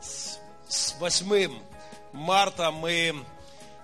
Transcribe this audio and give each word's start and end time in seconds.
с, 0.00 0.38
с 0.68 0.94
8 0.98 1.52
марта 2.12 2.70
мы, 2.70 3.14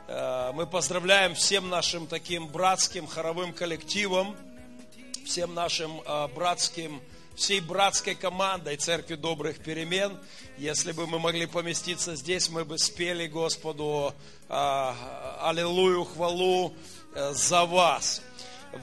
а, 0.09 0.53
мы 0.53 0.67
поздравляем 0.67 1.35
всем 1.35 1.69
нашим 1.69 2.07
таким 2.07 2.49
братским 2.49 3.07
хоровым 3.07 3.53
коллективом, 3.53 4.37
всем 5.25 5.55
нашим 5.55 6.01
а, 6.07 6.29
братским, 6.29 7.03
всей 7.35 7.61
братской 7.61 8.15
командой 8.15 8.77
Церкви 8.77 9.17
Добрых 9.17 9.59
Перемен. 9.59 10.19
Если 10.57 10.93
бы 10.93 11.07
мы 11.07 11.19
могли 11.19 11.47
поместиться 11.47 12.17
здесь, 12.17 12.49
мы 12.49 12.65
бы 12.65 12.79
спели 12.79 13.27
Господу 13.27 14.15
а, 14.49 14.95
Аллилуйю, 15.43 16.05
хвалу 16.05 16.75
э, 17.15 17.33
за 17.35 17.67
вас. 17.67 18.23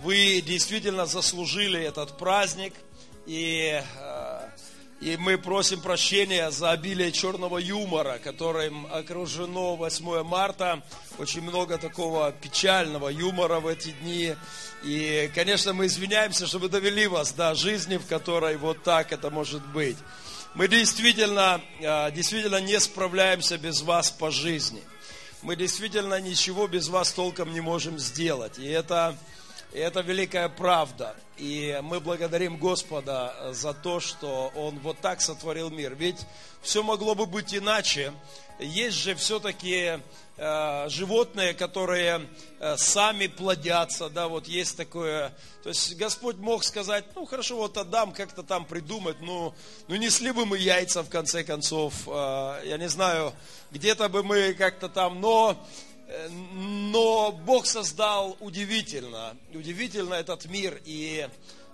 Вы 0.03 0.41
действительно 0.41 1.05
заслужили 1.05 1.81
этот 1.81 2.17
праздник, 2.17 2.73
и, 3.25 3.81
э, 3.81 4.12
и 5.03 5.17
мы 5.17 5.37
просим 5.37 5.81
прощения 5.81 6.49
за 6.49 6.71
обилие 6.71 7.11
черного 7.11 7.57
юмора, 7.57 8.19
которым 8.23 8.87
окружено 8.89 9.75
8 9.75 10.23
марта. 10.23 10.81
Очень 11.17 11.41
много 11.41 11.77
такого 11.77 12.31
печального 12.31 13.09
юмора 13.09 13.59
в 13.59 13.67
эти 13.67 13.89
дни. 14.01 14.33
И, 14.81 15.29
конечно, 15.35 15.73
мы 15.73 15.87
извиняемся, 15.87 16.47
что 16.47 16.59
мы 16.59 16.69
довели 16.69 17.05
вас 17.07 17.33
до 17.33 17.53
жизни, 17.53 17.97
в 17.97 18.05
которой 18.05 18.55
вот 18.55 18.83
так 18.83 19.11
это 19.11 19.29
может 19.29 19.65
быть. 19.67 19.97
Мы 20.55 20.69
действительно, 20.69 21.59
э, 21.81 22.11
действительно 22.11 22.61
не 22.61 22.79
справляемся 22.79 23.57
без 23.57 23.81
вас 23.81 24.09
по 24.09 24.31
жизни. 24.31 24.81
Мы 25.41 25.57
действительно 25.57 26.21
ничего 26.21 26.67
без 26.67 26.87
вас 26.87 27.11
толком 27.11 27.51
не 27.51 27.59
можем 27.59 27.99
сделать. 27.99 28.57
И 28.57 28.65
это, 28.65 29.17
и 29.73 29.79
это 29.79 30.01
великая 30.01 30.49
правда. 30.49 31.15
И 31.37 31.79
мы 31.81 31.99
благодарим 31.99 32.57
Господа 32.57 33.33
за 33.53 33.73
то, 33.73 33.99
что 33.99 34.51
Он 34.55 34.77
вот 34.79 34.99
так 34.99 35.19
сотворил 35.19 35.71
мир. 35.71 35.95
Ведь 35.95 36.19
все 36.61 36.83
могло 36.83 37.15
бы 37.15 37.25
быть 37.25 37.55
иначе. 37.55 38.13
Есть 38.59 38.97
же 38.97 39.15
все-таки 39.15 39.99
э, 40.37 40.89
животные, 40.89 41.55
которые 41.55 42.29
э, 42.59 42.77
сами 42.77 43.25
плодятся, 43.25 44.09
да, 44.09 44.27
вот 44.27 44.47
есть 44.47 44.77
такое. 44.77 45.33
То 45.63 45.69
есть 45.69 45.95
Господь 45.97 46.37
мог 46.37 46.63
сказать, 46.63 47.03
ну 47.15 47.25
хорошо, 47.25 47.57
вот 47.57 47.75
Адам 47.77 48.13
как-то 48.13 48.43
там 48.43 48.65
придумать, 48.65 49.17
ну, 49.21 49.55
ну 49.87 49.95
несли 49.95 50.31
бы 50.31 50.45
мы 50.45 50.59
яйца 50.59 51.01
в 51.01 51.09
конце 51.09 51.43
концов, 51.43 51.93
э, 52.05 52.61
я 52.65 52.77
не 52.77 52.89
знаю, 52.89 53.33
где-то 53.71 54.07
бы 54.07 54.21
мы 54.21 54.53
как-то 54.53 54.87
там, 54.87 55.19
но 55.19 55.57
Э, 55.57 55.92
но 56.29 57.31
Бог 57.31 57.65
создал 57.65 58.37
удивительно, 58.39 59.35
удивительно 59.53 60.13
этот 60.13 60.45
мир. 60.45 60.79
И 60.85 61.27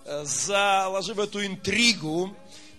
э, 0.04 0.24
заложив 0.24 1.18
эту 1.18 1.44
интригу, 1.44 2.34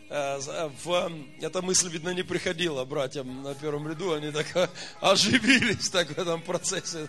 э, 0.09 0.69
в, 0.83 1.11
эта 1.39 1.61
мысль, 1.61 1.89
видно, 1.89 2.09
не 2.09 2.23
приходила 2.23 2.83
братьям 2.85 3.43
на 3.43 3.53
первом 3.53 3.87
ряду, 3.87 4.13
они 4.13 4.31
так 4.31 4.71
оживились 5.01 5.89
так 5.89 6.09
в 6.09 6.17
этом 6.17 6.41
процессе. 6.41 7.07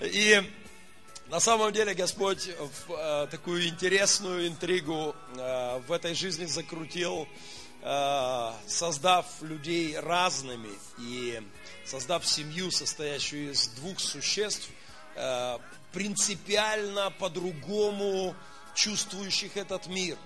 И 0.00 0.42
на 1.28 1.40
самом 1.40 1.72
деле 1.72 1.94
Господь 1.94 2.48
в 2.86 3.28
такую 3.30 3.68
интересную 3.68 4.46
интригу 4.48 5.14
в 5.34 5.92
этой 5.92 6.14
жизни 6.14 6.44
закрутил, 6.44 7.26
создав 8.66 9.26
людей 9.40 9.98
разными. 9.98 10.70
И 11.00 11.42
создав 11.86 12.26
семью, 12.26 12.70
состоящую 12.70 13.52
из 13.52 13.68
двух 13.68 14.00
существ, 14.00 14.68
э, 15.14 15.58
принципиально 15.92 17.10
по-другому 17.18 18.34
чувствующих 18.74 19.56
этот 19.56 19.86
мир. 19.86 20.18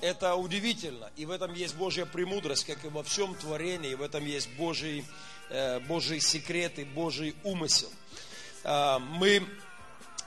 Это 0.00 0.34
удивительно. 0.34 1.10
И 1.16 1.26
в 1.26 1.30
этом 1.30 1.52
есть 1.52 1.74
Божья 1.74 2.06
премудрость, 2.06 2.64
как 2.64 2.82
и 2.84 2.88
во 2.88 3.02
всем 3.02 3.34
творении. 3.34 3.94
В 3.94 4.02
этом 4.02 4.24
есть 4.24 4.48
Божий, 4.50 5.04
э, 5.50 5.80
Божий 5.80 6.20
секрет 6.20 6.78
и 6.78 6.84
Божий 6.84 7.34
умысел. 7.42 7.90
Э, 8.62 8.98
мы, 8.98 9.44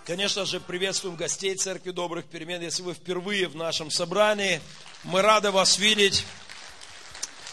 конечно 0.05 0.45
же, 0.45 0.59
приветствуем 0.59 1.15
гостей 1.15 1.55
Церкви 1.55 1.91
Добрых 1.91 2.25
Перемен. 2.25 2.61
Если 2.61 2.83
вы 2.83 2.93
впервые 2.93 3.47
в 3.47 3.55
нашем 3.55 3.89
собрании, 3.89 4.61
мы 5.05 5.21
рады 5.21 5.49
вас 5.49 5.79
видеть. 5.79 6.25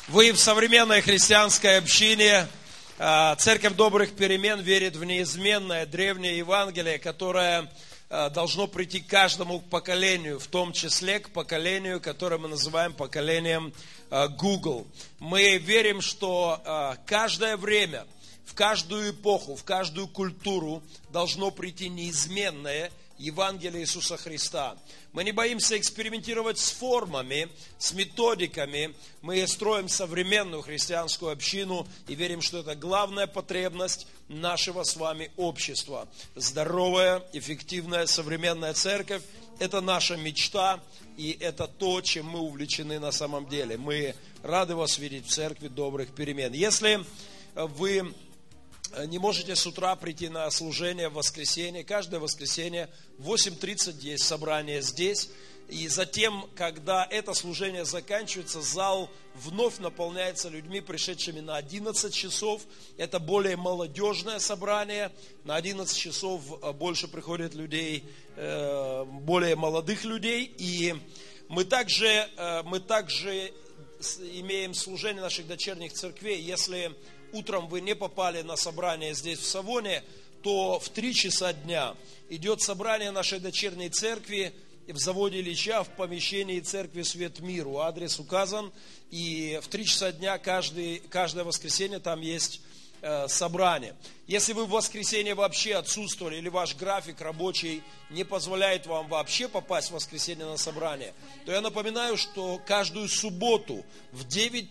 Вы 0.09 0.33
в 0.33 0.41
современной 0.41 1.01
христианской 1.01 1.79
общине– 1.79 2.49
Церковь 3.01 3.77
добрых 3.77 4.15
перемен 4.15 4.61
верит 4.61 4.95
в 4.95 5.05
неизменное 5.05 5.87
древнее 5.87 6.37
Евангелие, 6.37 6.99
которое 6.99 7.73
а, 8.11 8.29
должно 8.29 8.67
прийти 8.67 9.01
к 9.01 9.07
каждому 9.07 9.61
поколению, 9.61 10.39
в 10.39 10.47
том 10.49 10.75
числе 10.75 11.19
к 11.19 11.31
поколению, 11.31 12.03
которое 12.03 12.37
мы 12.37 12.49
называем 12.49 12.93
поколением 12.93 13.73
а, 14.11 14.29
Google. 14.29 14.87
Мы 15.19 15.57
верим, 15.57 16.03
что 16.03 16.61
каждое 17.07 17.57
время, 17.57 18.05
в 18.45 18.53
каждую 18.53 19.13
эпоху, 19.13 19.57
в 19.57 19.65
каждую 19.65 20.07
культуру 20.07 20.83
должно 21.11 21.51
прийти 21.51 21.89
неизменное 21.89 22.91
Евангелие 23.21 23.83
Иисуса 23.83 24.17
Христа. 24.17 24.77
Мы 25.13 25.25
не 25.25 25.33
боимся 25.33 25.79
экспериментировать 25.79 26.59
с 26.59 26.71
формами, 26.71 27.49
с 27.79 27.93
методиками. 27.93 28.95
Мы 29.21 29.47
строим 29.47 29.89
современную 29.91 30.63
христианскую 30.63 31.31
общину 31.31 31.87
и 32.09 32.15
верим, 32.15 32.41
что 32.41 32.61
это 32.61 32.75
главная 32.75 33.27
потребность 33.27 34.07
нашего 34.29 34.85
с 34.85 34.97
вами 34.97 35.31
общества. 35.37 36.09
Здоровая, 36.35 37.23
эффективная, 37.35 38.07
современная 38.07 38.73
церковь– 38.73 39.23
это 39.59 39.83
наша 39.83 40.17
мечта, 40.17 40.81
и 41.19 41.37
это 41.41 41.67
то, 41.67 42.01
чем 42.01 42.27
мы 42.27 42.41
увлечены 42.41 42.99
на 42.99 43.13
самом 43.13 43.47
деле. 43.49 43.77
Мы 43.77 44.15
рады 44.43 44.75
вас 44.75 44.99
видеть 44.99 45.27
в 45.27 45.31
церкви 45.31 45.69
добрых 45.69 46.15
перемен. 46.15 46.55
Если 46.55 47.05
вы 47.55 48.15
не 49.07 49.19
можете 49.19 49.55
с 49.55 49.67
утра 49.67 49.95
прийти 49.97 50.29
на 50.29 50.51
служение 50.51 51.09
в 51.09 51.15
воскресенье, 51.15 51.85
каждое 51.85 52.19
воскресенье 52.21 52.89
в 53.19 53.33
8.30 53.33 54.01
есть 54.01 54.25
собрание 54.25 54.83
здесь. 54.83 55.31
И 55.69 55.87
затем, 55.87 56.47
когда 56.57 57.07
это 57.09 57.33
служение 57.33 57.85
заканчивается, 57.85 58.61
зал 58.61 59.09
вновь 59.35 59.79
наполняется 59.79 60.49
людьми, 60.49 60.81
пришедшими 60.81 61.39
на 61.39 61.57
11 61.57 62.13
часов. 62.13 62.63
Это 62.97 63.21
более 63.21 63.57
молодежное 63.57 64.41
собрание. 64.41 65.13
На 65.45 65.55
11 65.55 65.97
часов 65.97 66.43
э, 66.61 66.73
больше 66.73 67.07
приходит 67.07 67.55
людей, 67.55 68.05
э, 68.35 69.05
более 69.05 69.55
молодых 69.55 70.05
людей. 70.05 70.53
И 70.59 70.97
мы 71.49 71.65
также, 71.65 72.29
мы 72.65 72.79
также 72.79 73.53
имеем 74.33 74.73
служение 74.75 75.23
наших 75.23 75.47
дочерних 75.47 75.93
церквей. 75.93 76.41
Если 76.41 76.95
утром 77.33 77.69
вы 77.69 77.81
не 77.81 77.95
попали 77.95 78.43
на 78.43 78.57
собрание 78.57 79.15
здесь 79.15 79.39
в 79.39 79.47
Савоне, 79.47 80.03
то 80.43 80.79
в 80.79 80.89
3 80.89 81.15
часа 81.15 81.53
дня 81.53 81.95
идет 82.29 82.63
собрание 82.63 83.11
нашей 83.11 83.41
дочерней 83.41 83.91
церкви 83.91 84.55
в 84.89 84.99
заводе 84.99 85.41
Ильича 85.41 85.85
в 85.85 85.89
помещении 85.91 86.61
церкви 86.61 87.03
Свет 87.03 87.41
Миру. 87.41 87.79
Адрес 87.79 88.19
указан. 88.19 88.73
И 89.11 89.61
в 89.63 89.69
3 89.69 89.85
часа 89.85 90.13
дня 90.13 90.39
каждый, 90.39 91.01
каждое 91.11 91.45
воскресенье 91.45 91.99
там 91.99 92.21
есть 92.21 92.61
э, 93.03 93.29
собрание. 93.29 93.95
Если 94.27 94.53
вы 94.53 94.67
в 94.67 94.71
воскресенье 94.71 95.35
вообще 95.35 95.75
отсутствовали, 95.75 96.37
или 96.37 96.49
ваш 96.49 96.77
график 96.77 97.21
рабочий 97.21 97.83
не 98.11 98.25
позволяет 98.25 98.87
вам 98.87 99.09
вообще 99.09 99.49
попасть 99.49 99.91
в 99.91 99.95
воскресенье 99.95 100.47
на 100.47 100.57
собрание, 100.57 101.15
то 101.45 101.53
я 101.53 101.61
напоминаю, 101.61 102.17
что 102.17 102.61
каждую 102.67 103.09
субботу 103.09 103.85
в 104.13 104.27
9 104.27 104.69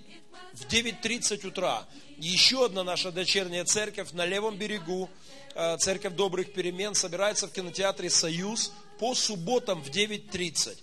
в 0.54 0.66
9.30 0.66 1.48
утра. 1.48 1.86
Еще 2.18 2.66
одна 2.66 2.84
наша 2.84 3.12
дочерняя 3.12 3.64
церковь 3.66 4.12
на 4.12 4.26
левом 4.26 4.58
берегу, 4.58 5.10
э, 5.56 5.78
церковь 5.78 6.14
добрых 6.14 6.54
перемен, 6.54 6.96
собирается 6.96 7.48
в 7.48 7.52
кинотеатре 7.52 8.10
«Союз» 8.10 8.74
по 9.00 9.16
субботам 9.16 9.82
в 9.82 9.90
9.30. 9.90 10.78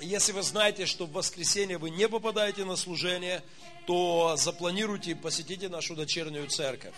Если 0.00 0.32
вы 0.32 0.42
знаете, 0.42 0.86
что 0.86 1.06
в 1.06 1.12
воскресенье 1.12 1.78
вы 1.78 1.90
не 1.90 2.08
попадаете 2.08 2.64
на 2.64 2.76
служение, 2.76 3.42
то 3.86 4.36
запланируйте 4.36 5.12
и 5.12 5.14
посетите 5.14 5.68
нашу 5.68 5.94
дочернюю 5.94 6.48
церковь. 6.48 6.94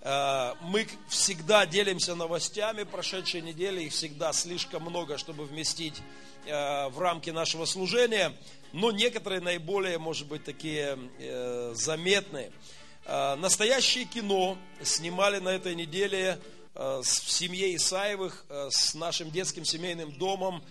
Э, 0.00 0.54
мы 0.60 0.86
всегда 1.08 1.64
делимся 1.64 2.14
новостями 2.14 2.82
прошедшей 2.82 3.40
недели, 3.40 3.84
их 3.84 3.92
всегда 3.92 4.32
слишком 4.32 4.82
много, 4.82 5.16
чтобы 5.16 5.44
вместить 5.44 6.02
э, 6.44 6.88
в 6.88 6.98
рамки 6.98 7.30
нашего 7.30 7.64
служения, 7.64 8.32
но 8.74 8.90
некоторые 8.90 9.40
наиболее, 9.40 9.98
может 9.98 10.28
быть, 10.28 10.44
такие 10.44 10.98
э, 11.18 11.72
заметные. 11.74 12.52
Настоящее 13.06 14.06
кино 14.06 14.56
снимали 14.82 15.38
на 15.38 15.50
этой 15.50 15.74
неделе 15.74 16.40
в 16.72 17.04
семье 17.04 17.76
Исаевых 17.76 18.46
с 18.48 18.94
нашим 18.94 19.30
детским 19.30 19.66
семейным 19.66 20.10
домом, 20.12 20.64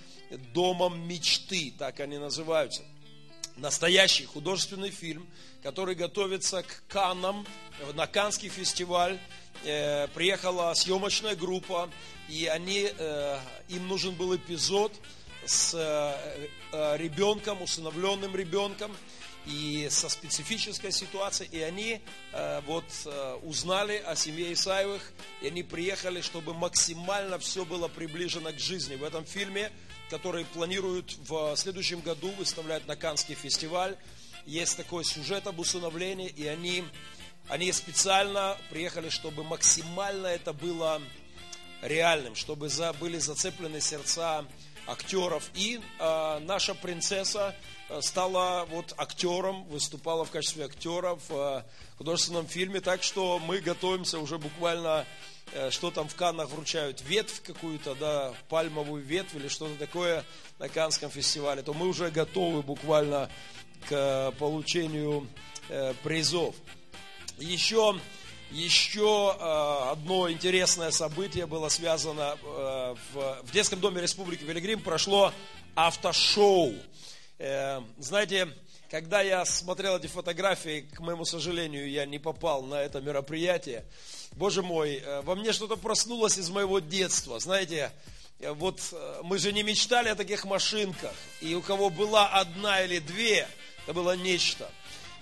домом 0.52 1.08
мечты, 1.08 1.72
так 1.78 2.00
они 2.00 2.18
называются 2.18 2.82
настоящий 3.58 4.26
художественный 4.26 4.90
фильм, 4.90 5.28
который 5.62 5.96
готовится 5.96 6.64
к 6.64 6.84
Каннам, 6.88 7.46
на 7.94 8.08
Канский 8.08 8.50
фестиваль. 8.50 9.20
Э, 9.64 10.08
приехала 10.10 10.74
съемочная 10.74 11.36
группа, 11.36 11.90
и 12.28 12.48
они, 12.48 12.90
э, 12.98 13.40
им 13.70 13.88
нужен 13.88 14.16
был 14.16 14.36
эпизод 14.36 14.92
с 15.46 15.74
э, 15.74 15.78
э, 15.78 16.48
ребенком, 16.98 17.62
усыновленным 17.62 18.36
ребенком, 18.36 18.96
и 19.46 19.88
со 19.92 20.08
специфической 20.08 20.92
ситуацией, 20.92 21.50
и 21.52 21.62
они 21.62 22.02
э, 22.32 22.62
вот 22.66 22.86
э, 23.06 23.40
узнали 23.44 23.98
о 23.98 24.16
семье 24.16 24.54
Исаевых, 24.54 25.12
и 25.42 25.48
они 25.48 25.64
приехали, 25.64 26.22
чтобы 26.22 26.54
максимально 26.54 27.38
все 27.40 27.66
было 27.66 27.90
приближено 27.90 28.54
к 28.54 28.60
жизни. 28.60 28.96
В 28.96 29.04
этом 29.04 29.26
фильме 29.26 29.70
который 30.14 30.46
планируют 30.46 31.18
в 31.28 31.56
следующем 31.56 32.00
году 32.02 32.30
выставлять 32.38 32.86
на 32.88 32.96
Канский 32.96 33.34
фестиваль. 33.34 33.98
Есть 34.46 34.78
такой 34.78 35.04
сюжет 35.06 35.48
об 35.48 35.58
усыновлении, 35.58 36.28
и 36.28 36.46
они, 36.46 36.84
они 37.50 37.72
специально 37.72 38.56
приехали, 38.70 39.10
чтобы 39.10 39.44
максимально 39.44 40.28
это 40.28 40.54
было 40.54 41.02
реальным, 41.82 42.36
чтобы 42.36 42.70
за, 42.70 42.94
были 42.94 43.18
зацеплены 43.18 43.82
сердца 43.82 44.46
актеров. 44.88 45.50
И 45.56 45.80
э, 46.00 46.40
наша 46.40 46.76
принцесса 46.76 47.56
э, 47.90 48.02
стала 48.02 48.66
вот 48.66 48.94
актером, 48.98 49.64
выступала 49.66 50.26
в 50.26 50.32
качестве 50.32 50.66
актера 50.66 51.16
в 51.28 51.32
э, 51.32 51.64
художественном 51.98 52.48
фильме, 52.48 52.80
так 52.80 53.04
что 53.04 53.40
мы 53.40 53.60
готовимся 53.60 54.20
уже 54.20 54.38
буквально 54.38 55.06
Э, 55.52 55.70
что 55.70 55.92
там 55.92 56.08
в 56.08 56.16
Каннах 56.16 56.50
вручают, 56.50 57.02
ветвь 57.02 57.42
какую-то, 57.42 57.96
да, 57.96 58.34
пальмовую 58.50 59.04
ветвь 59.04 59.36
или 59.36 59.48
что-то 59.48 59.76
такое 59.76 60.24
на 60.58 60.70
Канском 60.70 61.12
фестивале, 61.12 61.62
то 61.62 61.74
мы 61.74 61.88
уже 61.88 62.10
готовы 62.10 62.64
буквально 62.64 63.30
к 63.88 64.34
получению 64.40 65.28
э, 65.70 65.94
призов. 66.04 66.56
Еще, 67.38 68.00
еще 68.54 69.36
э, 69.38 69.92
одно 69.92 70.32
интересное 70.32 70.92
событие 70.92 71.46
было 71.46 71.70
связано 71.70 72.38
в, 72.44 73.42
в 73.44 73.52
детском 73.52 73.80
доме 73.80 74.02
Республики 74.02 74.44
Велигрим, 74.44 74.82
прошло 74.82 75.34
автошоу. 75.76 76.74
Знаете, 77.98 78.48
когда 78.94 79.22
я 79.22 79.44
смотрел 79.44 79.98
эти 79.98 80.06
фотографии, 80.06 80.82
к 80.82 81.00
моему 81.00 81.26
сожалению, 81.26 81.90
я 81.90 82.06
не 82.06 82.20
попал 82.20 82.62
на 82.62 82.76
это 82.76 83.02
мероприятие. 83.02 83.86
Боже 84.34 84.62
мой, 84.62 84.98
э, 84.98 85.22
во 85.22 85.34
мне 85.34 85.52
что-то 85.52 85.78
проснулось 85.78 86.38
из 86.38 86.52
моего 86.52 86.78
детства. 86.78 87.40
Знаете, 87.40 87.92
э, 88.40 88.52
вот 88.52 88.82
э, 88.92 89.22
мы 89.24 89.40
же 89.40 89.52
не 89.52 89.64
мечтали 89.64 90.10
о 90.10 90.16
таких 90.16 90.46
машинках. 90.46 91.16
И 91.42 91.56
у 91.56 91.62
кого 91.64 91.90
была 91.90 92.28
одна 92.28 92.84
или 92.84 93.00
две, 93.00 93.48
это 93.84 93.94
было 93.94 94.16
нечто. 94.16 94.70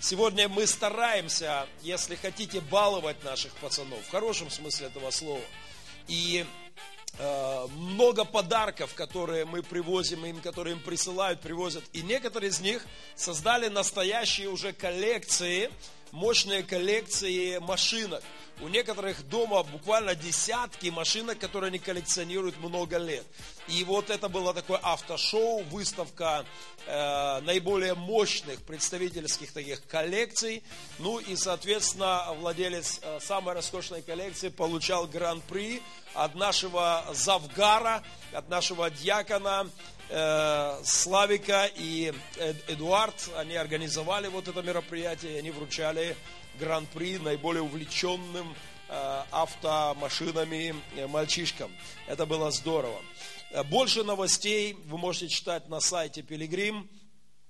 Сегодня 0.01 0.49
мы 0.49 0.65
стараемся, 0.65 1.67
если 1.83 2.15
хотите, 2.15 2.59
баловать 2.59 3.23
наших 3.23 3.53
пацанов, 3.57 4.03
в 4.03 4.09
хорошем 4.09 4.49
смысле 4.49 4.87
этого 4.87 5.11
слова. 5.11 5.43
И 6.07 6.43
Э, 7.17 7.67
много 7.75 8.23
подарков, 8.23 8.93
которые 8.93 9.45
мы 9.45 9.61
привозим 9.61 10.25
им, 10.25 10.39
которые 10.39 10.75
им 10.75 10.81
присылают, 10.81 11.41
привозят. 11.41 11.83
И 11.93 12.01
некоторые 12.01 12.49
из 12.49 12.61
них 12.61 12.85
создали 13.15 13.67
настоящие 13.67 14.49
уже 14.49 14.71
коллекции, 14.71 15.69
мощные 16.11 16.63
коллекции 16.63 17.57
машинок. 17.57 18.23
У 18.61 18.69
некоторых 18.69 19.27
дома 19.27 19.63
буквально 19.63 20.15
десятки 20.15 20.87
машинок, 20.87 21.37
которые 21.37 21.67
они 21.69 21.79
коллекционируют 21.79 22.57
много 22.59 22.97
лет. 22.97 23.25
И 23.67 23.83
вот 23.83 24.09
это 24.09 24.27
было 24.27 24.53
такое 24.53 24.79
автошоу, 24.81 25.63
выставка 25.63 26.45
э, 26.85 27.41
наиболее 27.41 27.93
мощных 27.93 28.61
представительских 28.63 29.53
таких 29.53 29.85
коллекций. 29.87 30.63
Ну 30.99 31.19
и, 31.19 31.35
соответственно, 31.35 32.25
владелец 32.39 32.99
э, 33.01 33.19
самой 33.21 33.53
роскошной 33.53 34.01
коллекции 34.01 34.49
получал 34.49 35.07
гран-при 35.07 35.81
от 36.13 36.35
нашего 36.35 37.05
Завгара, 37.13 38.03
от 38.33 38.49
нашего 38.49 38.89
дьякона 38.89 39.69
э, 40.09 40.81
Славика 40.83 41.69
и 41.75 42.13
Эдуард. 42.67 43.29
Они 43.37 43.55
организовали 43.55 44.27
вот 44.27 44.47
это 44.47 44.61
мероприятие, 44.61 45.35
и 45.35 45.39
они 45.39 45.51
вручали 45.51 46.17
гран-при 46.59 47.17
наиболее 47.17 47.61
увлеченным 47.63 48.55
э, 48.89 49.23
автомашинами 49.31 50.75
э, 50.95 51.07
мальчишкам. 51.07 51.71
Это 52.07 52.25
было 52.25 52.51
здорово. 52.51 53.01
Э, 53.51 53.63
больше 53.63 54.03
новостей 54.03 54.77
вы 54.85 54.97
можете 54.97 55.27
читать 55.27 55.67
на 55.67 55.81
сайте 55.81 56.21
Пилигрим. 56.21 56.89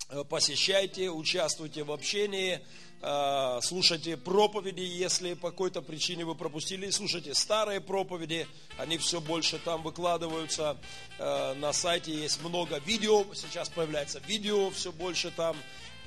Э, 0.09 0.23
посещайте, 0.23 1.09
участвуйте 1.11 1.83
в 1.83 1.91
общении, 1.91 2.59
э, 3.01 3.59
слушайте 3.61 4.17
проповеди, 4.17 4.81
если 4.81 5.35
по 5.35 5.51
какой-то 5.51 5.83
причине 5.83 6.25
вы 6.25 6.33
пропустили, 6.33 6.89
слушайте 6.89 7.35
старые 7.35 7.81
проповеди, 7.81 8.47
они 8.79 8.97
все 8.97 9.21
больше 9.21 9.59
там 9.59 9.83
выкладываются. 9.83 10.77
На 11.19 11.71
сайте 11.71 12.11
есть 12.11 12.41
много 12.41 12.79
видео, 12.79 13.25
сейчас 13.35 13.69
появляется 13.69 14.19
видео 14.25 14.71
все 14.71 14.91
больше 14.91 15.29
там. 15.29 15.55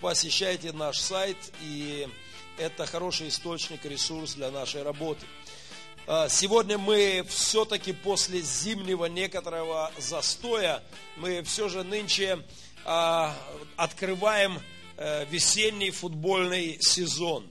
Посещайте 0.01 0.73
наш 0.73 0.99
сайт, 0.99 1.37
и 1.63 2.09
это 2.59 2.85
хороший 2.87 3.29
источник, 3.29 3.85
ресурс 3.85 4.35
для 4.35 4.51
нашей 4.51 4.83
работы. 4.83 5.25
Сегодня 6.07 6.77
мы 6.77 7.25
все-таки 7.29 7.95
после 7.95 8.41
зимнего 8.41 9.07
некоторого 9.07 9.91
застоя, 9.97 10.83
мы 11.17 11.43
все 11.43 11.71
же 11.71 11.83
нынче 11.83 12.41
а, 12.85 13.35
открываем 13.77 14.61
э, 14.99 15.25
весенний 15.27 15.91
футбольный 15.91 16.79
сезон. 16.83 17.51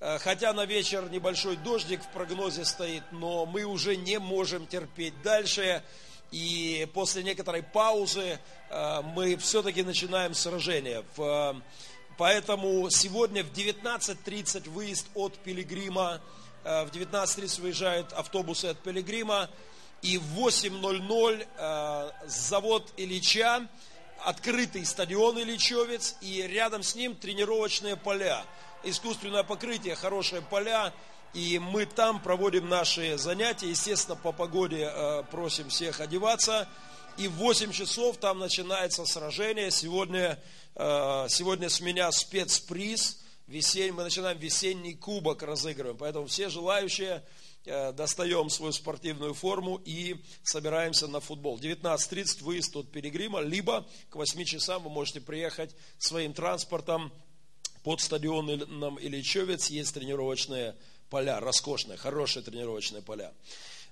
Э, 0.00 0.18
хотя 0.18 0.52
на 0.52 0.66
вечер 0.66 1.08
небольшой 1.10 1.56
дождик 1.56 2.02
в 2.02 2.08
прогнозе 2.08 2.66
стоит, 2.66 3.02
но 3.10 3.46
мы 3.46 3.64
уже 3.64 3.96
не 3.96 4.18
можем 4.18 4.66
терпеть 4.66 5.14
дальше. 5.22 5.82
И 6.30 6.86
после 6.92 7.22
некоторой 7.22 7.62
паузы 7.62 8.38
э, 8.68 9.02
мы 9.14 9.36
все-таки 9.36 9.82
начинаем 9.82 10.34
сражение. 10.34 11.04
Поэтому 12.16 12.90
сегодня 12.90 13.42
в 13.42 13.50
19.30 13.52 14.68
выезд 14.68 15.06
от 15.14 15.36
Пилигрима, 15.38 16.20
в 16.64 16.90
19.30 16.92 17.60
выезжают 17.60 18.12
автобусы 18.12 18.66
от 18.66 18.78
Пилигрима, 18.78 19.48
и 20.02 20.18
в 20.18 20.38
8.00 20.38 22.12
завод 22.26 22.92
Ильича 22.96 23.68
открытый 24.24 24.84
стадион 24.84 25.38
Ильичевец, 25.38 26.16
и 26.20 26.42
рядом 26.42 26.82
с 26.82 26.94
ним 26.94 27.14
тренировочные 27.14 27.96
поля. 27.96 28.44
Искусственное 28.82 29.44
покрытие, 29.44 29.94
хорошие 29.94 30.42
поля, 30.42 30.92
и 31.32 31.58
мы 31.58 31.86
там 31.86 32.20
проводим 32.20 32.68
наши 32.68 33.18
занятия. 33.18 33.68
Естественно, 33.68 34.16
по 34.16 34.32
погоде 34.32 34.90
э, 34.90 35.22
просим 35.30 35.68
всех 35.68 36.00
одеваться. 36.00 36.68
И 37.16 37.28
в 37.28 37.32
8 37.32 37.72
часов 37.72 38.18
там 38.18 38.38
начинается 38.38 39.04
сражение. 39.04 39.70
Сегодня, 39.70 40.38
э, 40.74 41.26
сегодня 41.28 41.68
с 41.68 41.80
меня 41.80 42.10
спецприз. 42.12 43.23
Весенний, 43.46 43.92
мы 43.92 44.02
начинаем 44.04 44.38
весенний 44.38 44.94
кубок 44.94 45.42
разыгрываем. 45.42 45.96
Поэтому 45.96 46.26
все 46.26 46.48
желающие 46.48 47.22
Э, 47.66 47.92
достаем 47.92 48.50
свою 48.50 48.72
спортивную 48.72 49.32
форму 49.32 49.80
и 49.86 50.16
собираемся 50.42 51.06
на 51.06 51.20
футбол. 51.20 51.58
19.30 51.58 52.42
выезд 52.44 52.76
от 52.76 52.92
Перегрима, 52.92 53.40
либо 53.40 53.86
к 54.10 54.16
8 54.16 54.44
часам 54.44 54.82
вы 54.82 54.90
можете 54.90 55.22
приехать 55.22 55.74
своим 55.96 56.34
транспортом 56.34 57.10
под 57.82 58.02
стадионом 58.02 58.98
Ильичевец. 59.00 59.70
Есть 59.70 59.94
тренировочные 59.94 60.76
поля, 61.08 61.40
роскошные, 61.40 61.96
хорошие 61.96 62.42
тренировочные 62.42 63.00
поля. 63.00 63.32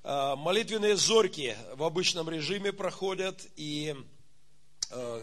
Э, 0.05 0.35
молитвенные 0.37 0.97
зорьки 0.97 1.57
в 1.75 1.83
обычном 1.83 2.29
режиме 2.29 2.75
проходят, 2.75 3.47
и 3.57 3.97
э, 4.91 5.23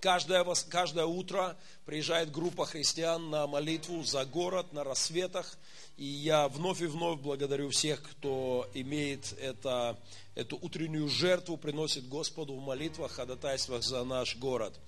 каждое, 0.00 0.44
каждое 0.68 1.04
утро 1.04 1.56
приезжает 1.84 2.32
группа 2.32 2.66
христиан 2.66 3.30
на 3.30 3.46
молитву 3.46 4.02
за 4.02 4.24
город 4.24 4.72
на 4.72 4.84
рассветах. 4.84 5.56
И 5.96 6.04
я 6.04 6.48
вновь 6.48 6.80
и 6.80 6.86
вновь 6.86 7.20
благодарю 7.20 7.70
всех, 7.70 8.02
кто 8.02 8.68
имеет 8.74 9.34
это, 9.38 9.98
эту 10.34 10.56
утреннюю 10.60 11.08
жертву, 11.08 11.56
приносит 11.56 12.08
Господу 12.08 12.54
в 12.54 12.60
молитвах, 12.60 13.12
ходатайствах 13.12 13.82
за 13.82 14.04
наш 14.04 14.36
город. 14.36 14.78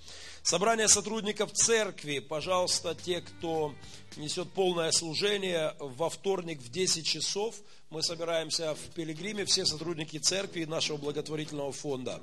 Собрание 0.43 0.89
сотрудников 0.89 1.53
церкви, 1.53 2.19
пожалуйста, 2.21 2.95
те, 2.95 3.21
кто 3.21 3.75
несет 4.17 4.51
полное 4.53 4.93
служение, 4.93 5.75
во 5.79 6.11
вторник 6.11 6.61
в 6.61 6.71
10 6.71 7.07
часов 7.07 7.57
мы 7.91 8.03
собираемся 8.03 8.75
в 8.75 8.95
Пилигриме, 8.95 9.45
все 9.45 9.67
сотрудники 9.67 10.19
церкви 10.19 10.63
и 10.63 10.67
нашего 10.67 10.97
благотворительного 10.97 11.73
фонда. 11.73 12.21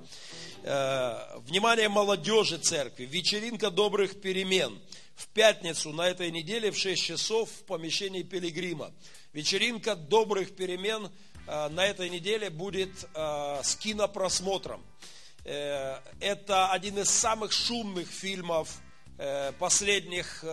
Э, 0.63 1.37
внимание 1.47 1.89
молодежи 1.89 2.57
церкви, 2.57 3.05
вечеринка 3.05 3.69
добрых 3.69 4.19
перемен– 4.21 4.79
в 5.19 5.27
пятницу 5.27 5.91
на 5.91 6.07
этой 6.07 6.31
неделе 6.31 6.71
в 6.71 6.77
6 6.77 7.03
часов 7.03 7.49
в 7.49 7.65
помещении 7.65 8.23
Пилигрима. 8.23 8.93
Вечеринка 9.33 9.97
добрых 9.97 10.55
перемен 10.55 11.11
на 11.69 11.85
этой 11.85 12.09
неделе 12.09 12.49
будет 12.49 12.91
э, 13.13 13.59
с 13.63 13.75
кинопросмотром. 13.75 14.81
Э, 15.45 15.99
это 16.19 16.71
один 16.71 16.99
из 16.99 17.09
самых 17.09 17.51
шумных 17.51 18.07
фильмов 18.07 18.69
последних, 19.59 20.45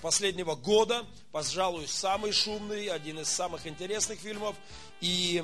последнего 0.00 0.54
года, 0.54 1.04
пожалуй, 1.32 1.88
самый 1.88 2.30
шумный, 2.30 2.86
один 2.86 3.18
из 3.18 3.28
самых 3.28 3.66
интересных 3.66 4.20
фильмов. 4.20 4.54
И 5.00 5.42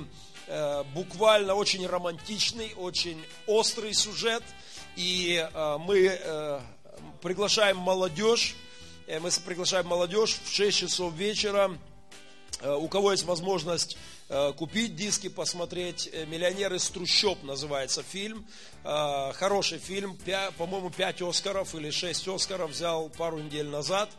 буквально 0.94 1.56
очень 1.56 1.84
романтичный, 1.84 2.74
очень 2.76 3.20
острый 3.48 3.94
сюжет. 3.94 4.44
И 4.94 5.44
мы 5.80 6.62
приглашаем 7.20 7.78
молодежь 7.78 8.54
Э, 9.08 9.20
мы 9.20 9.30
приглашаем 9.44 9.86
молодежь 9.86 10.38
в 10.44 10.54
6 10.54 10.78
часов 10.78 11.14
вечера. 11.14 11.76
Э, 12.60 12.74
у 12.74 12.88
кого 12.88 13.12
есть 13.12 13.24
возможность 13.24 13.94
э, 13.94 13.98
купить 14.56 14.94
диски, 14.94 15.28
посмотреть. 15.28 16.10
«Миллионер 16.26 16.74
из 16.74 16.88
трущоб» 16.90 17.42
называется 17.42 18.02
фильм. 18.02 18.46
Хороший 18.82 19.78
фильм, 19.78 20.18
по-моему, 20.58 20.90
5 20.90 21.22
Оскаров 21.22 21.74
или 21.74 21.90
6 21.90 22.28
Оскаров 22.28 22.70
взял 22.70 23.08
пару 23.08 23.38
недель 23.38 23.68
назад. 23.68 24.10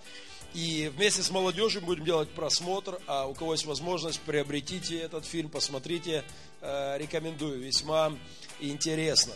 И 0.55 0.91
вместе 0.95 1.21
с 1.21 1.29
молодежью 1.29 1.83
будем 1.83 2.05
делать 2.05 2.29
просмотр. 2.31 2.99
А 3.05 3.27
у 3.27 3.35
кого 3.35 3.53
есть 3.53 3.65
возможность, 3.65 4.19
приобретите 4.21 4.99
этот 4.99 5.25
фильм, 5.25 5.49
посмотрите. 5.49 6.23
Рекомендую, 6.61 7.59
весьма 7.59 8.17
интересно. 8.59 9.33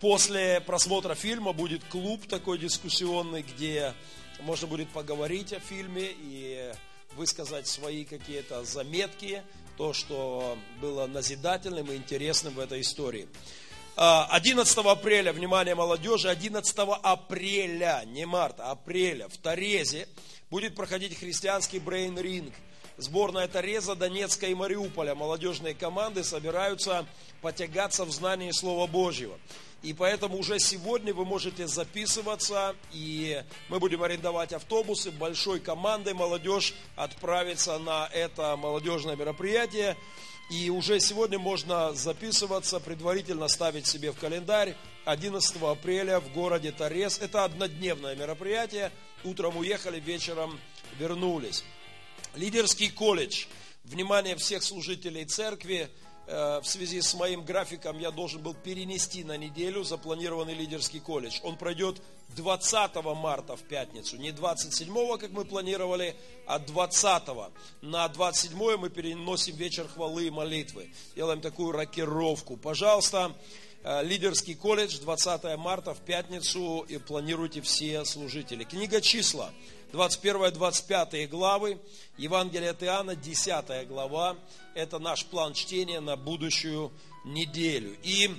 После 0.00 0.60
просмотра 0.60 1.16
фильма 1.16 1.52
будет 1.52 1.82
клуб 1.84 2.28
такой 2.28 2.58
дискуссионный, 2.58 3.42
где 3.42 3.92
можно 4.40 4.68
будет 4.68 4.88
поговорить 4.90 5.52
о 5.52 5.58
фильме 5.58 6.10
и 6.16 6.72
высказать 7.18 7.66
свои 7.66 8.04
какие-то 8.04 8.64
заметки, 8.64 9.42
то, 9.76 9.92
что 9.92 10.56
было 10.80 11.06
назидательным 11.06 11.90
и 11.90 11.96
интересным 11.96 12.54
в 12.54 12.60
этой 12.60 12.80
истории. 12.80 13.28
11 13.96 14.78
а, 14.78 14.92
апреля, 14.92 15.32
внимание 15.32 15.74
молодежи, 15.74 16.28
11 16.28 16.78
апреля, 17.02 18.04
не 18.06 18.24
марта, 18.24 18.70
апреля, 18.70 19.28
в 19.28 19.36
Торезе 19.36 20.06
будет 20.50 20.76
проходить 20.76 21.18
христианский 21.18 21.80
брейн-ринг. 21.80 22.54
Сборная 22.96 23.48
Тореза, 23.48 23.96
Донецка 23.96 24.46
и 24.46 24.54
Мариуполя, 24.54 25.14
молодежные 25.14 25.74
команды 25.74 26.22
собираются 26.22 27.06
потягаться 27.42 28.04
в 28.04 28.12
знании 28.12 28.52
Слова 28.52 28.86
Божьего. 28.86 29.38
И 29.82 29.92
поэтому 29.92 30.38
уже 30.38 30.58
сегодня 30.58 31.14
вы 31.14 31.24
можете 31.24 31.68
записываться, 31.68 32.74
и 32.92 33.44
мы 33.68 33.78
будем 33.78 34.02
арендовать 34.02 34.52
автобусы 34.52 35.12
большой 35.12 35.60
командой. 35.60 36.14
Молодежь 36.14 36.74
отправится 36.96 37.78
на 37.78 38.08
это 38.12 38.56
молодежное 38.56 39.14
мероприятие. 39.14 39.96
И 40.50 40.68
уже 40.70 40.98
сегодня 40.98 41.38
можно 41.38 41.92
записываться, 41.94 42.80
предварительно 42.80 43.46
ставить 43.46 43.86
себе 43.86 44.10
в 44.10 44.18
календарь 44.18 44.74
11 45.04 45.62
апреля 45.62 46.18
в 46.18 46.32
городе 46.32 46.72
Торез. 46.72 47.20
Это 47.20 47.44
однодневное 47.44 48.16
мероприятие. 48.16 48.90
Утром 49.22 49.58
уехали, 49.58 50.00
вечером 50.00 50.58
вернулись. 50.98 51.62
Лидерский 52.34 52.90
колледж. 52.90 53.46
Внимание 53.84 54.34
всех 54.36 54.64
служителей 54.64 55.24
церкви– 55.24 55.88
в 56.28 56.64
связи 56.64 57.00
с 57.00 57.14
моим 57.14 57.42
графиком 57.42 57.98
я 57.98 58.10
должен 58.10 58.42
был 58.42 58.52
перенести 58.52 59.24
на 59.24 59.38
неделю 59.38 59.82
запланированный 59.82 60.52
лидерский 60.52 61.00
колледж. 61.00 61.38
Он 61.42 61.56
пройдет 61.56 62.02
20 62.36 62.94
марта 63.16 63.56
в 63.56 63.62
пятницу, 63.62 64.16
не 64.16 64.32
27, 64.32 65.18
как 65.18 65.30
мы 65.30 65.44
планировали, 65.44 66.14
а 66.46 66.58
20. 66.58 67.22
На 67.80 68.08
27 68.08 68.76
мы 68.76 68.90
переносим 68.90 69.56
вечер 69.56 69.88
хвалы 69.88 70.26
и 70.26 70.30
молитвы. 70.30 70.90
Делаем 71.16 71.40
такую 71.40 71.72
рокировку. 71.72 72.56
Пожалуйста, 72.56 73.34
э, 73.82 74.04
лидерский 74.04 74.54
колледж 74.54 74.98
20 74.98 75.56
марта 75.56 75.94
в 75.94 76.00
пятницу 76.00 76.84
и 76.88 76.98
планируйте 76.98 77.62
все 77.62 78.04
служители. 78.04 78.64
Книга 78.64 79.00
числа 79.00 79.50
21-25 79.92 81.28
главы, 81.28 81.80
Евангелие 82.18 82.70
от 82.70 82.82
Иоанна, 82.82 83.16
10 83.16 83.86
глава. 83.88 84.36
Это 84.78 85.00
наш 85.00 85.24
план 85.24 85.54
чтения 85.54 85.98
на 85.98 86.14
будущую 86.14 86.92
неделю. 87.24 87.96
И, 88.04 88.30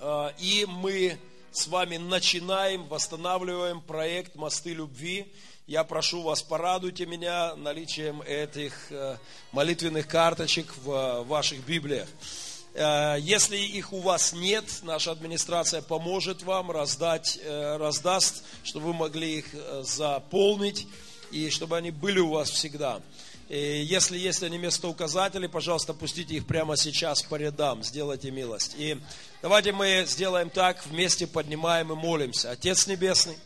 э, 0.00 0.30
и 0.38 0.66
мы 0.68 1.18
с 1.50 1.66
вами 1.66 1.96
начинаем, 1.96 2.86
восстанавливаем 2.88 3.80
проект 3.80 4.34
«Мосты 4.34 4.74
любви». 4.74 5.32
Я 5.66 5.84
прошу 5.84 6.20
вас, 6.20 6.42
порадуйте 6.42 7.06
меня 7.06 7.56
наличием 7.56 8.20
этих 8.20 8.92
э, 8.92 9.16
молитвенных 9.52 10.06
карточек 10.06 10.74
в 10.84 11.22
ваших 11.22 11.64
Библиях. 11.64 12.06
Э, 12.74 13.16
если 13.18 13.56
их 13.56 13.94
у 13.94 14.00
вас 14.00 14.34
нет, 14.34 14.66
наша 14.82 15.12
администрация 15.12 15.80
поможет 15.80 16.42
вам 16.42 16.70
раздать, 16.70 17.40
раздаст, 17.46 18.44
чтобы 18.62 18.88
вы 18.88 18.92
могли 18.92 19.38
их 19.38 19.46
заполнить 19.80 20.86
и 21.30 21.48
чтобы 21.48 21.78
они 21.78 21.92
были 21.92 22.18
у 22.18 22.32
вас 22.32 22.50
всегда. 22.50 23.00
И 23.48 23.84
если 23.88 24.18
есть 24.18 24.42
они 24.42 24.58
местоуказатели, 24.58 25.46
пожалуйста, 25.46 25.94
пустите 25.94 26.34
их 26.34 26.46
прямо 26.46 26.76
сейчас 26.76 27.22
по 27.22 27.36
рядам, 27.36 27.82
сделайте 27.82 28.30
милость. 28.30 28.74
И 28.76 28.98
давайте 29.40 29.72
мы 29.72 30.04
сделаем 30.06 30.50
так, 30.50 30.84
вместе 30.86 31.26
поднимаем 31.26 31.92
и 31.92 31.96
молимся. 31.96 32.50
Отец 32.50 32.86
Небесный, 32.86 33.36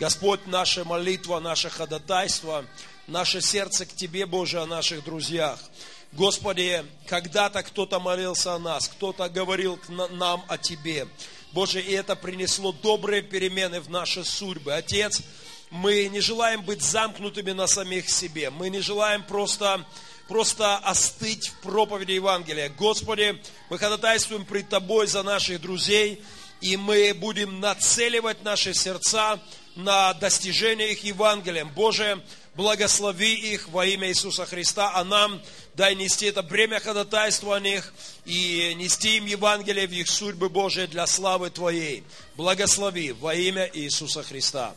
Господь, 0.00 0.46
наша 0.46 0.84
молитва, 0.84 1.38
наше 1.40 1.70
ходатайство, 1.70 2.64
наше 3.06 3.40
сердце 3.40 3.86
к 3.86 3.92
Тебе, 3.92 4.26
Боже, 4.26 4.60
о 4.60 4.66
наших 4.66 5.04
друзьях– 5.04 5.60
Господи, 6.16 6.84
когда-то 7.06 7.62
кто-то 7.62 8.00
молился 8.00 8.54
о 8.54 8.58
нас, 8.58 8.88
кто-то 8.88 9.28
говорил 9.28 9.78
нам 9.88 10.42
о 10.48 10.56
Тебе. 10.56 11.08
Боже, 11.52 11.80
и 11.80 11.92
это 11.92 12.16
принесло 12.16 12.72
добрые 12.72 13.22
перемены 13.22 13.80
в 13.80 13.90
наши 13.90 14.24
судьбы. 14.24 14.72
Отец, 14.72 15.22
мы 15.70 16.08
не 16.08 16.20
желаем 16.20 16.62
быть 16.62 16.82
замкнутыми 16.82 17.52
на 17.52 17.66
самих 17.66 18.08
себе. 18.08 18.50
Мы 18.50 18.70
не 18.70 18.80
желаем 18.80 19.22
просто, 19.22 19.84
просто 20.28 20.76
остыть 20.76 21.48
в 21.48 21.60
проповеди 21.60 22.12
Евангелия. 22.12 22.68
Господи, 22.70 23.40
мы 23.70 23.78
ходатайствуем 23.78 24.44
пред 24.44 24.68
Тобой 24.68 25.06
за 25.06 25.22
наших 25.22 25.60
друзей, 25.60 26.22
и 26.60 26.76
мы 26.76 27.12
будем 27.14 27.60
нацеливать 27.60 28.42
наши 28.44 28.72
сердца 28.74 29.40
на 29.74 30.14
достижение 30.14 30.92
их 30.92 31.04
Евангелием. 31.04 31.70
Боже, 31.74 32.22
благослови 32.54 33.34
их 33.34 33.68
во 33.68 33.84
имя 33.84 34.08
Иисуса 34.08 34.46
Христа, 34.46 34.90
а 34.94 35.04
нам 35.04 35.42
дай 35.74 35.94
нести 35.94 36.26
это 36.26 36.42
бремя 36.42 36.80
ходатайства 36.80 37.56
о 37.56 37.60
них 37.60 37.92
и 38.24 38.72
нести 38.74 39.18
им 39.18 39.26
Евангелие 39.26 39.86
в 39.86 39.92
их 39.92 40.08
судьбы 40.08 40.48
Божие 40.48 40.86
для 40.86 41.06
славы 41.06 41.50
Твоей. 41.50 42.02
Благослови 42.36 43.12
во 43.12 43.34
имя 43.34 43.70
Иисуса 43.74 44.22
Христа. 44.22 44.74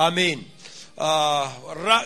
Аминь. 0.00 0.48
А, 0.96 1.52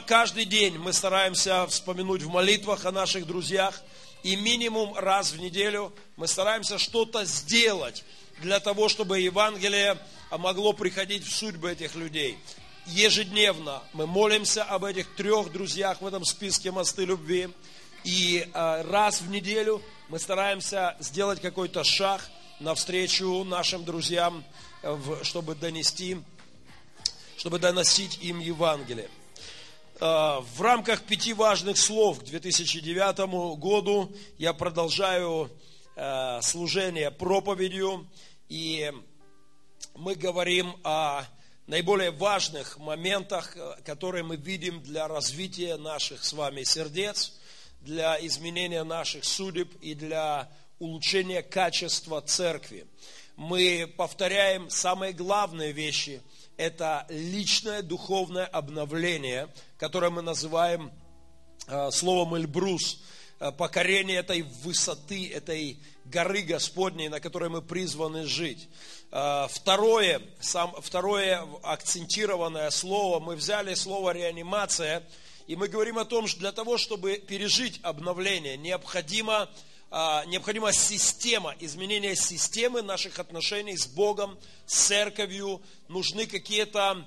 каждый 0.06 0.46
день 0.46 0.78
мы 0.78 0.94
стараемся 0.94 1.66
вспомянуть 1.66 2.22
в 2.22 2.30
молитвах 2.30 2.86
о 2.86 2.90
наших 2.90 3.26
друзьях, 3.26 3.82
и 4.22 4.34
минимум 4.34 4.96
раз 4.96 5.32
в 5.32 5.38
неделю 5.38 5.92
мы 6.16 6.26
стараемся 6.26 6.78
что-то 6.78 7.26
сделать 7.26 8.02
для 8.40 8.60
того, 8.60 8.88
чтобы 8.88 9.20
Евангелие 9.20 9.98
могло 10.30 10.72
приходить 10.72 11.22
в 11.22 11.36
судьбы 11.36 11.72
этих 11.72 11.94
людей 11.94 12.38
ежедневно 12.86 13.82
мы 13.92 14.06
молимся 14.06 14.64
об 14.64 14.84
этих 14.84 15.14
трех 15.14 15.52
друзьях 15.52 16.00
в 16.00 16.06
этом 16.06 16.24
списке 16.24 16.70
мосты 16.70 17.04
любви. 17.04 17.50
И 18.04 18.48
э, 18.54 18.82
раз 18.90 19.20
в 19.20 19.28
неделю 19.28 19.82
мы 20.08 20.18
стараемся 20.18 20.96
сделать 20.98 21.42
какой-то 21.42 21.84
шаг 21.84 22.22
навстречу 22.58 23.44
нашим 23.44 23.84
друзьям, 23.84 24.44
э, 24.82 24.98
чтобы 25.22 25.54
донести, 25.54 26.16
чтобы 27.42 27.58
доносить 27.58 28.22
им 28.22 28.38
Евангелие. 28.38 29.10
Э, 30.00 30.38
в 30.54 30.60
рамках 30.60 31.02
пяти 31.02 31.32
важных 31.32 31.76
слов 31.76 32.20
к 32.20 32.22
2009 32.22 33.56
году 33.58 34.14
я 34.38 34.52
продолжаю 34.52 35.50
служение 36.40 37.10
проповедью, 37.10 38.08
и 38.48 38.92
мы 39.96 40.14
говорим 40.14 40.76
о 40.84 41.24
наиболее 41.66 42.12
важных 42.12 42.78
моментах, 42.78 43.56
э, 43.56 43.74
которые 43.84 44.22
мы 44.22 44.36
видим 44.36 44.80
для 44.80 45.08
развития 45.08 45.76
наших 45.76 46.22
с 46.22 46.32
вами 46.32 46.62
сердец, 46.62 47.32
для 47.80 48.24
изменения 48.24 48.84
наших 48.84 49.24
судеб 49.24 49.68
и 49.80 49.96
для 49.96 50.48
улучшения 50.78 51.42
качества 51.42 52.20
церкви. 52.20 52.86
Мы 53.34 53.92
повторяем 53.96 54.70
самые 54.70 55.12
главные 55.12 55.72
вещи. 55.72 56.22
Это 56.56 57.06
личное 57.08 57.82
духовное 57.82 58.44
обновление, 58.44 59.48
которое 59.78 60.10
мы 60.10 60.22
называем 60.22 60.92
э, 61.66 61.90
словом 61.90 62.36
Эльбрус, 62.36 63.02
э, 63.40 63.50
покорение 63.52 64.18
этой 64.18 64.42
высоты, 64.42 65.30
этой 65.32 65.78
горы 66.04 66.42
Господней, 66.42 67.08
на 67.08 67.20
которой 67.20 67.48
мы 67.48 67.62
призваны 67.62 68.26
жить. 68.26 68.68
Э, 69.10 69.46
второе, 69.50 70.20
сам, 70.40 70.74
второе 70.80 71.42
акцентированное 71.62 72.70
слово, 72.70 73.18
мы 73.18 73.36
взяли 73.36 73.72
слово 73.74 74.12
реанимация, 74.12 75.02
и 75.46 75.56
мы 75.56 75.68
говорим 75.68 75.98
о 75.98 76.04
том, 76.04 76.26
что 76.26 76.40
для 76.40 76.52
того, 76.52 76.76
чтобы 76.76 77.16
пережить 77.16 77.80
обновление, 77.82 78.58
необходимо, 78.58 79.48
необходима 80.26 80.72
система, 80.72 81.54
изменение 81.60 82.16
системы 82.16 82.80
наших 82.80 83.18
отношений 83.18 83.76
с 83.76 83.86
Богом, 83.86 84.38
с 84.66 84.86
церковью, 84.86 85.60
нужны 85.88 86.26
какие-то 86.26 87.06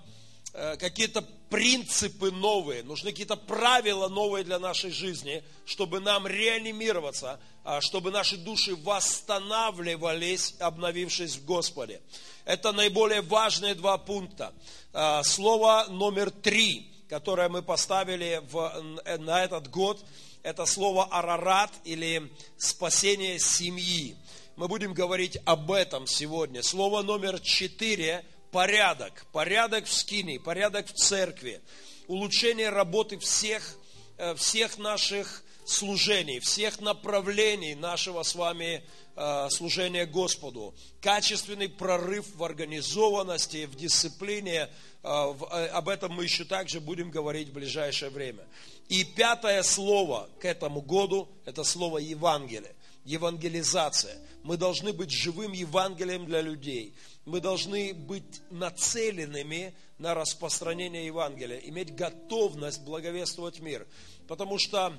Э, 0.57 0.77
какие-то 0.77 1.21
принципы 1.49 2.31
новые, 2.31 2.81
нужны 2.81 3.11
какие-то 3.11 3.35
правила 3.35 4.07
новые 4.07 4.45
для 4.45 4.57
нашей 4.57 4.89
жизни, 4.89 5.43
чтобы 5.65 5.99
нам 5.99 6.25
реанимироваться, 6.25 7.41
а, 7.65 7.81
чтобы 7.81 8.09
наши 8.09 8.37
души 8.37 8.73
восстанавливались, 8.73 10.55
обновившись 10.59 11.35
в 11.35 11.43
Господе. 11.43 12.01
Это 12.45 12.71
наиболее 12.71 13.21
важные 13.21 13.75
два 13.75 13.97
пункта. 13.97 14.53
А, 14.93 15.23
слово 15.23 15.87
номер 15.89 16.31
три, 16.31 16.89
которое 17.09 17.49
мы 17.49 17.61
поставили 17.61 18.41
в, 18.49 19.01
на 19.19 19.43
этот 19.43 19.69
год, 19.69 20.05
это 20.45 20.67
слово 20.67 21.05
арарат 21.05 21.71
или 21.85 22.31
спасение 22.55 23.39
семьи. 23.39 24.15
Мы 24.55 24.67
будем 24.67 24.93
говорить 24.93 25.39
об 25.43 25.71
этом 25.71 26.05
сегодня. 26.05 26.61
Слово 26.61 27.01
номер 27.01 27.39
четыре– 27.39 28.23
порядок, 28.51 29.25
порядок 29.31 29.85
в 29.85 29.91
скине, 29.91 30.39
порядок 30.39 30.85
в 30.87 30.93
церкви, 30.93 31.61
улучшение 32.07 32.69
работы 32.69 33.17
всех, 33.17 33.75
э, 34.17 34.35
всех 34.35 34.77
наших 34.77 35.43
служений, 35.65 36.39
всех 36.39 36.79
направлений 36.79 37.73
нашего 37.73 38.21
с 38.21 38.35
вами 38.35 38.83
э, 39.15 39.49
служения 39.49 40.05
Господу. 40.05 40.75
Качественный 41.01 41.69
прорыв 41.69 42.35
в 42.35 42.43
организованности, 42.43 43.65
в 43.65 43.75
дисциплине. 43.75 44.69
Э, 45.01 45.69
об 45.73 45.89
этом 45.89 46.13
мы 46.13 46.23
еще 46.23 46.45
также 46.45 46.79
будем 46.79 47.09
говорить 47.09 47.49
в 47.49 47.53
ближайшее 47.53 48.11
время. 48.11 48.45
И 48.89 49.03
пятое 49.03 49.63
слово 49.63 50.29
к 50.39 50.45
этому 50.45 50.81
году, 50.81 51.27
это 51.45 51.63
слово 51.63 51.97
Евангелие 51.97 52.75
евангелизация. 53.05 54.17
Мы 54.43 54.57
должны 54.57 54.91
быть 54.91 55.11
живым 55.11 55.53
Евангелием 55.53 56.25
для 56.25 56.41
людей. 56.41 56.93
Мы 57.25 57.39
должны 57.39 57.93
быть 57.93 58.41
нацеленными 58.49 59.73
на 59.97 60.13
распространение 60.13 61.05
Евангелия, 61.05 61.59
иметь 61.59 61.95
готовность 61.95 62.81
благовествовать 62.81 63.59
мир. 63.59 63.87
Потому 64.27 64.57
что, 64.59 64.93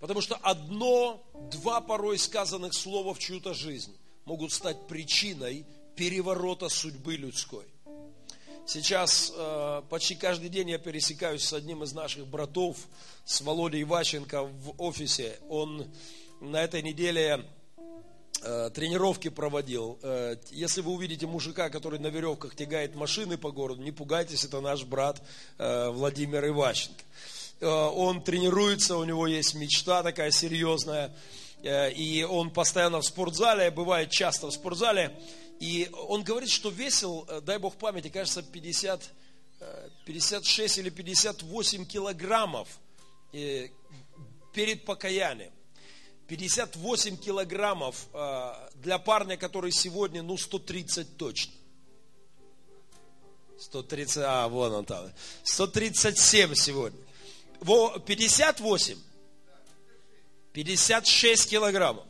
потому 0.00 0.20
что 0.20 0.36
одно, 0.36 1.24
два 1.50 1.80
порой 1.80 2.18
сказанных 2.18 2.74
слова 2.74 3.14
в 3.14 3.18
чью-то 3.18 3.54
жизнь 3.54 3.96
могут 4.24 4.52
стать 4.52 4.86
причиной 4.86 5.64
переворота 5.96 6.68
судьбы 6.68 7.16
людской. 7.16 7.64
Сейчас 8.68 9.32
э, 9.34 9.82
почти 9.88 10.14
каждый 10.14 10.50
день 10.50 10.68
я 10.68 10.76
пересекаюсь 10.76 11.42
с 11.42 11.54
одним 11.54 11.84
из 11.84 11.94
наших 11.94 12.26
братов, 12.26 12.76
с 13.24 13.40
Володей 13.40 13.80
Иващенко 13.80 14.42
в 14.42 14.74
офисе. 14.76 15.38
Он 15.48 15.86
на 16.42 16.62
этой 16.62 16.82
неделе 16.82 17.46
э, 18.42 18.70
тренировки 18.74 19.28
проводил. 19.28 19.98
Э, 20.02 20.36
если 20.50 20.82
вы 20.82 20.92
увидите 20.92 21.26
мужика, 21.26 21.70
который 21.70 21.98
на 21.98 22.08
веревках 22.08 22.54
тягает 22.54 22.94
машины 22.94 23.38
по 23.38 23.52
городу, 23.52 23.80
не 23.80 23.90
пугайтесь, 23.90 24.44
это 24.44 24.60
наш 24.60 24.84
брат 24.84 25.22
э, 25.56 25.88
Владимир 25.88 26.46
Иващенко. 26.48 27.02
Э, 27.60 27.66
он 27.66 28.22
тренируется, 28.22 28.98
у 28.98 29.04
него 29.04 29.26
есть 29.26 29.54
мечта 29.54 30.02
такая 30.02 30.30
серьезная, 30.30 31.16
э, 31.62 31.90
и 31.92 32.22
он 32.22 32.50
постоянно 32.50 33.00
в 33.00 33.06
спортзале, 33.06 33.70
бывает 33.70 34.10
часто 34.10 34.48
в 34.48 34.52
спортзале, 34.52 35.18
и 35.60 35.90
он 36.08 36.22
говорит, 36.22 36.50
что 36.50 36.70
весил, 36.70 37.24
э, 37.28 37.40
дай 37.40 37.58
бог 37.58 37.76
памяти, 37.76 38.08
кажется, 38.08 38.42
50, 38.42 39.10
56 40.04 40.78
или 40.78 40.90
58 40.90 41.84
килограммов 41.84 42.68
перед 43.32 44.84
покаянием. 44.84 45.52
58 46.28 47.16
килограммов 47.16 48.06
э, 48.12 48.52
для 48.74 48.98
парня, 48.98 49.36
который 49.36 49.72
сегодня, 49.72 50.22
ну, 50.22 50.36
130 50.36 51.16
точно. 51.16 51.52
130, 53.58 54.22
а, 54.24 54.48
вон 54.48 54.72
он 54.72 54.84
там. 54.84 55.10
137 55.42 56.54
сегодня. 56.54 57.00
58? 57.60 58.98
56 60.52 61.50
килограммов. 61.50 62.04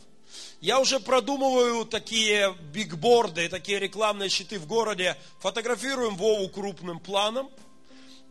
Я 0.61 0.81
уже 0.81 0.99
продумываю 0.99 1.85
такие 1.85 2.53
бигборды, 2.73 3.49
такие 3.49 3.79
рекламные 3.79 4.29
щиты 4.29 4.59
в 4.59 4.66
городе. 4.66 5.16
Фотографируем 5.38 6.16
Вову 6.16 6.49
крупным 6.49 6.99
планом 6.99 7.49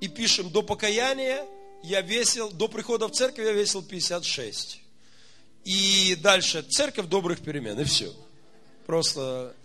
и 0.02 0.10
пишем, 0.10 0.50
до 0.50 0.62
покаяния 0.62 1.46
я 1.84 2.02
весил, 2.02 2.52
до 2.52 2.68
прихода 2.68 3.08
в 3.08 3.12
церковь 3.12 3.46
я 3.46 3.54
весил 3.54 3.82
56. 3.82 4.82
И 5.64 6.18
дальше 6.22 6.64
церковь 6.64 7.06
добрых 7.06 7.42
перемен, 7.42 7.80
и 7.80 7.86
все. 7.86 8.14
Просто 8.86 9.56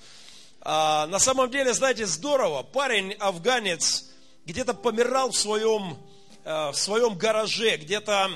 а, 0.61 1.09
на 1.09 1.19
самом 1.19 1.51
деле, 1.51 1.75
знаете, 1.75 2.07
здорово. 2.07 2.63
Парень, 2.63 3.13
афганец, 3.15 4.05
где-то 4.47 4.75
помирал 4.75 5.33
в 5.33 5.37
своем, 5.37 5.99
а, 6.45 6.71
в 6.71 6.77
своем 6.77 7.19
гараже, 7.19 7.77
где-то 7.77 8.31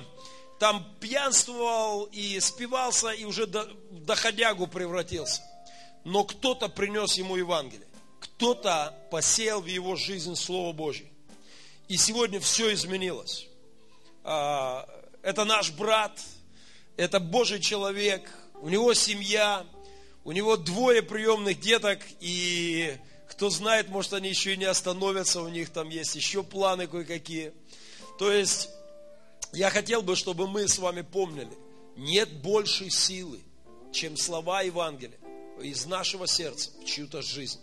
там 0.59 0.87
пьянствовал 1.01 2.05
и 2.13 2.41
спивался, 2.41 3.11
и 3.11 3.25
уже 3.25 3.47
до, 3.47 3.69
в 3.97 4.05
доходягу 4.05 4.67
превратился. 4.67 5.43
Но 6.05 6.25
кто-то 6.25 6.69
принес 6.69 7.15
ему 7.15 7.37
Евангелие. 7.37 7.87
Кто-то 8.21 8.95
посеял 9.11 9.61
в 9.61 9.67
его 9.67 9.97
жизнь 9.97 10.37
Слово 10.37 10.73
Божье. 10.73 11.07
И 11.89 11.97
сегодня 11.97 12.41
все 12.41 12.73
изменилось. 12.73 13.47
А, 14.23 14.89
это 15.23 15.45
наш 15.45 15.71
брат, 15.73 16.21
это 16.97 17.21
Божий 17.21 17.61
человек, 17.61 18.31
у 18.61 18.69
него 18.69 18.95
семья, 18.95 19.67
у 20.25 20.33
него 20.33 20.57
двое 20.57 21.03
приемных 21.03 21.61
деток, 21.61 22.01
и 22.21 22.97
кто 23.29 23.51
знает, 23.51 23.89
может, 23.89 24.13
они 24.13 24.29
еще 24.29 24.55
и 24.55 24.57
не 24.57 24.65
остановятся, 24.65 25.43
у 25.43 25.49
них 25.49 25.71
там 25.71 25.89
есть 25.89 26.17
еще 26.17 26.43
планы 26.43 26.87
кое-какие. 26.87 27.53
То 28.19 28.33
есть, 28.33 28.69
я 29.53 29.71
хотел 29.71 30.03
бы, 30.03 30.17
чтобы 30.17 30.49
мы 30.49 30.67
с 30.67 30.79
вами 30.79 31.03
помнили, 31.03 31.57
нет 31.97 32.33
большей 32.43 32.91
силы, 32.91 33.41
чем 33.97 34.17
слова 34.17 34.61
Евангелия 34.61 35.19
из 35.61 35.87
нашего 35.87 36.27
сердца 36.27 36.71
в 36.83 36.85
чью-то 36.85 37.23
жизнь. 37.23 37.61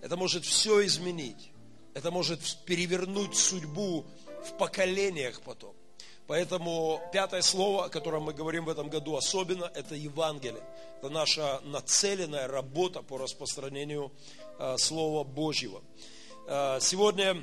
Это 0.00 0.16
может 0.16 0.44
все 0.44 0.84
изменить. 0.84 1.52
Это 1.94 2.10
может 2.10 2.40
перевернуть 2.66 3.36
судьбу 3.36 4.04
в 4.44 4.56
поколениях 4.58 5.40
потом. 5.42 5.74
Поэтому 6.26 7.00
пятое 7.12 7.42
слово, 7.42 7.86
о 7.86 7.88
котором 7.88 8.24
мы 8.24 8.34
говорим 8.34 8.64
в 8.64 8.68
этом 8.68 8.88
году 8.88 9.16
особенно, 9.16 9.70
это 9.74 9.94
Евангелие. 9.94 10.62
Это 10.98 11.10
наша 11.10 11.60
нацеленная 11.64 12.48
работа 12.48 13.02
по 13.02 13.16
распространению 13.16 14.12
э, 14.58 14.76
Слова 14.78 15.24
Божьего. 15.24 15.82
Э, 16.48 16.78
сегодня, 16.80 17.42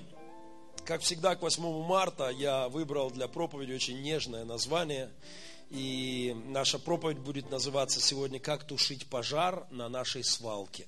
как 0.83 1.01
всегда, 1.01 1.35
к 1.35 1.41
8 1.41 1.63
марта 1.83 2.29
я 2.29 2.67
выбрал 2.67 3.09
для 3.11 3.27
проповеди 3.27 3.73
очень 3.73 4.01
нежное 4.01 4.43
название. 4.43 5.09
И 5.69 6.35
наша 6.47 6.79
проповедь 6.79 7.19
будет 7.19 7.49
называться 7.49 7.99
сегодня 7.99 8.39
«Как 8.39 8.63
тушить 8.65 9.07
пожар 9.07 9.65
на 9.71 9.89
нашей 9.89 10.23
свалке». 10.23 10.87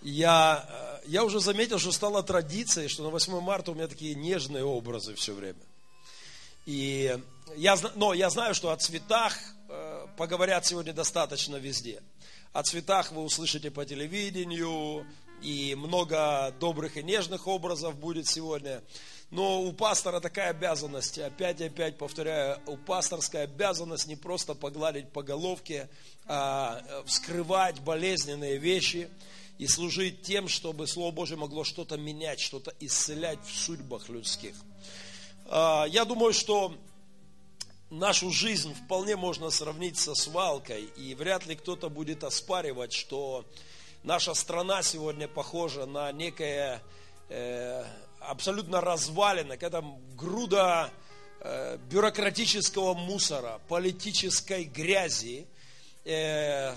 Я, 0.00 0.66
э, 0.68 1.08
я 1.08 1.24
уже 1.24 1.38
заметил, 1.38 1.78
что 1.78 1.92
стала 1.92 2.22
традицией, 2.22 2.88
что 2.88 3.04
на 3.04 3.10
8 3.10 3.40
марта 3.40 3.70
у 3.70 3.74
меня 3.74 3.86
такие 3.86 4.14
нежные 4.16 4.64
образы 4.64 5.14
все 5.14 5.32
время. 5.32 5.60
И 6.66 7.16
я, 7.56 7.76
но 7.94 8.12
я 8.12 8.28
знаю, 8.30 8.54
что 8.54 8.70
о 8.70 8.76
цветах 8.76 9.36
э, 9.68 10.06
поговорят 10.16 10.66
сегодня 10.66 10.92
достаточно 10.92 11.56
везде. 11.56 12.02
О 12.52 12.62
цветах 12.64 13.12
вы 13.12 13.22
услышите 13.22 13.70
по 13.70 13.84
телевидению, 13.84 15.06
и 15.42 15.74
много 15.74 16.54
добрых 16.60 16.96
и 16.96 17.02
нежных 17.02 17.46
образов 17.46 17.96
будет 17.96 18.26
сегодня. 18.26 18.82
Но 19.32 19.62
у 19.62 19.72
пастора 19.72 20.20
такая 20.20 20.50
обязанность, 20.50 21.18
опять 21.18 21.62
и 21.62 21.64
опять 21.64 21.96
повторяю, 21.96 22.60
у 22.66 22.76
пасторская 22.76 23.44
обязанность 23.44 24.06
не 24.06 24.14
просто 24.14 24.54
погладить 24.54 25.08
по 25.08 25.22
головке, 25.22 25.88
а 26.26 26.82
вскрывать 27.06 27.80
болезненные 27.80 28.58
вещи. 28.58 29.08
и 29.58 29.66
служить 29.66 30.22
тем, 30.22 30.48
чтобы 30.48 30.86
Слово 30.86 31.12
Божье 31.12 31.36
могло 31.36 31.62
что-то 31.64 31.96
менять, 31.96 32.40
что-то 32.40 32.74
исцелять 32.80 33.38
в 33.44 33.56
судьбах 33.56 34.08
людских. 34.08 34.54
А, 35.46 35.86
я 35.88 36.04
думаю, 36.04 36.32
что 36.32 36.74
нашу 37.88 38.30
жизнь 38.30 38.74
вполне 38.74 39.16
можно 39.16 39.50
сравнить 39.50 39.98
со 39.98 40.14
свалкой, 40.14 40.84
и 40.96 41.14
вряд 41.14 41.46
ли 41.46 41.54
кто-то 41.54 41.88
будет 41.90 42.24
оспаривать, 42.24 42.92
что 42.92 43.46
наша 44.02 44.34
страна 44.34 44.82
сегодня 44.82 45.28
похожа 45.28 45.86
на 45.86 46.10
некое 46.10 46.82
э, 47.28 47.84
абсолютно 48.28 48.80
развалина, 48.80 49.56
когда 49.56 49.84
груда 50.16 50.90
э, 51.40 51.78
бюрократического 51.90 52.94
мусора, 52.94 53.60
политической 53.68 54.64
грязи, 54.64 55.46
э, 56.04 56.74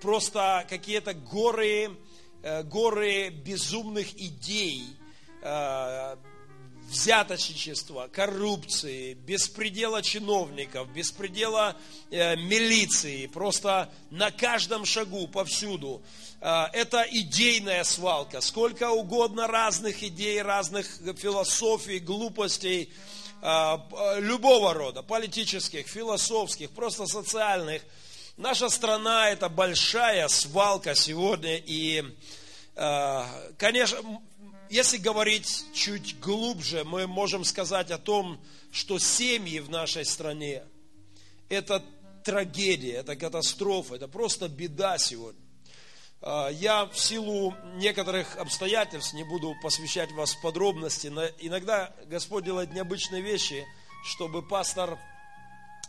просто 0.00 0.66
какие-то 0.68 1.14
горы, 1.14 1.90
э, 2.42 2.62
горы 2.62 3.30
безумных 3.30 4.14
идей, 4.14 4.84
э, 5.42 6.16
взяточничества, 6.88 8.08
коррупции, 8.12 9.14
беспредела 9.14 10.02
чиновников, 10.02 10.88
беспредела 10.92 11.76
э, 12.10 12.36
милиции, 12.36 13.26
просто 13.26 13.90
на 14.10 14.30
каждом 14.30 14.84
шагу, 14.84 15.26
повсюду. 15.28 16.02
Э, 16.40 16.66
это 16.72 17.04
идейная 17.10 17.84
свалка. 17.84 18.40
Сколько 18.40 18.90
угодно 18.90 19.46
разных 19.46 20.02
идей, 20.02 20.40
разных 20.42 20.86
философий, 21.18 21.98
глупостей, 21.98 22.92
э, 23.42 23.76
любого 24.20 24.72
рода, 24.74 25.02
политических, 25.02 25.86
философских, 25.86 26.70
просто 26.70 27.06
социальных. 27.06 27.82
Наша 28.36 28.68
страна 28.68 29.30
это 29.30 29.48
большая 29.48 30.28
свалка 30.28 30.94
сегодня, 30.94 31.56
и, 31.56 32.04
э, 32.76 33.24
конечно, 33.56 33.98
если 34.70 34.98
говорить 34.98 35.64
чуть 35.72 36.18
глубже, 36.20 36.84
мы 36.84 37.06
можем 37.06 37.44
сказать 37.44 37.90
о 37.90 37.98
том, 37.98 38.40
что 38.72 38.98
семьи 38.98 39.60
в 39.60 39.70
нашей 39.70 40.04
стране– 40.04 40.62
это 41.48 41.82
трагедия, 42.24 42.94
это 42.94 43.16
катастрофа, 43.16 43.94
это 43.94 44.08
просто 44.08 44.48
беда 44.48 44.98
сегодня. 44.98 45.40
А, 46.20 46.48
я 46.48 46.86
в 46.86 46.98
силу 46.98 47.54
некоторых 47.74 48.36
обстоятельств, 48.36 49.14
не 49.14 49.24
буду 49.24 49.54
посвящать 49.62 50.10
вас 50.12 50.34
подробности, 50.34 51.08
но 51.08 51.26
иногда 51.38 51.94
Господь 52.06 52.44
делает 52.44 52.72
необычные 52.72 53.22
вещи, 53.22 53.64
чтобы 54.04 54.42
пастор 54.42 54.98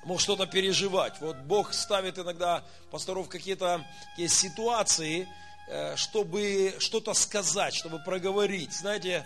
мог 0.04 0.20
что-то 0.20 0.46
переживать. 0.46 1.20
Вот 1.22 1.38
Бог 1.40 1.74
ставит 1.74 2.20
иногда 2.20 2.64
пасторов 2.92 3.30
какие-то 3.30 3.86
ситуации, 4.28 5.24
Э, 5.24 5.47
чтобы 5.96 6.76
что-то 6.80 7.14
сказать, 7.14 7.74
чтобы 7.74 8.00
проговорить. 8.00 8.72
Знаете, 8.72 9.26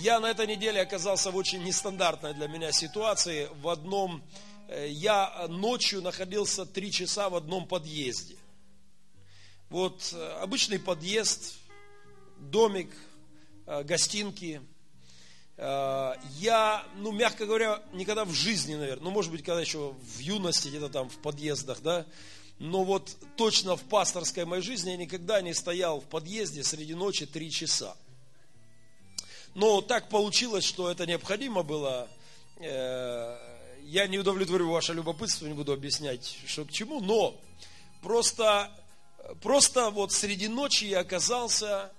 я 0.00 0.20
на 0.20 0.30
этой 0.30 0.46
неделе 0.46 0.80
оказался 0.80 1.30
в 1.30 1.36
очень 1.36 1.62
нестандартной 1.64 2.34
для 2.34 2.46
меня 2.46 2.72
ситуации. 2.72 3.48
В 3.60 3.68
одном, 3.68 4.22
э, 4.68 4.88
я 4.88 5.46
ночью 5.48 6.02
находился 6.02 6.66
три 6.66 6.90
часа 6.92 7.28
в 7.28 7.34
одном 7.34 7.66
подъезде. 7.66 8.36
Вот 9.70 10.12
э, 10.12 10.38
обычный 10.40 10.78
подъезд, 10.78 11.54
домик, 12.38 12.90
гостинки. 13.84 14.60
Я, 15.56 16.84
ну, 16.96 17.12
мягко 17.12 17.46
говоря, 17.46 17.80
никогда 17.92 18.24
в 18.24 18.32
жизни, 18.32 18.74
наверное, 18.74 19.04
ну, 19.04 19.10
может 19.12 19.30
быть, 19.30 19.44
когда 19.44 19.60
еще 19.60 19.92
в 19.92 20.18
юности, 20.18 20.68
где-то 20.68 20.88
там 20.88 21.08
в 21.08 21.18
подъездах, 21.18 21.80
да, 21.82 22.06
но 22.62 22.84
вот 22.84 23.16
точно 23.36 23.76
в 23.76 23.82
пасторской 23.82 24.44
моей 24.44 24.62
жизни 24.62 24.90
я 24.90 24.96
никогда 24.96 25.42
не 25.42 25.52
стоял 25.52 26.00
в 26.00 26.04
подъезде 26.04 26.62
среди 26.62 26.94
ночи 26.94 27.26
три 27.26 27.50
часа. 27.50 27.96
Но 29.56 29.80
так 29.80 30.08
получилось, 30.08 30.64
что 30.64 30.88
это 30.88 31.04
необходимо 31.04 31.64
было. 31.64 32.08
Э, 32.60 33.36
я 33.82 34.06
не 34.06 34.20
удовлетворю 34.20 34.70
ваше 34.70 34.92
любопытство, 34.92 35.46
не 35.46 35.54
буду 35.54 35.72
объяснять, 35.72 36.38
что 36.46 36.64
к 36.64 36.70
чему, 36.70 37.00
но 37.00 37.36
просто, 38.00 38.70
просто 39.42 39.90
вот 39.90 40.12
среди 40.12 40.46
ночи 40.46 40.84
я 40.84 41.00
оказался 41.00 41.90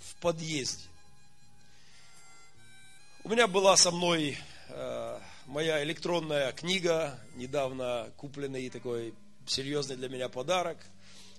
в 0.00 0.16
подъезде. 0.16 0.84
У 3.24 3.30
меня 3.30 3.46
была 3.46 3.74
со 3.78 3.90
мной 3.90 4.36
э, 4.68 5.18
моя 5.46 5.82
электронная 5.82 6.52
книга, 6.52 7.18
недавно 7.36 8.12
купленный 8.18 8.68
такой 8.68 9.14
серьезный 9.46 9.96
для 9.96 10.08
меня 10.08 10.28
подарок. 10.28 10.78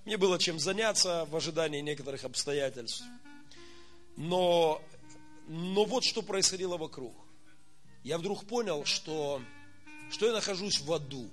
Мне 0.04 0.16
было 0.16 0.38
чем 0.38 0.58
заняться 0.58 1.26
в 1.26 1.36
ожидании 1.36 1.80
некоторых 1.80 2.24
обстоятельств. 2.24 3.02
Но, 4.16 4.82
но 5.46 5.84
вот 5.84 6.04
что 6.04 6.22
происходило 6.22 6.76
вокруг. 6.76 7.14
Я 8.02 8.18
вдруг 8.18 8.44
понял, 8.46 8.84
что, 8.84 9.40
что 10.10 10.26
я 10.26 10.32
нахожусь 10.32 10.80
в 10.80 10.92
аду. 10.92 11.30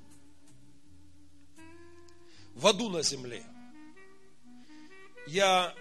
В 2.54 2.68
аду 2.68 2.90
на 2.90 3.02
земле. 3.02 3.44
Я 5.28 5.74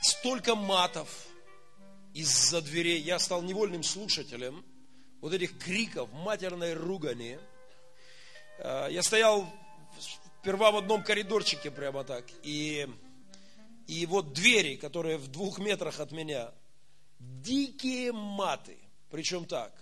столько 0.00 0.54
матов 0.54 1.08
из-за 2.14 2.60
дверей. 2.62 3.00
Я 3.00 3.18
стал 3.18 3.42
невольным 3.42 3.84
слушателем 3.84 4.64
вот 5.20 5.32
этих 5.32 5.56
криков, 5.58 6.12
матерной 6.12 6.74
ругани– 6.74 7.38
я 8.62 9.02
стоял 9.02 9.46
сперва 10.40 10.70
в 10.70 10.76
одном 10.76 11.02
коридорчике 11.02 11.70
прямо 11.70 12.04
так, 12.04 12.24
и, 12.42 12.88
и 13.86 14.06
вот 14.06 14.32
двери, 14.32 14.76
которые 14.76 15.16
в 15.16 15.28
двух 15.28 15.58
метрах 15.58 16.00
от 16.00 16.12
меня, 16.12 16.50
дикие 17.18 18.12
маты, 18.12 18.78
причем 19.10 19.44
так, 19.44 19.72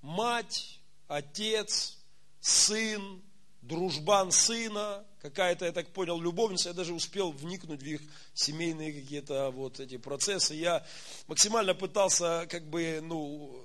мать, 0.00 0.80
отец, 1.08 1.98
сын, 2.40 3.22
дружбан 3.62 4.32
сына, 4.32 5.04
какая-то, 5.20 5.66
я 5.66 5.72
так 5.72 5.88
понял, 5.88 6.20
любовница, 6.20 6.70
я 6.70 6.74
даже 6.74 6.94
успел 6.94 7.30
вникнуть 7.30 7.82
в 7.82 7.86
их 7.86 8.00
семейные 8.34 8.92
какие-то 8.92 9.50
вот 9.50 9.80
эти 9.80 9.98
процессы. 9.98 10.54
Я 10.54 10.84
максимально 11.26 11.74
пытался 11.74 12.46
как 12.48 12.68
бы, 12.68 13.00
ну, 13.02 13.62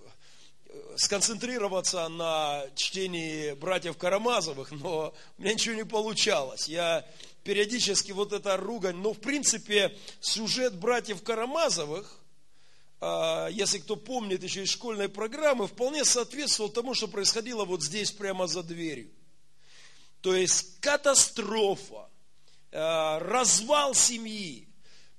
сконцентрироваться 0.98 2.08
на 2.10 2.64
чтении 2.76 3.54
братьев 3.54 3.98
Карамазовых, 3.98 4.72
но 4.72 5.14
у 5.38 5.42
меня 5.42 5.54
ничего 5.54 5.76
не 5.76 5.86
получалось. 5.86 6.68
Я 6.68 7.06
периодически 7.44 8.12
вот 8.12 8.34
эта 8.34 8.58
ругань, 8.58 8.98
но 8.98 9.14
в 9.14 9.20
принципе 9.20 9.98
сюжет 10.20 10.76
братьев 10.76 11.22
Карамазовых, 11.24 12.20
а, 13.02 13.48
если 13.50 13.80
кто 13.80 13.96
помнит 13.96 14.44
еще 14.44 14.64
из 14.64 14.70
школьной 14.70 15.10
программы, 15.10 15.68
вполне 15.68 16.06
соответствовал 16.06 16.70
тому, 16.70 16.94
что 16.94 17.08
происходило 17.08 17.66
вот 17.66 17.84
здесь 17.84 18.12
прямо 18.12 18.48
за 18.48 18.64
дверью. 18.64 19.12
То 20.22 20.36
есть 20.36 20.80
катастрофа, 20.80 22.10
а, 22.72 23.20
развал 23.20 23.94
семьи, 23.94 24.68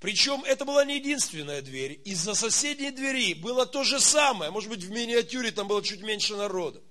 причем 0.01 0.45
это 0.45 0.65
была 0.65 0.85
не 0.85 0.97
единственная 0.97 1.63
дверь. 1.63 2.01
Из-за 2.05 2.35
соседней 2.35 2.91
двери 2.91 3.35
было 3.35 3.65
то 3.67 3.83
же 3.83 3.99
самое. 3.99 4.51
Может 4.51 4.69
быть, 4.69 4.83
в 4.83 4.91
миниатюре 4.91 5.51
там 5.51 5.69
было 5.69 5.83
чуть 5.83 6.03
меньше 6.03 6.37
народа. 6.37 6.83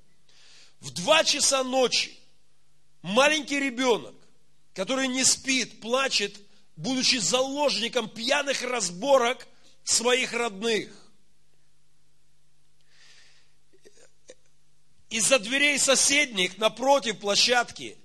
В 0.79 0.91
два 0.91 1.23
часа 1.23 1.63
ночи 1.63 2.17
маленький 3.01 3.59
ребенок, 3.59 4.15
который 4.73 5.07
не 5.07 5.23
спит, 5.23 5.81
плачет, 5.81 6.35
будучи 6.75 7.17
заложником 7.17 8.09
пьяных 8.09 8.63
разборок 8.63 9.47
своих 9.83 10.33
родных. 10.33 10.91
Из-за 15.09 15.37
дверей 15.37 15.77
соседних 15.77 16.57
напротив 16.57 17.19
площадки 17.19 17.97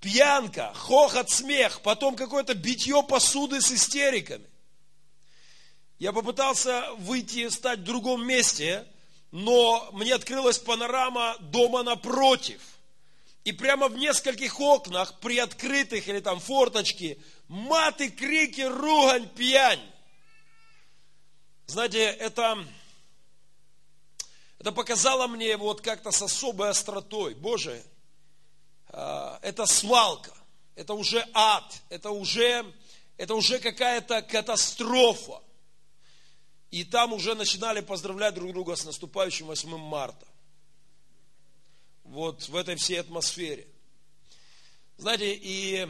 пьянка, 0.00 0.72
хохот, 0.74 1.30
смех, 1.30 1.80
потом 1.82 2.16
какое-то 2.16 2.54
битье 2.54 3.02
посуды 3.02 3.60
с 3.60 3.70
истериками. 3.72 4.46
Я 5.98 6.12
попытался 6.12 6.92
выйти, 6.98 7.48
стать 7.48 7.80
в 7.80 7.84
другом 7.84 8.24
месте, 8.24 8.86
но 9.32 9.90
мне 9.92 10.14
открылась 10.14 10.58
панорама 10.58 11.36
дома 11.40 11.82
напротив. 11.82 12.60
И 13.44 13.52
прямо 13.52 13.88
в 13.88 13.96
нескольких 13.96 14.60
окнах, 14.60 15.18
приоткрытых 15.20 16.06
или 16.06 16.20
там 16.20 16.38
форточки, 16.38 17.20
маты, 17.48 18.10
крики, 18.10 18.60
ругань, 18.60 19.28
пьянь. 19.30 19.80
Знаете, 21.66 22.04
это, 22.04 22.64
это 24.58 24.72
показало 24.72 25.26
мне 25.26 25.56
вот 25.56 25.80
как-то 25.80 26.10
с 26.10 26.22
особой 26.22 26.70
остротой. 26.70 27.34
Боже, 27.34 27.82
это 28.90 29.66
свалка, 29.66 30.34
это 30.74 30.94
уже 30.94 31.26
ад, 31.34 31.82
это 31.88 32.10
уже, 32.10 32.64
это 33.16 33.34
уже 33.34 33.58
какая-то 33.58 34.22
катастрофа. 34.22 35.42
И 36.70 36.84
там 36.84 37.12
уже 37.12 37.34
начинали 37.34 37.80
поздравлять 37.80 38.34
друг 38.34 38.52
друга 38.52 38.76
с 38.76 38.84
наступающим 38.84 39.46
8 39.46 39.76
марта. 39.78 40.26
Вот 42.04 42.48
в 42.48 42.56
этой 42.56 42.76
всей 42.76 43.00
атмосфере. 43.00 43.66
Знаете, 44.98 45.34
и 45.34 45.88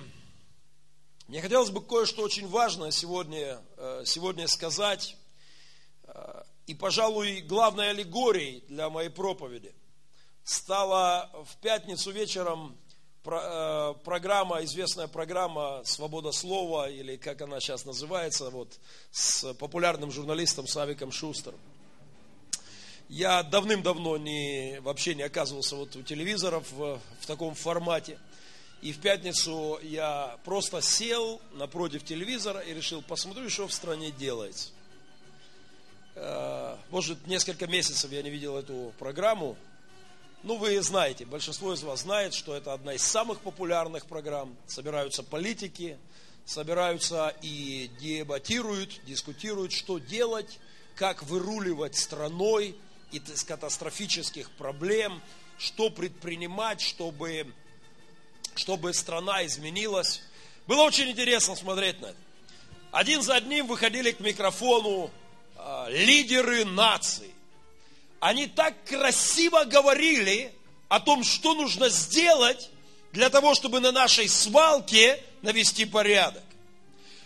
Мне 1.29 1.43
хотелось 1.43 1.69
бы 1.69 1.85
кое-что 1.85 2.23
очень 2.23 2.49
важное 2.49 2.91
сегодня, 2.91 3.63
э, 3.77 4.03
сегодня 4.07 4.49
сказать. 4.49 5.15
Э, 6.05 6.43
и, 6.67 6.75
пожалуй, 6.75 7.43
главной 7.43 7.91
аллегорией 7.91 8.65
для 8.69 8.89
моей 8.89 9.11
проповеди 9.11 9.75
стала 10.43 11.31
в 11.45 11.57
пятницу 11.59 12.11
вечером 12.13 12.79
программа, 14.05 14.65
известная 14.65 15.09
программа 15.09 15.83
«Свобода 15.85 16.33
слова», 16.33 16.89
или 16.89 17.17
как 17.17 17.43
она 17.43 17.61
сейчас 17.61 17.85
называется, 17.85 18.51
вот, 18.51 18.79
с 19.11 19.53
популярным 19.55 20.11
журналистом 20.11 20.67
Савиком 20.67 21.13
Шустером. 21.13 21.61
Я 23.09 23.43
давным-давно 23.43 24.19
не, 24.19 24.81
вообще 24.81 25.15
не 25.15 25.23
оказывался 25.23 25.77
вот 25.77 25.97
у 25.97 26.03
телевизоров 26.03 26.71
в, 26.73 27.01
в 27.21 27.27
таком 27.27 27.55
формате. 27.55 28.19
И 28.83 28.93
в 28.93 29.01
пятницу 29.01 29.79
я 29.83 30.39
просто 30.45 30.81
сел 30.83 31.41
напротив 31.55 32.05
телевизора 32.05 32.61
и 32.61 32.75
решил, 32.75 33.03
посмотрю, 33.03 33.49
что 33.49 33.67
в 33.67 33.73
стране 33.73 34.11
делается. 34.11 34.71
Э, 36.15 36.77
может, 36.91 37.27
несколько 37.27 37.67
месяцев 37.67 38.13
я 38.13 38.23
не 38.23 38.31
видел 38.31 38.57
эту 38.57 38.93
программу. 38.99 39.57
Ну, 40.45 40.57
вы 40.57 40.81
знаете, 40.83 41.25
большинство 41.25 41.75
из 41.75 41.83
вас 41.83 42.03
знает, 42.03 42.33
что 42.33 42.55
это 42.55 42.73
одна 42.73 42.95
из 42.95 43.03
самых 43.03 43.41
популярных 43.41 44.07
программ. 44.07 44.57
Собираются 44.69 45.25
политики, 45.25 45.99
собираются 46.47 47.35
и 47.43 47.91
дебатируют, 48.01 49.01
дискутируют, 49.05 49.73
что 49.73 49.99
делать, 49.99 50.61
как 50.95 51.25
выруливать 51.25 51.97
страной 51.97 52.77
из 53.11 53.43
катастрофических 53.43 54.51
проблем, 54.53 55.21
что 55.59 55.91
предпринимать, 55.91 56.81
чтобы 56.81 57.53
чтобы 58.55 58.93
страна 58.93 59.45
изменилась. 59.47 60.21
Было 60.67 60.83
очень 60.83 61.11
интересно 61.11 61.57
смотреть 61.57 62.01
на 62.01 62.07
это. 62.07 62.17
Один 62.91 63.23
за 63.23 63.37
одним 63.37 63.67
выходили 63.67 64.13
к 64.13 64.21
микрофону 64.21 65.11
э, 65.57 65.87
лидеры 65.91 66.65
наций. 66.65 67.35
Они 68.21 68.47
так 68.47 68.75
красиво 68.85 69.65
говорили 69.65 70.53
о 70.89 71.01
том, 71.01 71.23
что 71.23 71.55
нужно 71.55 71.89
сделать 71.89 72.71
для 73.13 73.31
того, 73.31 73.55
чтобы 73.55 73.81
на 73.81 73.93
нашей 73.93 74.29
свалке 74.29 75.23
навести 75.43 75.85
порядок. 75.85 76.43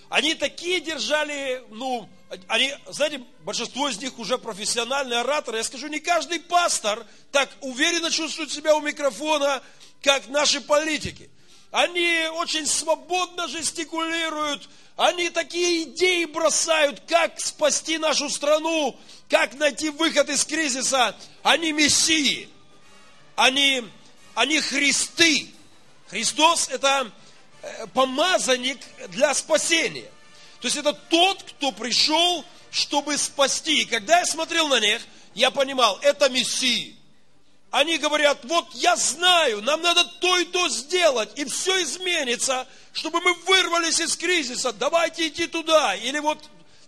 Они 0.09 0.35
такие 0.35 0.81
держали, 0.81 1.65
ну, 1.71 2.09
они, 2.47 2.75
знаете, 2.89 3.25
большинство 3.45 3.89
из 3.89 3.99
них 3.99 4.19
уже 4.19 4.37
профессиональные 4.37 5.21
ораторы. 5.21 5.59
Я 5.59 5.65
скажу, 5.65 5.89
не 5.89 6.01
каждый 6.01 6.41
пастор 6.41 7.07
так 7.31 7.49
уверенно 7.61 8.11
чувствует 8.11 8.53
себя 8.53 8.75
у 8.75 8.81
микрофона, 8.81 9.63
как 10.03 10.29
наши 10.29 10.61
политики. 10.61 11.31
Они 11.71 12.29
очень 12.35 12.67
свободно 12.67 13.49
жестикулируют, 13.49 14.69
они 14.97 15.31
такие 15.31 15.85
идеи 15.85 16.27
бросают, 16.27 17.03
как 17.09 17.41
спасти 17.41 17.99
нашу 17.99 18.29
страну, 18.29 18.97
как 19.29 19.55
найти 19.55 19.91
выход 19.91 20.29
из 20.29 20.45
кризиса. 20.45 21.17
Они 21.43 21.73
мессии, 21.73 22.49
они, 23.37 23.85
они 24.35 24.61
Христы. 24.61 25.49
Христос– 26.09 26.69
это 26.71 27.11
э, 27.63 27.87
помазанник 27.89 28.79
для 29.09 29.35
спасения. 29.35 30.11
То 30.61 30.67
есть 30.67 30.77
это 30.77 30.93
тот, 30.93 31.43
кто 31.43 31.73
пришел, 31.73 32.45
чтобы 32.71 33.17
спасти. 33.19 33.83
И 33.83 33.85
когда 33.85 34.21
я 34.21 34.27
смотрел 34.27 34.69
на 34.69 34.79
них, 34.79 35.03
я 35.35 35.51
понимал, 35.51 35.99
это 36.03 36.29
Мессии. 36.29 36.97
Они 37.73 37.97
говорят, 37.97 38.45
вот 38.45 38.67
я 38.75 38.97
знаю, 38.97 39.63
нам 39.63 39.81
надо 39.81 40.05
то 40.21 40.39
и 40.39 40.45
то 40.45 40.69
сделать, 40.69 41.31
и 41.37 41.47
все 41.47 41.83
изменится, 41.83 42.67
чтобы 42.93 43.23
мы 43.23 43.33
вырвались 43.47 43.99
из 43.99 44.15
кризиса. 44.15 44.75
Давайте 44.75 45.29
идти 45.29 45.47
туда. 45.47 45.97
Или 45.97 46.19
вот, 46.19 46.39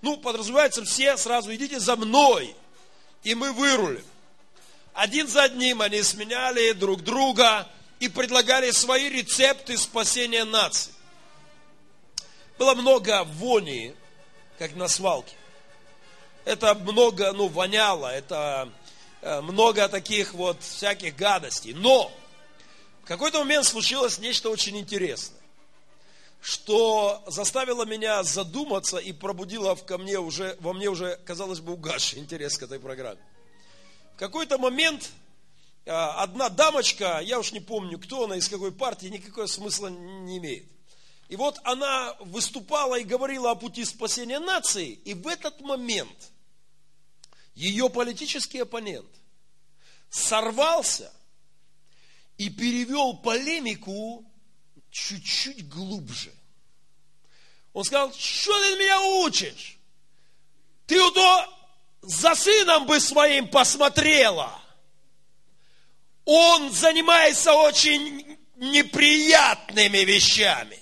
ну, 0.03 0.19
подразумевается, 0.19 0.85
все 0.85 1.17
сразу 1.17 1.55
идите 1.55 1.81
за 1.81 1.97
мной, 1.97 2.55
и 3.23 3.35
мы 3.35 3.53
вырулим. 3.53 4.05
Один 4.93 5.27
за 5.27 5.45
одним 5.45 5.81
они 5.81 6.03
сменяли 6.03 6.73
друг 6.73 7.03
друга 7.03 7.67
и 7.99 8.09
предлагали 8.09 8.71
свои 8.71 9.09
рецепты 9.09 9.79
спасения 9.79 10.45
нации. 10.45 10.93
Было 12.59 12.75
много 12.75 13.25
вони, 13.25 13.95
как 14.59 14.77
на 14.77 14.89
свалке. 14.89 15.35
Это 16.45 16.75
много, 16.75 17.33
ну, 17.33 17.49
воняло, 17.49 18.15
это 18.15 18.71
много 19.25 19.89
таких 19.89 20.35
вот 20.35 20.63
всяких 20.63 21.17
гадостей. 21.17 21.73
Но 21.73 22.13
в 23.03 23.07
какой-то 23.07 23.39
момент 23.39 23.65
случилось 23.65 24.19
нечто 24.19 24.51
очень 24.51 24.77
интересное, 24.77 25.41
что 26.41 27.23
заставило 27.27 27.85
меня 27.85 28.23
задуматься 28.23 28.99
и 28.99 29.13
пробудило 29.13 29.75
в 29.75 29.85
ко 29.85 29.99
мне 29.99 30.19
уже, 30.19 30.57
во 30.61 30.75
мне 30.75 30.89
уже, 30.89 31.19
казалось 31.25 31.61
бы, 31.61 31.73
угасший 31.73 32.19
интерес 32.19 32.59
к 32.59 32.65
этой 32.65 32.79
программе. 32.79 33.21
В 34.15 34.19
какой-то 34.19 34.59
момент 34.59 35.11
э, 35.87 35.91
одна 35.91 36.51
дамочка, 36.51 37.21
я 37.23 37.39
уж 37.39 37.53
не 37.53 37.61
помню, 37.61 37.99
кто 37.99 38.25
она, 38.25 38.37
из 38.37 38.49
какой 38.49 38.73
партии, 38.73 39.07
никакого 39.07 39.47
смысла 39.47 39.89
не 39.89 40.39
имеет. 40.39 40.67
И 41.29 41.37
вот 41.37 41.59
она 41.65 42.15
выступала 42.21 42.99
и 42.99 43.05
говорила 43.05 43.53
о 43.53 43.55
пути 43.55 43.85
спасения 43.85 44.39
нации, 44.39 44.91
и 44.91 45.15
в 45.15 45.27
этот 45.27 45.63
момент– 45.63 46.17
ее 47.55 47.89
политический 47.89 48.61
оппонент 48.61 49.09
сорвался 50.11 51.13
и 52.37 52.51
перевел 52.51 53.17
полемику 53.17 54.25
чуть-чуть 54.91 55.69
глубже. 55.69 56.33
Он 57.73 57.85
сказал, 57.85 58.13
что 58.13 58.53
ты 58.63 58.77
меня 58.77 59.01
учишь? 59.25 59.79
Ты 60.87 60.97
то 61.11 61.55
за 62.03 62.35
сыном 62.35 62.87
бы 62.87 63.01
своим 63.01 63.49
посмотрела. 63.49 64.61
Он 66.25 66.73
занимается 66.73 67.53
очень 67.53 68.39
неприятными 68.57 69.99
вещами. 69.99 70.79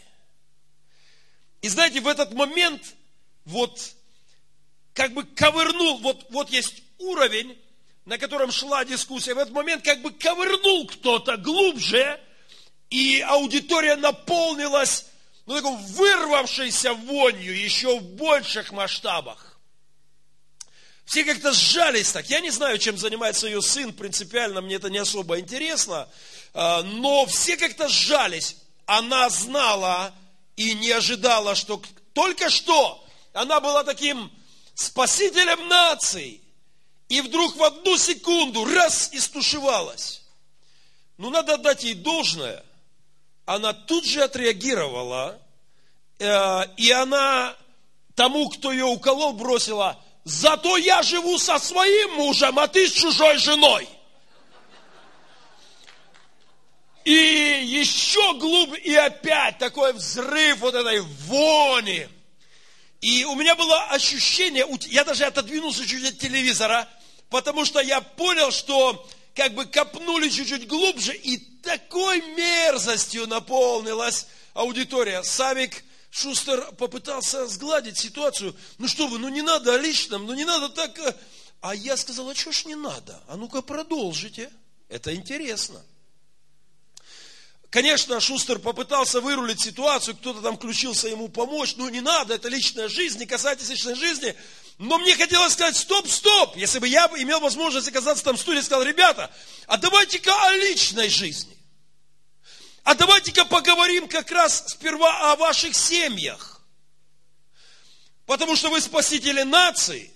И 1.62 1.68
знаете, 1.68 2.00
в 2.00 2.08
этот 2.08 2.32
момент 2.32 2.94
вот 3.44 3.94
как 4.94 5.12
бы 5.12 5.24
ковырнул, 5.24 5.98
вот, 5.98 6.26
вот 6.31 6.50
есть 6.50 6.83
уровень, 6.98 7.59
на 8.05 8.18
котором 8.18 8.50
шла 8.50 8.85
дискуссия, 8.85 9.35
в 9.35 9.38
этот 9.38 9.55
момент 9.55 9.85
как 9.85 10.02
бы 10.02 10.11
ковырнул 10.12 10.87
кто-то 10.87 11.37
глубже, 11.37 12.20
и 12.90 13.20
аудитория 13.20 13.96
наполнилась 13.96 15.07
ну, 15.46 15.55
такой 15.55 15.76
вырвавшейся 15.76 16.92
вонью 16.94 17.59
еще 17.59 17.98
в 17.98 18.02
больших 18.02 18.72
масштабах. 18.72 19.59
Все 21.05 21.24
как-то 21.24 21.52
сжались 21.52 22.12
так. 22.12 22.28
Я 22.31 22.40
не 22.40 22.50
знаю, 22.50 22.78
чем 22.78 22.96
занимается 22.96 23.46
ее 23.46 23.61
сын, 23.61 23.92
принципиально 23.92 24.61
мне 24.61 24.76
это 24.76 24.88
не 24.88 24.98
особо 24.98 25.40
интересно, 25.40 26.09
а, 26.55 26.83
но 26.83 27.26
все 27.26 27.57
как-то 27.57 27.88
сжались. 27.88 28.57
Она 28.87 29.28
знала 29.31 30.14
и 30.57 30.74
не 30.74 30.90
ожидала, 30.90 31.55
что 31.55 31.83
только 32.12 32.50
что 32.50 33.05
она 33.33 33.61
была 33.61 33.85
таким 33.85 34.31
спасителем 34.74 35.68
наций. 35.68 36.40
И 37.08 37.20
вдруг 37.20 37.56
в 37.56 37.62
одну 37.62 37.98
секунду 37.98 38.64
раз 38.64 39.12
и 39.12 39.20
стушевалась. 39.20 40.22
Ну, 41.18 41.30
надо 41.30 41.58
дать 41.58 41.85
ей 41.85 41.94
должное. 41.94 42.64
Она 43.44 43.72
тут 43.72 44.04
же 44.04 44.22
отреагировала, 44.22 45.38
э, 46.18 46.61
и 46.76 46.90
она 46.90 47.56
тому, 48.14 48.48
кто 48.48 48.72
ее 48.72 48.85
уколол, 48.85 49.32
бросила, 49.32 50.00
зато 50.24 50.76
я 50.76 51.02
живу 51.02 51.38
со 51.38 51.58
своим 51.58 52.14
мужем, 52.14 52.58
а 52.58 52.68
ты 52.68 52.88
с 52.88 52.92
чужой 52.92 53.37
женой. 53.38 53.88
И 57.04 57.12
еще 57.12 58.35
глубже, 58.38 58.80
и 58.80 58.94
опять 58.94 59.58
такой 59.58 59.92
взрыв 59.92 60.58
вот 60.58 60.74
этой 60.74 61.00
вони. 61.00 62.08
И 63.03 63.25
у 63.25 63.35
меня 63.35 63.57
было 63.57 63.85
ощущение, 63.91 64.65
я 64.88 65.03
даже 65.03 65.25
отодвинулся 65.25 65.85
чуть 65.85 66.09
от 66.09 66.19
телевизора, 66.19 66.88
потому 67.31 67.65
что 67.65 67.81
я 67.81 68.01
понял, 68.01 68.53
что 68.53 69.07
как 69.35 69.55
бы 69.55 69.67
копнули 69.67 70.29
чуть-чуть 70.29 70.69
глубже, 70.69 71.12
и 71.15 71.37
такой 71.62 72.21
мерзостью 72.37 73.27
наполнилась 73.27 74.27
аудитория. 74.55 75.25
Савик 75.25 75.83
Шустер 76.11 76.61
попытался 76.77 77.47
сгладить 77.49 77.99
ситуацию. 77.99 78.55
Ну 78.79 78.87
что 78.87 79.09
вы, 79.09 79.19
ну 79.19 79.29
не 79.29 79.43
надо 79.43 79.75
о 79.75 79.79
личном, 79.79 80.27
ну 80.27 80.35
не 80.35 80.45
надо 80.45 80.69
так. 80.69 80.97
Э». 81.01 81.15
А 81.61 81.75
я 81.75 81.97
сказал, 81.97 82.29
а 82.29 82.35
что 82.35 82.53
ж 82.53 82.67
не 82.67 82.75
надо? 82.75 83.21
А 83.27 83.37
ну-ка 83.37 83.62
продолжите. 83.62 84.51
Это 84.88 85.15
интересно. 85.15 85.81
Конечно, 87.72 88.20
Шустер 88.20 88.58
попытался 88.58 89.22
вырулить 89.22 89.62
ситуацию, 89.62 90.14
кто-то 90.14 90.42
там 90.42 90.58
включился 90.58 91.08
ему 91.08 91.30
помочь. 91.30 91.76
Ну, 91.76 91.88
не 91.88 92.02
надо, 92.02 92.35
это 92.35 92.50
личная 92.50 92.87
жизнь, 92.87 93.18
не 93.18 93.24
касайтесь 93.24 93.70
личной 93.70 93.94
жизни. 93.94 94.37
Но 94.76 94.98
мне 94.98 95.16
хотелось 95.16 95.54
сказать, 95.54 95.74
стоп, 95.74 96.06
стоп. 96.06 96.54
Если 96.54 96.80
бы 96.80 96.87
я 96.87 97.06
имел 97.16 97.40
возможность 97.40 97.88
оказаться 97.88 98.24
там 98.24 98.37
в 98.37 98.40
студии 98.40 98.61
сказал, 98.61 98.82
ребята, 98.82 99.35
а 99.66 99.78
давайте-ка 99.78 100.35
о 100.48 100.52
личной 100.56 101.08
жизни. 101.08 101.56
А 102.82 102.94
давайте-ка 102.94 103.46
поговорим 103.46 104.06
как 104.06 104.30
раз 104.30 104.64
сперва 104.66 105.32
о 105.32 105.37
ваших 105.37 105.74
семьях. 105.74 106.61
Потому 108.26 108.54
что 108.54 108.68
вы 108.68 108.82
спасители 108.82 109.44
нации. 109.44 110.12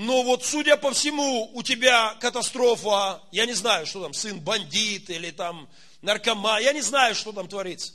Но 0.00 0.22
вот, 0.22 0.46
судя 0.46 0.78
по 0.78 0.92
всему, 0.92 1.50
у 1.52 1.62
тебя 1.62 2.14
катастрофа, 2.20 3.22
я 3.32 3.44
не 3.44 3.52
знаю, 3.52 3.84
что 3.84 4.02
там, 4.02 4.14
сын 4.14 4.40
бандит 4.40 5.10
или 5.10 5.30
там 5.30 5.68
наркоман, 6.00 6.62
я 6.62 6.72
не 6.72 6.80
знаю, 6.80 7.14
что 7.14 7.32
там 7.32 7.48
творится. 7.48 7.92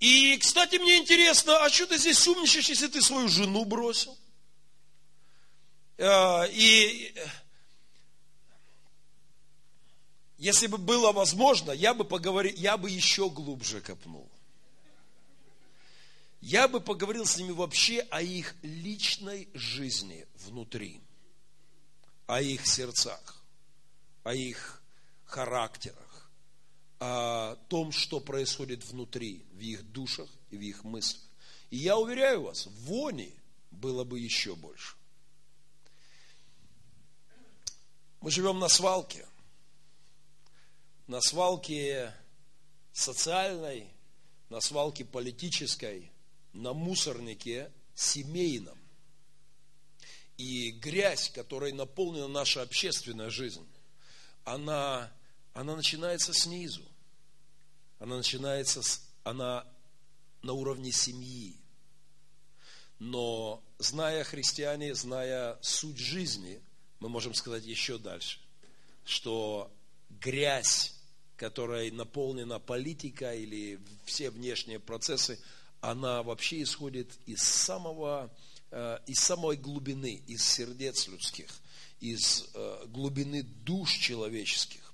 И, 0.00 0.36
кстати, 0.36 0.76
мне 0.76 0.98
интересно, 0.98 1.64
а 1.64 1.70
что 1.70 1.86
ты 1.86 1.96
здесь 1.96 2.28
умничаешь, 2.28 2.68
если 2.68 2.88
ты 2.88 3.00
свою 3.00 3.26
жену 3.26 3.64
бросил? 3.64 4.18
Э, 5.96 6.46
и 6.50 7.14
если 10.36 10.66
бы 10.66 10.76
было 10.76 11.10
возможно, 11.10 11.72
я 11.72 11.94
бы 11.94 12.04
поговорил, 12.04 12.52
я 12.54 12.76
бы 12.76 12.90
еще 12.90 13.30
глубже 13.30 13.80
копнул. 13.80 14.30
Я 16.42 16.68
бы 16.68 16.80
поговорил 16.80 17.24
с 17.24 17.38
ними 17.38 17.52
вообще 17.52 18.06
о 18.10 18.20
их 18.20 18.54
личной 18.62 19.48
жизни 19.54 20.26
внутри, 20.46 21.00
о 22.26 22.40
их 22.40 22.66
сердцах, 22.66 23.42
о 24.24 24.34
их 24.34 24.82
характерах, 25.24 26.30
о 26.98 27.56
том, 27.68 27.92
что 27.92 28.20
происходит 28.20 28.84
внутри, 28.84 29.44
в 29.52 29.60
их 29.60 29.82
душах 29.92 30.28
и 30.50 30.56
в 30.56 30.60
их 30.60 30.84
мыслях. 30.84 31.22
И 31.70 31.76
я 31.76 31.98
уверяю 31.98 32.42
вас, 32.42 32.66
вони 32.66 33.34
было 33.70 34.04
бы 34.04 34.18
еще 34.18 34.54
больше. 34.54 34.96
Мы 38.20 38.30
живем 38.30 38.58
на 38.58 38.68
свалке. 38.68 39.26
На 41.06 41.20
свалке 41.20 42.12
социальной, 42.92 43.92
на 44.48 44.60
свалке 44.60 45.04
политической, 45.04 46.10
на 46.52 46.72
мусорнике 46.72 47.70
семейном. 47.94 48.78
И 50.38 50.70
грязь, 50.70 51.30
которой 51.30 51.72
наполнена 51.72 52.28
наша 52.28 52.62
общественная 52.62 53.30
жизнь, 53.30 53.66
она, 54.44 55.10
она 55.54 55.76
начинается 55.76 56.34
снизу. 56.34 56.82
Она 57.98 58.16
начинается, 58.16 58.82
с, 58.82 59.02
она 59.24 59.66
на 60.42 60.52
уровне 60.52 60.92
семьи. 60.92 61.56
Но 62.98 63.62
зная 63.78 64.24
христиане, 64.24 64.94
зная 64.94 65.58
суть 65.60 65.98
жизни, 65.98 66.60
мы 67.00 67.08
можем 67.08 67.34
сказать 67.34 67.64
еще 67.64 67.98
дальше, 67.98 68.38
что 69.04 69.70
грязь, 70.08 70.94
которой 71.36 71.90
наполнена 71.90 72.58
политика 72.58 73.34
или 73.34 73.78
все 74.04 74.30
внешние 74.30 74.80
процессы, 74.80 75.38
она 75.80 76.22
вообще 76.22 76.62
исходит 76.62 77.10
из 77.26 77.42
самого, 77.42 78.30
из 79.06 79.18
самой 79.20 79.56
глубины, 79.56 80.22
из 80.26 80.44
сердец 80.46 81.08
людских, 81.08 81.48
из 82.00 82.48
э, 82.54 82.84
глубины 82.88 83.42
душ 83.42 83.92
человеческих. 83.92 84.92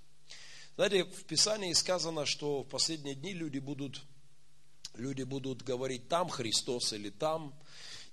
Знаете, 0.76 1.04
в 1.04 1.24
Писании 1.24 1.72
сказано, 1.72 2.24
что 2.24 2.62
в 2.62 2.68
последние 2.68 3.14
дни 3.14 3.32
люди 3.32 3.58
будут, 3.58 4.02
люди 4.94 5.22
будут 5.22 5.62
говорить 5.62 6.08
там 6.08 6.28
Христос 6.28 6.92
или 6.92 7.10
там. 7.10 7.54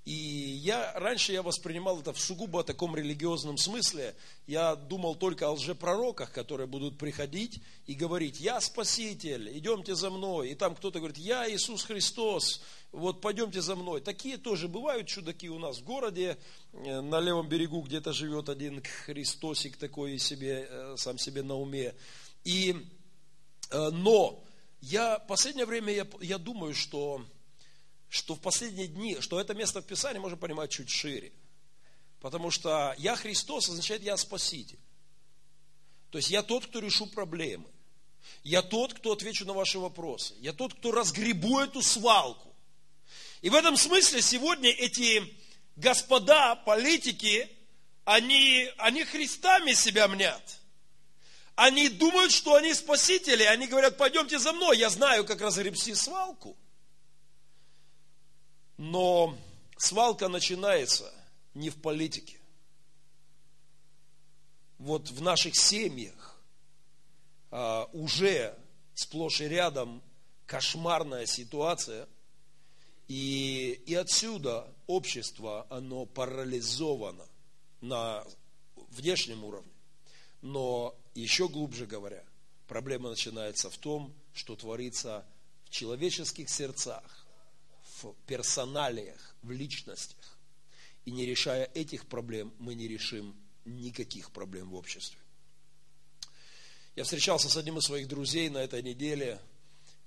И 0.10 0.58
я, 0.63 0.91
раньше 0.95 1.34
я 1.34 1.43
воспринимал 1.43 2.00
это 2.00 2.13
в 2.13 2.19
сугубо 2.19 2.63
таком 2.63 2.95
религиозном 2.95 3.60
смысле. 3.60 4.15
Я 4.48 4.76
думал 4.76 5.13
только 5.13 5.45
о 5.45 5.52
лжепророках, 5.52 6.32
которые 6.32 6.65
будут 6.65 6.98
приходить 6.98 7.62
и 7.86 7.93
говорить, 7.93 8.39
я 8.39 8.60
Спаситель, 8.60 9.56
идемте 9.56 9.93
за 9.93 10.10
мной. 10.10 10.50
И 10.50 10.56
там 10.56 10.74
кто-то 10.74 10.98
говорит, 10.98 11.19
я 11.19 11.48
Иисус 11.48 11.84
Христос, 11.84 12.63
вот 12.91 13.22
пойдемте 13.22 13.62
за 13.62 13.76
мной. 13.76 14.02
Такие 14.02 14.38
тоже 14.38 14.67
бывают 14.67 15.06
чудаки 15.06 15.48
у 15.48 15.60
нас 15.60 15.78
в 15.78 15.84
городе. 15.84 16.39
Э, 16.74 17.02
на 17.02 17.19
левом 17.19 17.48
берегу 17.48 17.80
где-то 17.82 18.12
живет 18.12 18.50
один 18.50 18.82
Христосик 19.06 19.78
такой 19.78 20.17
себе, 20.17 20.67
э, 20.67 20.95
сам 20.98 21.19
себе 21.19 21.43
на 21.43 21.54
уме. 21.54 21.93
И, 22.43 22.76
э, 23.69 23.89
но 23.91 24.43
я, 24.82 25.19
последнее 25.19 25.67
время 25.67 25.93
я, 25.93 26.08
я 26.19 26.39
думаю, 26.39 26.74
что 26.74 27.24
что 28.10 28.36
в 28.36 28.41
последние 28.41 28.88
дни, 28.88 29.19
что 29.22 29.39
это 29.39 29.54
место 29.54 29.82
в 29.82 29.86
Писании 29.86 30.19
можно 30.19 30.38
понимать 30.38 30.72
чуть 30.72 30.89
шире. 30.89 31.32
Потому 32.19 32.52
что 32.52 32.95
я 32.98 33.15
Христос 33.15 33.69
означает 33.69 34.04
я 34.04 34.17
Спаситель. 34.17 34.80
То 36.10 36.17
есть 36.17 36.30
я 36.30 36.43
тот, 36.43 36.65
кто 36.65 36.80
решу 36.80 37.06
проблемы. 37.06 37.69
Я 38.43 38.62
тот, 38.62 38.93
кто 38.93 39.13
отвечу 39.13 39.45
на 39.45 39.54
ваши 39.54 39.80
вопросы. 39.80 40.34
Я 40.39 40.54
тот, 40.54 40.74
кто 40.74 40.91
разгребу 40.91 41.60
эту 41.60 41.82
свалку. 41.82 42.54
И 43.41 43.50
в 43.50 43.56
этом 43.56 43.78
смысле 43.78 44.22
сегодня 44.22 44.69
эти 44.69 45.34
господа, 45.76 46.56
политики, 46.56 47.50
они, 48.06 48.69
они 48.78 49.04
Христами 49.06 49.74
себя 49.74 50.08
мнят. 50.08 50.60
Они 51.56 51.89
думают, 51.89 52.32
что 52.32 52.56
они 52.56 52.74
спасители. 52.74 53.43
Они 53.43 53.67
говорят, 53.67 53.98
пойдемте 53.98 54.39
за 54.39 54.52
мной, 54.52 54.78
я 54.78 54.89
знаю, 54.89 55.26
как 55.26 55.41
разгребсти 55.41 55.93
свалку. 55.93 56.58
Но 58.80 59.38
свалка 59.76 60.30
начинается 60.30 61.13
не 61.54 61.70
в 61.70 61.82
политике. 61.82 62.39
Вот 64.78 65.12
в 65.12 65.22
наших 65.22 65.58
семьях 65.58 66.42
а, 67.52 67.89
уже 67.92 68.58
сплошь 68.94 69.42
и 69.42 69.50
рядом 69.50 70.02
кошмарная 70.46 71.26
ситуация. 71.26 72.08
И, 73.10 73.84
и 73.86 73.96
отсюда 73.96 74.65
общество, 74.88 75.68
оно 75.70 76.06
парализовано 76.06 77.28
на 77.82 78.26
внешнем 78.92 79.44
уровне. 79.44 79.74
Но 80.42 80.96
еще 81.15 81.50
глубже 81.50 81.86
говоря, 81.86 82.24
проблема 82.65 83.10
начинается 83.10 83.70
в 83.70 83.78
том, 83.78 84.13
что 84.34 84.56
творится 84.56 85.26
в 85.65 85.70
человеческих 85.70 86.50
сердцах, 86.50 87.18
в 88.03 88.15
персоналиях, 88.25 89.35
в 89.41 89.51
личностях. 89.51 90.38
И 91.05 91.12
не 91.12 91.25
решая 91.25 91.65
этих 91.73 92.05
проблем, 92.05 92.53
мы 92.59 92.75
не 92.75 92.88
решим 92.88 93.35
никаких 93.65 94.31
проблем 94.31 94.69
в 94.69 94.75
обществе. 94.75 95.19
Я 96.95 97.03
встречался 97.03 97.49
с 97.49 97.57
одним 97.57 97.77
из 97.77 97.85
своих 97.85 98.07
друзей 98.07 98.49
на 98.49 98.57
этой 98.57 98.83
неделе, 98.83 99.39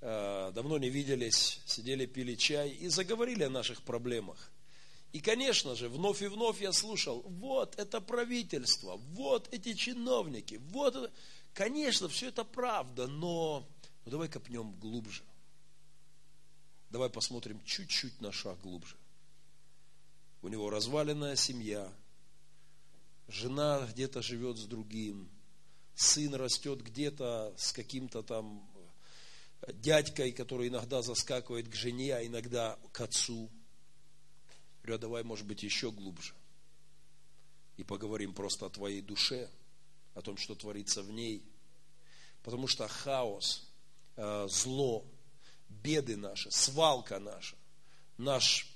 э, 0.00 0.52
давно 0.55 0.78
не 0.78 0.90
виделись, 0.90 1.61
сидели, 1.64 2.07
пили 2.07 2.35
чай 2.35 2.70
и 2.70 2.88
заговорили 2.88 3.44
о 3.44 3.50
наших 3.50 3.83
проблемах. 3.83 4.50
И, 5.12 5.20
конечно 5.20 5.74
же, 5.74 5.88
вновь 5.88 6.22
и 6.22 6.26
вновь 6.26 6.61
я 6.61 6.72
слушал, 6.72 7.22
вот 7.26 7.78
это 7.78 8.00
правительство, 8.00 8.96
вот 9.12 9.48
эти 9.52 9.74
чиновники, 9.74 10.61
вот 10.70 10.96
это... 10.96 11.12
Конечно, 11.55 12.09
все 12.09 12.28
это 12.28 12.44
правда, 12.44 13.07
но 13.07 13.68
ну, 14.05 14.11
давай 14.11 14.28
копнем 14.28 14.72
глубже. 14.72 15.22
Давай 16.92 17.09
посмотрим 17.09 17.59
чуть-чуть 17.64 18.20
на 18.20 18.33
шаг 18.33 18.61
глубже. 18.61 18.96
У 20.42 20.48
него 20.48 20.68
разваленная 20.68 21.37
семья, 21.37 21.90
жена 23.28 23.88
где-то 23.90 24.20
живет 24.20 24.59
с 24.59 24.64
другим, 24.66 25.31
сын 25.94 26.35
растет 26.35 26.83
где-то 26.83 27.55
с 27.57 27.72
каким-то 27.72 28.22
там 28.22 28.70
дядькой, 29.68 30.33
который 30.33 30.68
иногда 30.68 31.00
заскакивает 31.00 31.66
к 31.66 31.74
жене, 31.74 32.14
а 32.14 32.26
иногда 32.26 32.78
к 32.92 33.00
отцу. 33.00 33.48
Говорю, 34.83 34.96
а 34.96 34.98
давай, 34.98 35.22
может 35.22 35.46
быть, 35.46 35.62
еще 35.62 35.90
глубже. 35.90 36.35
И 37.78 37.85
поговорим 37.85 38.35
просто 38.35 38.66
о 38.66 38.70
твоей 38.70 39.00
душе, 39.00 39.48
о 40.12 40.20
том, 40.20 40.37
что 40.37 40.55
творится 40.55 41.02
в 41.02 41.11
ней. 41.11 41.42
Потому 42.42 42.66
что 42.66 42.87
хаос, 42.87 43.66
э, 44.16 44.46
зло, 44.50 45.07
беды 45.83 46.17
наши, 46.17 46.51
свалка 46.51 47.19
наша, 47.19 47.57
наш 48.19 48.69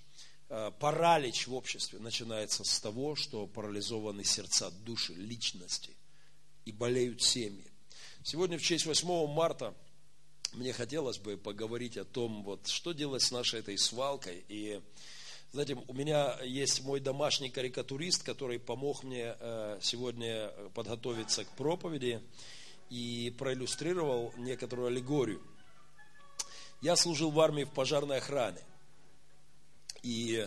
э, 0.48 0.70
паралич 0.78 1.46
в 1.46 1.54
обществе 1.54 1.98
начинается 1.98 2.64
с 2.64 2.80
того, 2.80 3.14
что 3.14 3.46
парализованы 3.46 4.24
сердца, 4.24 4.70
души, 4.70 5.14
личности 5.14 5.96
и 6.64 6.72
болеют 6.72 7.22
семьи. 7.22 7.70
Сегодня 8.22 8.58
в 8.58 8.62
честь 8.62 8.86
8 8.86 9.26
марта 9.28 9.74
мне 10.52 10.72
хотелось 10.72 11.18
бы 11.18 11.36
поговорить 11.36 11.96
о 11.96 12.04
том, 12.04 12.42
вот, 12.42 12.66
что 12.66 12.92
делать 12.92 13.22
с 13.22 13.30
нашей 13.30 13.60
этой 13.60 13.78
свалкой. 13.78 14.44
И, 14.48 14.80
знаете, 15.52 15.74
у 15.74 15.92
меня 15.92 16.38
есть 16.42 16.82
мой 16.82 17.00
домашний 17.00 17.50
карикатурист, 17.50 18.22
который 18.22 18.58
помог 18.58 19.04
мне 19.04 19.36
э, 19.38 19.78
сегодня 19.82 20.48
подготовиться 20.74 21.44
к 21.44 21.50
проповеди 21.56 22.20
и 22.90 23.34
проиллюстрировал 23.38 24.32
некоторую 24.36 24.88
аллегорию– 24.88 25.42
я 26.80 26.96
служил 26.96 27.30
в 27.30 27.40
армии 27.40 27.64
в 27.64 27.70
пожарной 27.70 28.18
охране. 28.18 28.60
И 30.02 30.46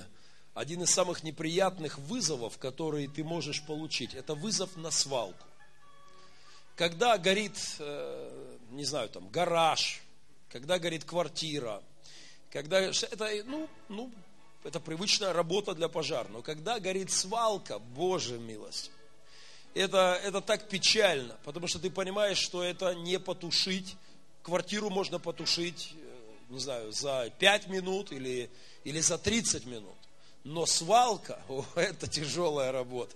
один 0.53 0.83
из 0.83 0.91
самых 0.91 1.23
неприятных 1.23 1.97
вызовов, 1.97 2.57
которые 2.57 3.07
ты 3.07 3.23
можешь 3.23 3.63
получить, 3.63 4.13
это 4.13 4.35
вызов 4.35 4.75
на 4.75 4.91
свалку. 4.91 5.45
Когда 6.75 7.17
горит, 7.17 7.57
э, 7.79 8.57
не 8.71 8.85
знаю, 8.85 9.09
там, 9.09 9.27
гараж, 9.29 10.01
когда 10.49 10.79
горит 10.79 11.03
квартира, 11.03 11.81
когда 12.51 12.79
это, 12.79 13.29
ну, 13.45 13.69
ну, 13.89 14.11
это 14.63 14.79
привычная 14.79 15.33
работа 15.33 15.73
для 15.73 15.87
пожара. 15.87 16.27
Но 16.29 16.41
когда 16.41 16.79
горит 16.79 17.11
свалка, 17.11 17.79
Боже 17.79 18.37
милость, 18.37 18.91
это, 19.73 20.19
это 20.23 20.41
так 20.41 20.67
печально, 20.67 21.37
потому 21.43 21.67
что 21.67 21.79
ты 21.79 21.89
понимаешь, 21.89 22.37
что 22.37 22.63
это 22.63 22.95
не 22.95 23.19
потушить. 23.19 23.95
Квартиру 24.41 24.89
можно 24.89 25.19
потушить, 25.19 25.93
э, 25.93 26.18
не 26.49 26.59
знаю, 26.59 26.91
за 26.91 27.31
5 27.37 27.67
минут 27.67 28.11
или, 28.11 28.49
или 28.83 28.99
за 28.99 29.17
30 29.17 29.65
минут. 29.65 29.95
Но 30.43 30.65
свалка, 30.65 31.39
о, 31.49 31.65
это 31.75 32.07
тяжелая 32.07 32.71
работа. 32.71 33.15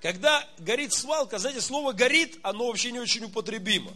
Когда 0.00 0.46
горит 0.58 0.92
свалка, 0.92 1.38
знаете, 1.38 1.60
слово 1.60 1.92
горит, 1.92 2.38
оно 2.42 2.66
вообще 2.66 2.90
не 2.92 3.00
очень 3.00 3.24
употребимо. 3.24 3.92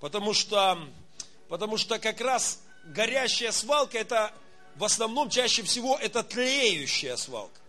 Потому 0.00 0.32
что, 0.32 0.78
потому 1.48 1.76
что 1.76 1.98
как 1.98 2.20
раз 2.20 2.60
горящая 2.84 3.52
свалка, 3.52 3.98
это 3.98 4.34
в 4.74 4.84
основном 4.84 5.30
чаще 5.30 5.62
всего 5.62 5.96
это 5.96 6.22
тлеющая 6.22 7.16
свалка. 7.16 7.60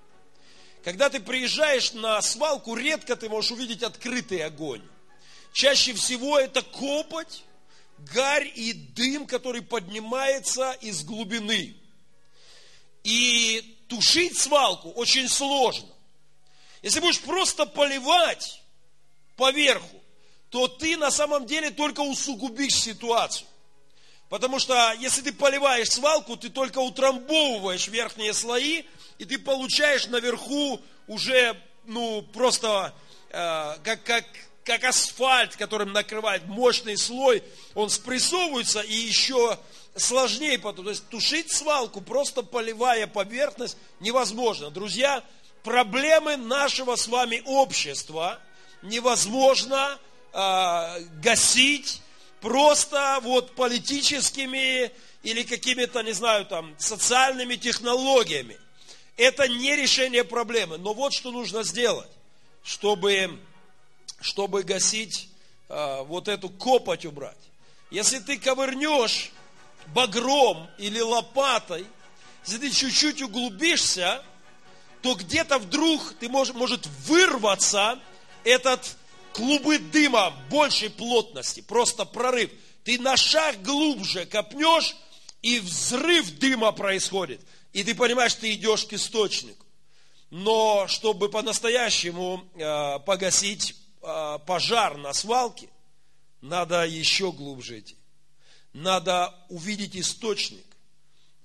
Когда 0.83 1.09
ты 1.09 1.19
приезжаешь 1.19 1.93
на 1.93 2.21
свалку, 2.21 2.75
редко 2.75 3.15
ты 3.15 3.29
можешь 3.29 3.51
увидеть 3.51 3.83
открытый 3.83 4.43
огонь. 4.43 4.81
Чаще 5.53 5.93
всего 5.93 6.39
это 6.39 6.61
копоть, 6.61 7.43
гарь 8.11 8.51
и 8.55 8.73
дым, 8.73 9.25
который 9.27 9.61
поднимается 9.61 10.71
из 10.81 11.03
глубины. 11.03 11.75
И 13.03 13.77
тушить 13.87 14.37
свалку 14.37 14.91
очень 14.91 15.27
сложно. 15.27 15.89
Если 16.81 16.99
будешь 16.99 17.21
просто 17.21 17.65
поливать 17.65 18.61
поверху, 19.35 20.01
то 20.49 20.67
ты 20.67 20.97
на 20.97 21.11
самом 21.11 21.45
деле 21.45 21.71
только 21.71 22.01
усугубишь 22.01 22.75
ситуацию. 22.75 23.47
Потому 24.29 24.59
что 24.59 24.93
если 24.99 25.21
ты 25.21 25.31
поливаешь 25.31 25.89
свалку, 25.89 26.37
ты 26.37 26.49
только 26.49 26.79
утрамбовываешь 26.79 27.87
верхние 27.87 28.33
слои, 28.33 28.83
и 29.19 29.25
ты 29.25 29.37
получаешь 29.37 30.07
наверху 30.07 30.81
уже, 31.07 31.61
ну, 31.85 32.21
просто 32.33 32.93
э, 33.29 33.77
как, 33.83 34.03
как, 34.03 34.25
как 34.63 34.83
асфальт, 34.83 35.55
которым 35.55 35.91
накрывает 35.91 36.45
мощный 36.45 36.97
слой, 36.97 37.43
он 37.73 37.89
спрессовывается 37.89 38.81
и 38.81 38.93
еще 38.93 39.57
сложнее 39.95 40.57
потом. 40.59 40.85
То 40.85 40.91
есть 40.91 41.07
тушить 41.09 41.51
свалку, 41.51 42.01
просто 42.01 42.43
поливая 42.43 43.07
поверхность, 43.07 43.77
невозможно. 43.99 44.71
Друзья, 44.71 45.23
проблемы 45.63 46.37
нашего 46.37 46.95
с 46.95 47.07
вами 47.07 47.41
общества 47.45 48.39
невозможно 48.81 49.99
э, 50.33 50.99
гасить 51.21 52.01
просто 52.41 53.19
вот 53.21 53.55
политическими 53.55 54.91
или 55.23 55.43
какими-то, 55.43 56.03
не 56.03 56.11
знаю, 56.11 56.45
там, 56.45 56.75
социальными 56.77 57.55
технологиями. 57.55 58.59
Это 59.15 59.47
не 59.47 59.75
решение 59.75 60.23
проблемы. 60.23 60.77
Но 60.77 60.93
вот 60.93 61.13
что 61.13 61.31
нужно 61.31 61.63
сделать, 61.63 62.09
чтобы, 62.63 63.39
чтобы 64.23 64.63
гасить 64.63 65.27
а, 65.67 66.03
вот 66.03 66.29
эту 66.29 66.49
копоть 66.49 67.05
убрать. 67.05 67.37
Если 67.91 68.19
ты 68.19 68.39
ковырнешь 68.39 69.31
багром 69.87 70.69
или 70.77 71.01
лопатой, 71.01 71.85
если 72.45 72.57
ты 72.57 72.71
чуть-чуть 72.71 73.21
углубишься, 73.21 74.23
то 75.01 75.15
где-то 75.15 75.59
вдруг 75.59 76.13
ты 76.21 76.29
можешь 76.29 76.55
может 76.55 76.87
вырваться 77.05 77.99
этот 78.45 78.95
клубы 79.33 79.77
дыма 79.77 80.33
большей 80.49 80.89
плотности, 80.89 81.59
просто 81.59 82.05
прорыв. 82.05 82.49
Ты 82.85 82.99
на 82.99 83.17
шаг 83.17 83.61
глубже 83.61 84.25
копнешь, 84.25 84.95
и 85.41 85.59
взрыв 85.59 86.39
дыма 86.39 86.71
происходит. 86.71 87.41
И 87.73 87.83
ты 87.83 87.93
понимаешь, 87.93 88.35
ты 88.35 88.53
идешь 88.53 88.85
к 88.85 88.93
источнику. 88.93 89.65
Но 90.29 90.87
чтобы 90.87 91.27
по-настоящему 91.27 92.45
э, 92.55 92.99
погасить 92.99 93.75
пожар 94.45 94.97
на 94.97 95.13
свалке, 95.13 95.69
надо 96.41 96.85
еще 96.85 97.31
глубже 97.31 97.79
идти. 97.79 97.95
Надо 98.73 99.33
увидеть 99.49 99.95
источник 99.95 100.65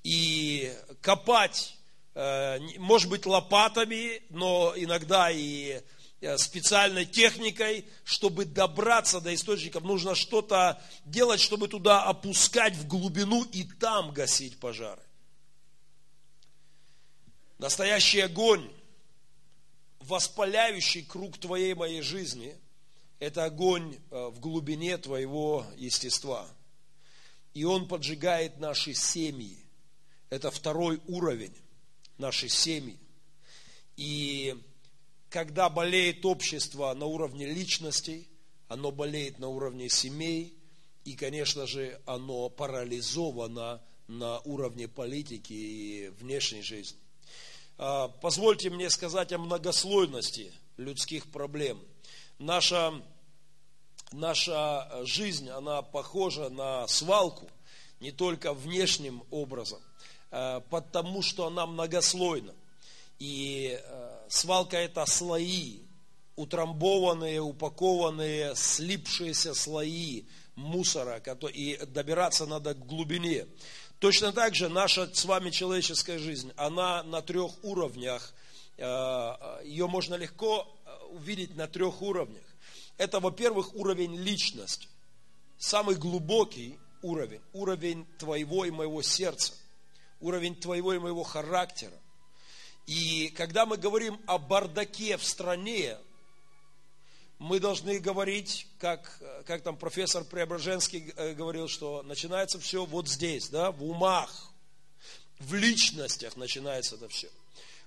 и 0.03 0.75
копать, 1.01 1.77
э, 2.15 2.59
может 2.79 3.09
быть, 3.09 3.27
лопатами, 3.27 4.23
но 4.31 4.73
иногда 4.77 5.31
и 5.31 5.81
Э, 6.21 6.37
специальной 6.37 7.07
техникой, 7.07 7.85
чтобы 8.03 8.45
добраться 8.45 9.21
до 9.21 9.33
источников. 9.33 9.85
Нужно 9.85 10.17
что-то 10.17 10.83
делать, 11.05 11.41
чтобы 11.41 11.69
туда 11.69 12.03
опускать 12.03 12.75
в 12.75 12.89
глубину 12.89 13.45
и 13.45 13.63
там 13.63 14.13
гасить 14.13 14.59
пожары. 14.59 15.01
Настоящий 17.59 18.19
огонь, 18.19 18.69
воспаляющий 20.09 21.03
круг 21.03 21.39
твоей 21.39 21.75
моей 21.75 22.01
жизни, 22.01 22.57
это 23.19 23.45
огонь 23.45 23.99
э, 24.11 24.29
в 24.29 24.41
глубине 24.41 24.97
твоего 24.97 25.67
естества. 25.77 26.49
И 27.53 27.65
он 27.65 27.87
поджигает 27.87 28.59
наши 28.59 28.95
семьи. 28.95 29.59
Это 30.31 30.51
второй 30.51 31.01
уровень 31.09 31.55
нашей 32.17 32.49
семьи. 32.49 32.99
И 33.97 34.57
когда 35.29 35.69
болеет 35.69 36.25
общество 36.25 36.95
на 36.95 37.05
уровне 37.05 37.47
личностей, 37.47 38.29
оно 38.69 38.91
болеет 38.91 39.39
на 39.39 39.49
уровне 39.49 39.89
семей, 39.89 40.55
и, 41.05 41.15
конечно 41.15 41.67
же, 41.67 42.01
оно 42.07 42.49
парализовано 42.49 43.83
на 44.07 44.41
уровне 44.41 44.89
политики 44.89 45.53
и 45.53 46.09
внешней 46.19 46.63
жизни. 46.63 46.99
А, 47.81 48.09
позвольте 48.09 48.71
мне 48.71 48.91
сказать 48.91 49.33
о 49.33 49.39
многослойности 49.39 50.53
людских 50.79 51.31
проблем. 51.31 51.81
Наша, 52.41 52.93
наша 54.11 55.05
жизнь, 55.05 55.49
она 55.49 55.83
похожа 55.83 56.49
на 56.49 56.89
свалку, 56.89 57.49
не 58.01 58.11
только 58.11 58.53
внешним 58.53 59.23
образом, 59.31 59.81
а, 60.33 60.59
потому 60.71 61.23
что 61.23 61.47
она 61.47 61.67
многослойна. 61.67 62.53
И 63.21 63.81
а, 63.81 64.27
свалка 64.29 64.77
это 64.77 65.07
слои, 65.07 65.83
утрамбованные, 66.35 67.41
упакованные, 67.41 68.57
слипшиеся 68.57 69.55
слои 69.55 70.25
мусора, 70.57 71.23
и 71.55 71.79
добираться 71.87 72.45
надо 72.45 72.75
к 72.75 72.85
глубине. 72.85 73.47
Точно 73.99 74.33
так 74.33 74.55
же 74.55 74.69
наша 74.69 75.13
с 75.13 75.25
вами 75.25 75.51
человеческая 75.51 76.19
жизнь, 76.19 76.53
она 76.57 77.03
на 77.03 77.21
трех 77.21 77.53
уровнях, 77.65 78.33
э, 78.77 78.83
ее 79.65 79.89
можно 79.89 80.15
легко 80.15 80.69
э, 80.87 81.05
увидеть 81.07 81.57
на 81.57 81.67
трех 81.67 82.01
уровнях. 82.01 82.45
Это, 82.97 83.19
во-первых, 83.19 83.75
уровень 83.75 84.17
личности, 84.17 84.89
самый 85.59 85.97
глубокий 85.97 86.79
уровень, 87.03 87.41
уровень 87.53 88.07
твоего 88.19 88.65
и 88.65 88.71
моего 88.71 89.03
сердца, 89.03 89.53
уровень 90.21 90.55
твоего 90.55 90.93
и 90.93 90.99
моего 90.99 91.25
характера. 91.25 91.99
И 92.87 93.33
когда 93.37 93.67
мы 93.67 93.79
говорим 93.79 94.21
о 94.27 94.39
бардаке 94.39 95.17
в 95.17 95.25
стране, 95.25 95.99
мы 97.39 97.61
должны 97.61 97.99
говорить, 97.99 98.67
как, 98.79 99.21
как 99.47 99.63
там 99.63 99.77
профессор 99.77 100.25
Преображенский 100.25 101.13
э, 101.17 101.35
говорил, 101.35 101.69
что 101.69 102.03
начинается 102.03 102.59
все 102.59 102.85
вот 102.85 103.09
здесь, 103.09 103.49
да, 103.49 103.71
в 103.71 103.85
умах, 103.85 104.51
в 105.39 105.55
личностях 105.55 106.37
начинается 106.37 106.97
это 106.97 107.09
все. 107.09 107.29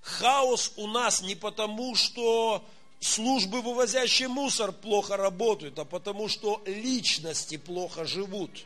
Хаос 0.01 0.73
у 0.77 0.87
нас 0.87 1.21
не 1.21 1.35
потому, 1.35 1.95
что 1.95 2.63
службы, 2.99 3.61
вывозящие 3.61 4.29
мусор, 4.29 4.71
плохо 4.71 5.17
работают, 5.17 5.77
а 5.79 5.85
потому, 5.85 6.29
что 6.29 6.61
личности 6.65 7.57
плохо 7.57 8.05
живут. 8.05 8.65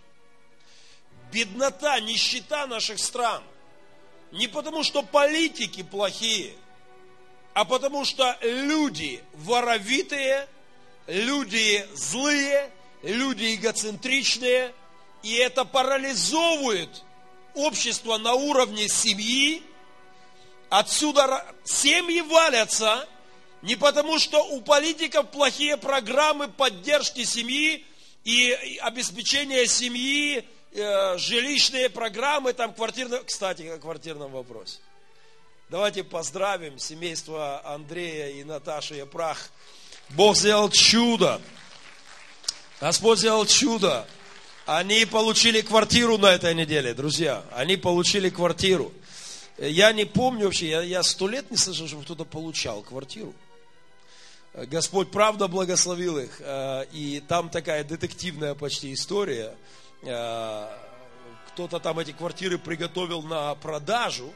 Беднота, 1.31 1.99
нищета 1.99 2.67
наших 2.67 2.99
стран– 2.99 3.43
не 4.35 4.47
потому, 4.47 4.83
что 4.83 5.01
политики 5.01 5.83
плохие, 5.83 6.53
а 7.53 7.65
потому 7.65 8.05
что 8.05 8.37
люди 8.41 9.23
воровитые, 9.33 10.47
люди 11.07 11.85
злые, 11.93 12.71
люди 13.01 13.55
эгоцентричные, 13.55 14.73
и 15.23 15.33
это 15.35 15.65
парализовывает 15.65 17.03
общество 17.53 18.17
на 18.17 18.33
уровне 18.33 18.87
семьи. 18.87 19.63
Отсюда 20.69 21.45
семьи 21.63 22.21
валятся 22.21 23.07
не 23.61 23.75
потому, 23.75 24.19
что 24.19 24.43
у 24.43 24.61
политиков 24.61 25.31
плохие 25.31 25.77
программы 25.77 26.47
поддержки 26.47 27.23
семьи 27.23 27.85
и 28.23 28.51
обеспечения 28.81 29.65
семьи 29.65 30.47
э, 30.71 31.17
жилищные 31.17 31.89
программы, 31.89 32.53
там 32.53 32.73
квартирные, 32.73 33.23
кстати, 33.23 33.63
о 33.63 33.77
квартирном 33.77 34.31
вопросе. 34.31 34.79
Давайте 35.69 36.03
поздравим 36.03 36.77
семейство 36.77 37.65
Андрея 37.65 38.29
и 38.29 38.43
Наташи 38.43 38.95
Япрах. 38.95 39.49
Бог 40.09 40.35
сделал 40.37 40.69
чудо. 40.69 41.41
Господь 42.79 43.19
сделал 43.19 43.45
чудо. 43.45 44.07
Они 44.65 45.05
получили 45.05 45.61
квартиру 45.61 46.17
на 46.17 46.27
этой 46.33 46.55
неделе, 46.55 46.93
друзья. 46.93 47.43
Они 47.51 47.77
получили 47.77 48.29
квартиру. 48.29 48.91
Я 49.57 49.93
не 49.93 50.05
помню 50.05 50.45
вообще, 50.45 50.67
я, 50.69 50.81
я 50.81 51.03
сто 51.03 51.27
лет 51.27 51.49
не 51.51 51.57
слышал, 51.57 51.87
чтобы 51.87 52.03
кто-то 52.03 52.25
получал 52.25 52.81
квартиру. 52.81 53.33
Господь 54.53 55.11
правда 55.11 55.47
благословил 55.47 56.17
их. 56.17 56.37
э, 56.39 56.85
И 56.93 57.21
там 57.27 57.49
такая 57.49 57.83
детективная 57.83 58.55
почти 58.55 58.93
история. 58.93 59.53
Э, 60.01 60.67
Кто-то 61.49 61.79
там 61.79 61.99
эти 61.99 62.11
квартиры 62.11 62.57
приготовил 62.57 63.21
на 63.21 63.55
продажу, 63.55 64.33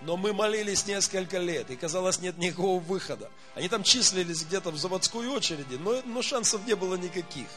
но 0.00 0.16
мы 0.16 0.32
молились 0.32 0.86
несколько 0.86 1.38
лет, 1.38 1.70
и 1.70 1.76
казалось, 1.76 2.20
нет 2.20 2.38
никакого 2.38 2.80
выхода. 2.80 3.30
Они 3.54 3.68
там 3.68 3.82
числились 3.82 4.42
где-то 4.44 4.70
в 4.70 4.78
заводской 4.78 5.28
очереди, 5.28 5.74
но, 5.74 6.00
но 6.06 6.22
шансов 6.22 6.66
не 6.66 6.74
было 6.74 6.94
никаких. 6.94 7.48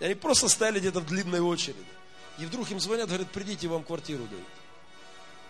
И 0.00 0.04
они 0.04 0.14
просто 0.14 0.48
стояли 0.48 0.80
где-то 0.80 1.00
в 1.00 1.06
длинной 1.06 1.40
очереди. 1.40 1.84
И 2.38 2.46
вдруг 2.46 2.70
им 2.70 2.80
звонят, 2.80 3.08
говорят, 3.08 3.30
придите, 3.30 3.68
вам 3.68 3.84
квартиру 3.84 4.24
дают. 4.24 4.46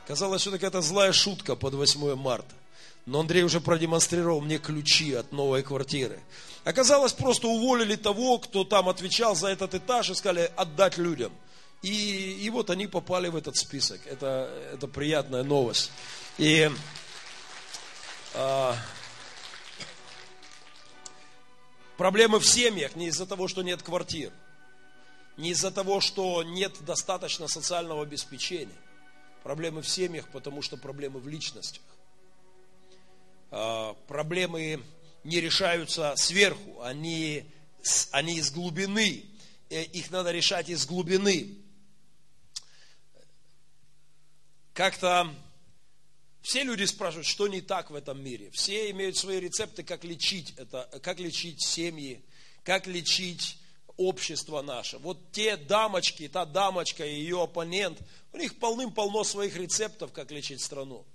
Казалось, 0.06 0.42
что 0.42 0.50
какая-то 0.50 0.82
злая 0.82 1.12
шутка 1.12 1.56
под 1.56 1.74
8 1.74 2.14
марта. 2.14 2.54
Но 3.06 3.20
Андрей 3.20 3.42
уже 3.42 3.60
продемонстрировал 3.60 4.40
мне 4.40 4.58
ключи 4.58 5.14
от 5.14 5.32
новой 5.32 5.62
квартиры. 5.62 6.20
Оказалось, 6.64 7.12
просто 7.12 7.48
уволили 7.48 7.96
того, 7.96 8.38
кто 8.38 8.64
там 8.64 8.88
отвечал 8.88 9.34
за 9.34 9.48
этот 9.48 9.74
этаж 9.74 10.10
и 10.10 10.14
сказали 10.14 10.50
отдать 10.56 10.98
людям. 10.98 11.32
И, 11.82 12.38
и 12.40 12.50
вот 12.50 12.70
они 12.70 12.86
попали 12.86 13.28
в 13.28 13.36
этот 13.36 13.56
список. 13.56 14.00
Это, 14.06 14.50
это 14.72 14.88
приятная 14.88 15.42
новость. 15.42 15.90
И 16.36 16.68
а, 18.34 18.76
проблемы 21.96 22.40
в 22.40 22.46
семьях 22.46 22.96
не 22.96 23.06
из-за 23.06 23.24
того, 23.24 23.46
что 23.46 23.62
нет 23.62 23.82
квартир. 23.82 24.32
Не 25.36 25.50
из-за 25.50 25.70
того, 25.70 26.00
что 26.00 26.42
нет 26.42 26.84
достаточно 26.84 27.46
социального 27.46 28.02
обеспечения. 28.02 28.74
Проблемы 29.44 29.82
в 29.82 29.88
семьях, 29.88 30.28
потому 30.28 30.62
что 30.62 30.76
проблемы 30.76 31.20
в 31.20 31.28
личностях. 31.28 31.82
А, 33.52 33.94
проблемы 34.08 34.82
не 35.22 35.40
решаются 35.40 36.14
сверху, 36.16 36.82
они, 36.82 37.48
они 38.10 38.38
из 38.38 38.50
глубины. 38.50 39.24
Э, 39.70 39.84
Их 39.84 40.10
надо 40.10 40.32
решать 40.32 40.68
из 40.68 40.84
глубины. 40.84 41.58
Как-то 44.72 45.32
все 46.44 46.62
люди 46.62 46.84
спрашивают, 46.84 47.26
что 47.26 47.48
не 47.48 47.62
так 47.62 47.90
в 47.90 47.94
этом 47.94 48.22
мире. 48.22 48.50
Все 48.50 48.90
имеют 48.90 49.16
свои 49.16 49.40
рецепты, 49.40 49.82
как 49.82 50.04
лечить 50.04 50.52
это, 50.58 50.86
как 51.02 51.18
лечить 51.18 51.64
семьи, 51.64 52.22
как 52.64 52.86
лечить 52.86 53.56
общество 53.96 54.60
наше. 54.60 54.98
Вот 54.98 55.32
те 55.32 55.56
дамочки, 55.56 56.28
та 56.28 56.44
дамочка 56.44 57.06
и 57.06 57.14
ее 57.14 57.42
оппонент, 57.42 57.98
у 58.34 58.36
них 58.36 58.58
полным-полно 58.58 59.24
своих 59.24 59.56
рецептов, 59.56 60.12
как 60.12 60.30
лечить 60.32 60.60
страну. 60.60 61.06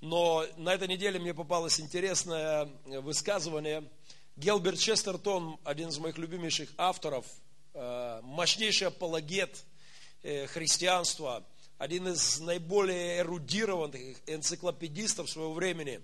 Но 0.00 0.46
на 0.56 0.72
этой 0.72 0.86
неделе 0.86 1.18
мне 1.18 1.34
попалось 1.34 1.80
интересное 1.80 2.70
высказывание. 2.84 3.90
Гелберт 4.36 4.78
Честертон, 4.78 5.58
один 5.64 5.88
из 5.88 5.98
моих 5.98 6.16
любимейших 6.16 6.70
авторов, 6.78 7.26
э, 7.74 8.20
мощнейший 8.22 8.86
апологет 8.86 9.64
э, 10.22 10.46
христианства, 10.46 11.44
один 11.78 12.08
из 12.08 12.40
наиболее 12.40 13.18
эрудированных 13.20 14.18
энциклопедистов 14.26 15.30
своего 15.30 15.52
времени. 15.52 16.02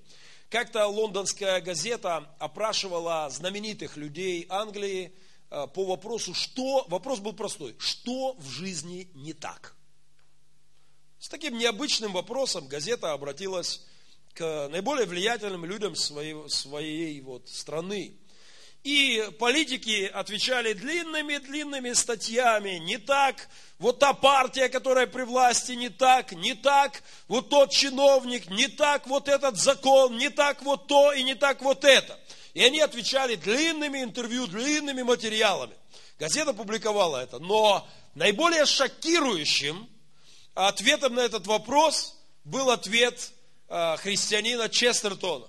Как-то 0.51 0.87
лондонская 0.87 1.61
газета 1.61 2.31
опрашивала 2.39 3.29
знаменитых 3.31 3.97
людей 3.97 4.47
Англии 4.51 5.13
э, 5.51 5.67
по 5.69 5.85
вопросу, 5.85 6.35
что, 6.35 6.85
вопрос 6.89 7.21
был 7.21 7.33
простой, 7.33 7.75
что 7.79 8.35
в 8.35 8.47
жизни 8.49 9.09
не 9.15 9.33
так? 9.33 9.75
С 11.19 11.29
таким 11.29 11.57
необычным 11.57 12.13
вопросом 12.13 12.67
газета 12.67 13.13
обратилась 13.13 13.87
к 14.35 14.69
наиболее 14.69 15.07
влиятельным 15.07 15.65
людям 15.65 15.95
своей, 15.95 16.37
своей 16.49 17.21
вот 17.21 17.49
страны. 17.49 18.19
И 18.85 19.31
политики 19.39 20.11
отвечали 20.13 20.73
длинными-длинными 20.73 21.93
статьями. 21.93 22.79
Не 22.79 22.99
так, 22.99 23.49
вот 23.79 24.01
та 24.01 24.13
партия, 24.13 24.69
которая 24.69 25.07
при 25.07 25.23
власти, 25.23 25.73
не 25.73 25.89
так, 25.89 26.33
не 26.33 26.55
так, 26.55 27.03
вот 27.29 27.49
тот 27.49 27.71
чиновник, 27.71 28.51
не 28.51 28.67
так, 28.67 29.07
вот 29.07 29.29
этот 29.29 29.57
закон, 29.57 30.19
не 30.19 30.31
так, 30.31 30.63
вот 30.63 30.89
то 30.89 31.13
и 31.13 31.23
не 31.23 31.37
так, 31.37 31.63
вот 31.63 31.85
это. 31.85 32.19
И 32.55 32.65
они 32.65 32.81
отвечали 32.81 33.37
длинными 33.37 34.03
интервью, 34.03 34.49
длинными 34.49 35.03
материалами. 35.03 35.75
Газета 36.19 36.53
публиковала 36.53 37.19
это. 37.19 37.39
Но 37.39 37.87
наиболее 38.15 38.67
шокирующим 38.67 39.89
ответом 40.55 41.15
на 41.15 41.21
этот 41.21 41.47
вопрос 41.47 42.17
был 42.45 42.71
ответ 42.71 43.31
э, 43.69 43.97
христианина 43.99 44.69
Честертона. 44.69 45.47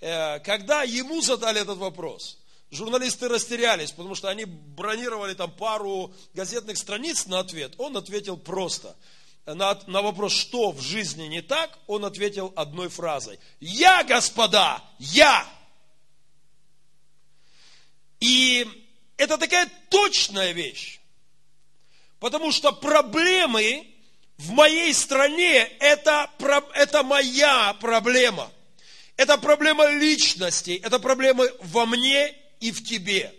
Э, 0.00 0.40
Когда 0.40 0.82
ему 0.82 1.20
задали 1.22 1.60
этот 1.60 1.78
вопрос, 1.78 2.38
журналисты 2.70 3.28
растерялись, 3.28 3.92
потому 3.92 4.14
что 4.14 4.28
они 4.28 4.44
бронировали 4.44 5.34
там 5.34 5.50
пару 5.50 6.12
газетных 6.34 6.76
страниц 6.78 7.26
на 7.26 7.40
ответ. 7.40 7.74
Он 7.78 7.96
ответил 7.96 8.36
просто. 8.36 8.96
На, 9.46 9.80
на 9.86 10.02
вопрос, 10.02 10.32
что 10.32 10.72
в 10.72 10.80
жизни 10.80 11.24
не 11.28 11.40
так, 11.40 11.78
он 11.86 12.04
ответил 12.04 12.52
одной 12.56 12.88
фразой. 12.88 13.38
Я, 13.60 14.02
господа, 14.02 14.82
я. 14.98 15.46
И 18.18 18.66
это 19.16 19.38
такая 19.38 19.70
точная 19.88 20.50
вещь. 20.50 20.98
Потому 22.18 22.50
что 22.50 22.72
проблемы 22.72 23.86
в 24.36 24.50
моей 24.50 24.92
стране 24.94 25.58
это, 25.78 26.28
это 26.74 27.02
моя 27.04 27.74
проблема. 27.74 28.50
Это 29.16 29.38
проблема 29.38 29.86
личности, 29.86 30.80
это 30.82 30.98
проблемы 30.98 31.52
во 31.60 31.86
мне 31.86 32.34
и 32.60 32.72
в 32.72 32.84
тебе. 32.84 33.34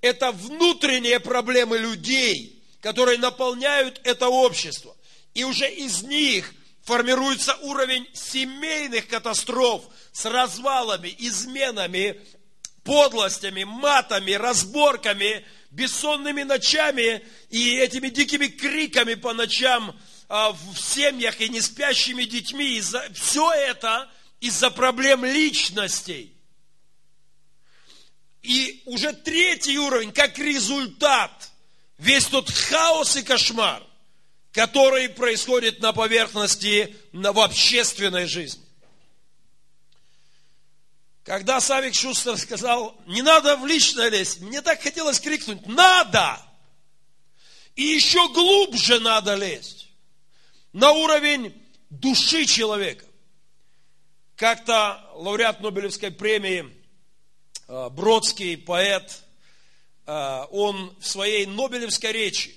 Это 0.00 0.32
внутренние 0.32 1.20
проблемы 1.20 1.78
людей, 1.78 2.62
которые 2.80 3.18
наполняют 3.18 4.00
это 4.04 4.28
общество. 4.28 4.96
И 5.34 5.44
уже 5.44 5.70
из 5.70 6.02
них 6.02 6.54
формируется 6.82 7.54
уровень 7.62 8.08
семейных 8.14 9.06
катастроф 9.06 9.84
с 10.12 10.24
развалами, 10.24 11.14
изменами, 11.18 12.20
подлостями, 12.82 13.64
матами, 13.64 14.32
разборками, 14.32 15.44
бессонными 15.70 16.42
ночами 16.42 17.22
и 17.50 17.76
этими 17.76 18.08
дикими 18.08 18.46
криками 18.46 19.14
по 19.14 19.32
ночам 19.34 19.96
а, 20.28 20.52
в 20.52 20.76
семьях 20.76 21.40
и 21.40 21.48
неспящими 21.48 22.24
детьми. 22.24 22.82
Все 23.14 23.52
это 23.52 24.10
из-за 24.40 24.70
проблем 24.70 25.24
личностей. 25.24 26.32
И 28.42 28.82
уже 28.86 29.12
третий 29.12 29.78
уровень, 29.78 30.12
как 30.12 30.38
результат, 30.38 31.50
весь 31.98 32.26
тот 32.26 32.50
хаос 32.50 33.16
и 33.16 33.22
кошмар, 33.22 33.82
который 34.52 35.08
происходит 35.10 35.80
на 35.80 35.92
поверхности 35.92 36.96
на, 37.12 37.32
в 37.32 37.40
общественной 37.40 38.26
жизни. 38.26 38.64
Когда 41.24 41.60
Савик 41.60 41.94
Шустер 41.94 42.36
сказал, 42.38 42.98
не 43.06 43.22
надо 43.22 43.56
в 43.56 43.66
личное 43.66 44.08
лезть, 44.08 44.40
мне 44.40 44.62
так 44.62 44.82
хотелось 44.82 45.20
крикнуть, 45.20 45.66
надо! 45.66 46.40
И 47.76 47.82
еще 47.82 48.28
глубже 48.32 49.00
надо 49.00 49.34
лезть. 49.34 49.88
На 50.72 50.92
уровень 50.92 51.54
души 51.90 52.46
человека. 52.46 53.04
Как-то 54.36 55.08
лауреат 55.14 55.60
Нобелевской 55.60 56.10
премии 56.10 56.79
Бродский, 57.90 58.56
поэт, 58.58 59.22
э, 60.06 60.44
он 60.50 60.96
в 60.98 61.06
своей 61.06 61.46
Нобелевской 61.46 62.10
речи, 62.10 62.56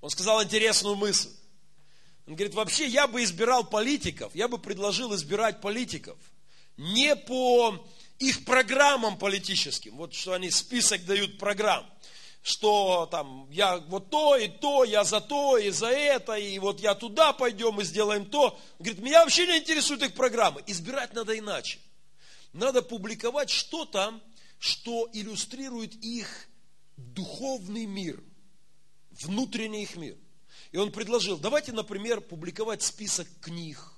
он 0.00 0.10
сказал 0.10 0.42
интересную 0.42 0.94
мысль. 0.94 1.30
Он 2.26 2.36
говорит, 2.36 2.54
вообще 2.54 2.86
я 2.86 3.06
бы 3.06 3.24
избирал 3.24 3.64
политиков, 3.64 4.34
я 4.34 4.46
бы 4.48 4.58
предложил 4.58 5.14
избирать 5.14 5.60
политиков 5.60 6.16
не 6.76 7.16
по 7.16 7.84
их 8.18 8.44
программам 8.44 9.18
политическим, 9.18 9.96
вот 9.96 10.14
что 10.14 10.32
они 10.34 10.50
список 10.50 11.04
дают 11.04 11.38
программ, 11.38 11.84
что 12.42 13.06
там 13.10 13.48
я 13.50 13.78
вот 13.78 14.10
то 14.10 14.36
и 14.36 14.48
то, 14.48 14.84
я 14.84 15.04
за 15.04 15.20
то 15.20 15.58
и 15.58 15.70
за 15.70 15.88
это, 15.88 16.34
и 16.34 16.58
вот 16.58 16.80
я 16.80 16.94
туда 16.94 17.32
пойдем 17.32 17.80
и 17.80 17.84
сделаем 17.84 18.26
то. 18.26 18.50
Он 18.50 18.58
говорит, 18.78 19.02
меня 19.02 19.24
вообще 19.24 19.46
не 19.46 19.58
интересуют 19.58 20.02
их 20.02 20.14
программы, 20.14 20.62
избирать 20.66 21.12
надо 21.12 21.36
иначе. 21.36 21.78
Надо 22.52 22.82
публиковать 22.82 23.50
что-то, 23.50 24.20
что 24.64 25.10
иллюстрирует 25.12 25.94
их 26.02 26.48
духовный 26.96 27.84
мир, 27.84 28.24
внутренний 29.10 29.82
их 29.82 29.96
мир. 29.96 30.16
И 30.72 30.78
он 30.78 30.90
предложил, 30.90 31.36
давайте, 31.36 31.72
например, 31.72 32.22
публиковать 32.22 32.82
список 32.82 33.28
книг, 33.42 33.92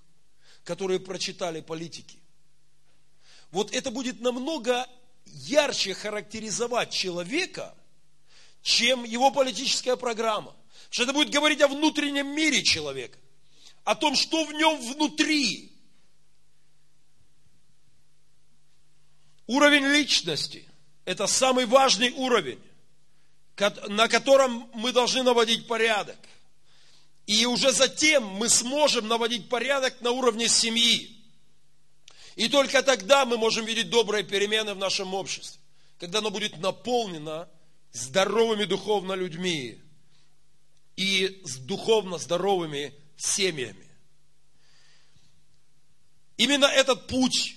которые 0.64 0.98
прочитали 0.98 1.60
политики. 1.60 2.18
Вот 3.52 3.72
это 3.72 3.92
будет 3.92 4.20
намного 4.20 4.88
ярче 5.26 5.94
характеризовать 5.94 6.90
человека, 6.90 7.72
чем 8.60 9.04
его 9.04 9.30
политическая 9.30 9.94
программа. 9.94 10.56
Что 10.90 11.04
это 11.04 11.12
будет 11.12 11.30
говорить 11.30 11.60
о 11.60 11.68
внутреннем 11.68 12.34
мире 12.34 12.64
человека, 12.64 13.20
о 13.84 13.94
том, 13.94 14.16
что 14.16 14.44
в 14.44 14.52
нем 14.52 14.80
внутри. 14.94 15.75
Уровень 19.46 19.86
личности– 19.86 20.66
это 21.04 21.26
самый 21.26 21.66
важный 21.66 22.10
уровень, 22.12 22.60
на 23.88 24.08
котором 24.08 24.68
мы 24.74 24.92
должны 24.92 25.22
наводить 25.22 25.66
порядок. 25.66 26.18
И 27.26 27.46
уже 27.46 27.72
затем 27.72 28.24
мы 28.24 28.48
сможем 28.48 29.08
наводить 29.08 29.48
порядок 29.48 30.00
на 30.00 30.10
уровне 30.10 30.48
семьи. 30.48 31.16
И 32.34 32.48
только 32.48 32.82
тогда 32.82 33.24
мы 33.24 33.38
можем 33.38 33.64
видеть 33.64 33.88
добрые 33.88 34.24
перемены 34.24 34.74
в 34.74 34.78
нашем 34.78 35.14
обществе, 35.14 35.60
когда 35.98 36.18
оно 36.18 36.30
будет 36.30 36.58
наполнено 36.58 37.48
здоровыми 37.92 38.64
духовно 38.64 39.14
людьми 39.14 39.80
и 40.96 41.40
с 41.44 41.56
духовно 41.56 42.18
здоровыми 42.18 42.94
семьями. 43.16 43.86
Именно 46.36 46.66
этот 46.66 47.06
путь 47.06 47.56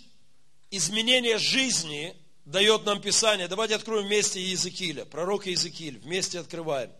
изменения 0.72 1.38
жизни 1.38 2.16
дает 2.46 2.86
нам 2.86 3.02
Писание. 3.02 3.48
Давайте 3.48 3.76
откроем 3.76 4.08
вместе 4.08 4.40
Иезекииля, 4.42 5.06
пророк 5.06 5.48
Иезекииль, 5.48 6.00
вместе 6.00 6.40
открываем. 6.40 6.92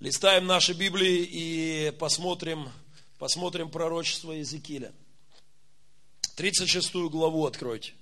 Листаем 0.00 0.46
наши 0.46 0.74
Библии 0.74 1.28
и 1.28 1.92
посмотрим, 1.98 2.70
посмотрим 3.18 3.70
пророчество 3.70 4.32
Иезекииля. 4.32 4.92
36 6.36 6.94
главу 7.10 7.46
откройте. 7.46 7.94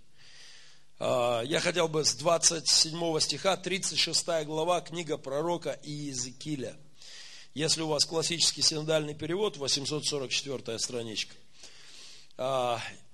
А, 0.99 1.43
я 1.43 1.61
хотел 1.61 1.89
бы 1.89 2.05
с 2.05 2.15
27 2.15 3.21
стиха, 3.21 3.57
36 3.57 4.45
глава, 4.45 4.83
книга 4.83 5.17
пророка 5.17 5.79
Иезекииля. 5.83 6.77
Если 7.55 7.81
у 7.81 7.89
вас 7.89 8.05
классический 8.05 8.61
синодальный 8.61 9.15
перевод, 9.15 9.57
844 9.57 10.79
страничка. 10.79 11.35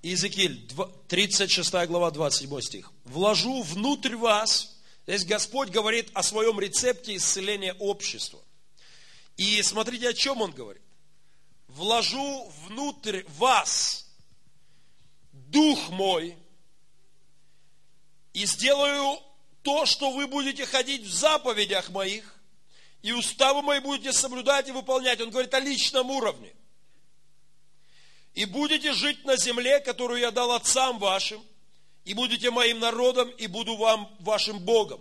Иезекииль, 0.03 0.68
36 1.09 1.72
глава, 1.86 2.11
27 2.11 2.61
стих. 2.61 2.92
«Вложу 3.05 3.62
внутрь 3.62 4.16
вас», 4.16 4.76
здесь 5.07 5.24
Господь 5.24 5.68
говорит 5.70 6.11
о 6.12 6.24
своем 6.24 6.59
рецепте 6.59 7.16
исцеления 7.16 7.74
общества. 7.74 8.40
И 9.36 9.62
смотрите, 9.62 10.09
о 10.09 10.12
чем 10.12 10.42
Он 10.42 10.50
говорит. 10.50 10.82
«Вложу 11.68 12.53
внутрь 12.66 13.22
вас 13.38 14.09
дух 15.32 15.90
мой 15.90 16.36
и 18.32 18.44
сделаю 18.46 19.20
то, 19.62 19.86
что 19.86 20.11
вы 20.11 20.26
будете 20.26 20.66
ходить 20.66 21.03
в 21.03 21.12
заповедях 21.12 21.90
моих, 21.90 22.40
и 23.03 23.12
уставы 23.12 23.62
мои 23.62 23.78
будете 23.78 24.12
соблюдать 24.12 24.68
и 24.68 24.72
выполнять. 24.72 25.20
Он 25.20 25.30
говорит 25.30 25.55
о 25.55 25.61
личном 25.61 26.11
уровне. 26.11 26.53
И 28.35 28.45
будете 28.45 28.93
жить 28.93 29.24
на 29.24 29.37
земле, 29.37 29.80
которую 29.80 30.20
я 30.20 30.30
дал 30.30 30.53
отцам 30.53 30.99
вашим, 30.99 31.45
и 32.05 32.14
будете 32.14 32.51
моим 32.51 32.78
народом, 32.78 33.28
и 33.30 33.47
буду 33.47 33.76
вам 33.76 34.14
вашим 34.20 34.59
Богом. 34.59 35.01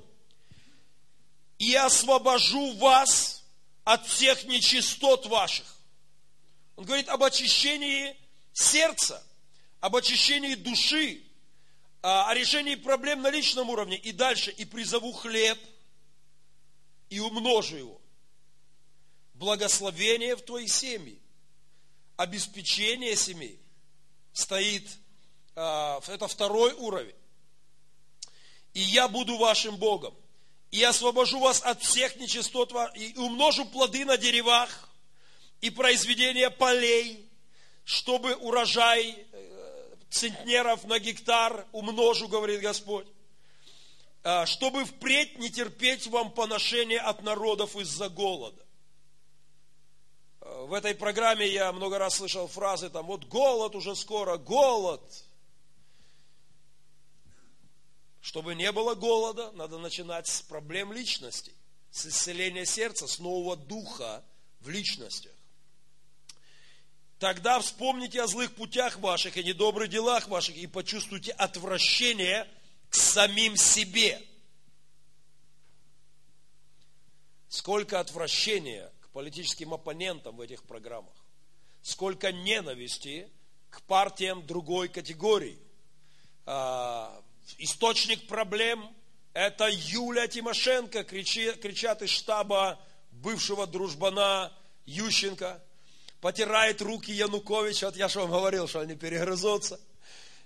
И 1.58 1.76
освобожу 1.76 2.74
вас 2.78 3.44
от 3.84 4.06
всех 4.08 4.44
нечистот 4.44 5.26
ваших. 5.28 5.66
Он 6.76 6.86
говорит 6.86 7.10
об 7.10 7.24
очищении 7.24 8.16
сердца– 8.54 9.24
об 9.82 9.96
очищении 9.96 10.54
души, 10.54 11.24
а, 12.04 12.30
о 12.30 12.36
решении 12.36 12.76
проблем 12.76 13.22
на 13.22 13.30
личном 13.30 13.70
уровне. 13.70 13.98
И 13.98 14.12
дальше, 14.12 14.52
и 14.52 14.64
призову 14.64 15.12
хлеб, 15.12 15.60
и 17.10 17.20
умножу 17.20 17.76
его. 17.76 18.02
Благословение 19.34 20.36
в 20.36 20.44
твоей 20.44 20.68
семье, 20.68 21.18
обеспечение 22.22 23.16
семей 23.16 23.60
стоит, 24.32 24.88
а, 25.56 26.00
это 26.08 26.28
второй 26.28 26.74
уровень. 26.74 27.16
И 28.74 28.80
я 28.80 29.08
буду 29.08 29.38
вашим 29.38 29.76
Богом. 29.78 30.14
И 30.70 30.84
освобожу 30.84 31.40
вас 31.40 31.62
от 31.64 31.82
всех 31.82 32.16
нечистот, 32.18 32.74
и 32.96 33.14
умножу 33.18 33.66
плоды 33.66 34.06
на 34.06 34.18
деревах, 34.18 34.90
и 35.60 35.70
произведение 35.70 36.50
полей, 36.50 37.28
чтобы 37.84 38.36
урожай 38.36 39.26
центнеров 40.10 40.84
на 40.86 41.00
гектар 41.00 41.66
умножу, 41.72 42.28
говорит 42.28 42.62
Господь, 42.62 43.08
а, 44.24 44.46
чтобы 44.46 44.86
впредь 44.86 45.40
не 45.40 45.50
терпеть 45.50 46.06
вам 46.08 46.32
поношение 46.32 47.00
от 47.00 47.24
народов 47.24 47.76
из-за 47.76 48.10
голода. 48.10 48.64
В 50.68 50.74
этой 50.74 50.94
программе 50.94 51.48
я 51.48 51.72
много 51.72 51.98
раз 51.98 52.16
слышал 52.16 52.48
фразы, 52.48 52.90
там, 52.90 53.08
вот 53.08 53.26
голод 53.26 53.76
уже 53.76 53.96
скоро, 53.96 54.38
голод. 54.38 55.02
Чтобы 58.22 58.54
не 58.54 58.72
было 58.72 58.94
голода, 58.94 59.52
надо 59.54 59.80
начинать 59.80 60.28
с 60.28 60.44
проблем 60.44 60.94
личности, 60.94 61.52
с 61.90 62.06
исцеления 62.06 62.66
сердца, 62.66 63.08
с 63.08 63.18
нового 63.18 63.56
духа 63.56 64.24
в 64.60 64.70
личностях. 64.70 65.32
Тогда 67.18 67.60
вспомните 67.60 68.22
о 68.22 68.28
злых 68.28 68.54
путях 68.54 68.98
ваших 69.00 69.38
и 69.38 69.44
недобрых 69.44 69.90
делах 69.90 70.28
ваших 70.28 70.56
и 70.58 70.68
почувствуйте 70.68 71.32
отвращение 71.32 72.48
к 72.90 72.96
самим 72.96 73.58
себе. 73.58 74.22
Сколько 77.50 78.00
отвращения 78.00 78.92
политическим 79.14 79.74
оппонентам 79.74 80.38
в 80.38 80.42
этих 80.42 80.64
программах. 80.64 81.14
Сколько 81.82 82.32
ненависти 82.32 83.30
к 83.70 83.82
партиям 83.84 84.46
другой 84.46 84.88
категории. 84.90 85.58
А, 86.46 87.22
источник 87.58 88.28
проблем– 88.28 88.94
это 89.34 89.68
Юлия 89.70 90.28
Тимошенко, 90.28 91.04
кричат 91.04 92.02
из 92.02 92.10
штаба 92.10 92.80
бывшего 93.12 93.68
дружбана 93.68 94.52
Ющенко– 94.86 95.64
потирает 96.22 96.82
руки 96.82 97.12
Януковича, 97.12 97.88
вот 97.88 97.98
я 97.98 98.08
же 98.08 98.20
вам 98.20 98.30
говорил, 98.30 98.68
что 98.68 98.80
они 98.80 98.96
перегрызутся. 98.96 99.80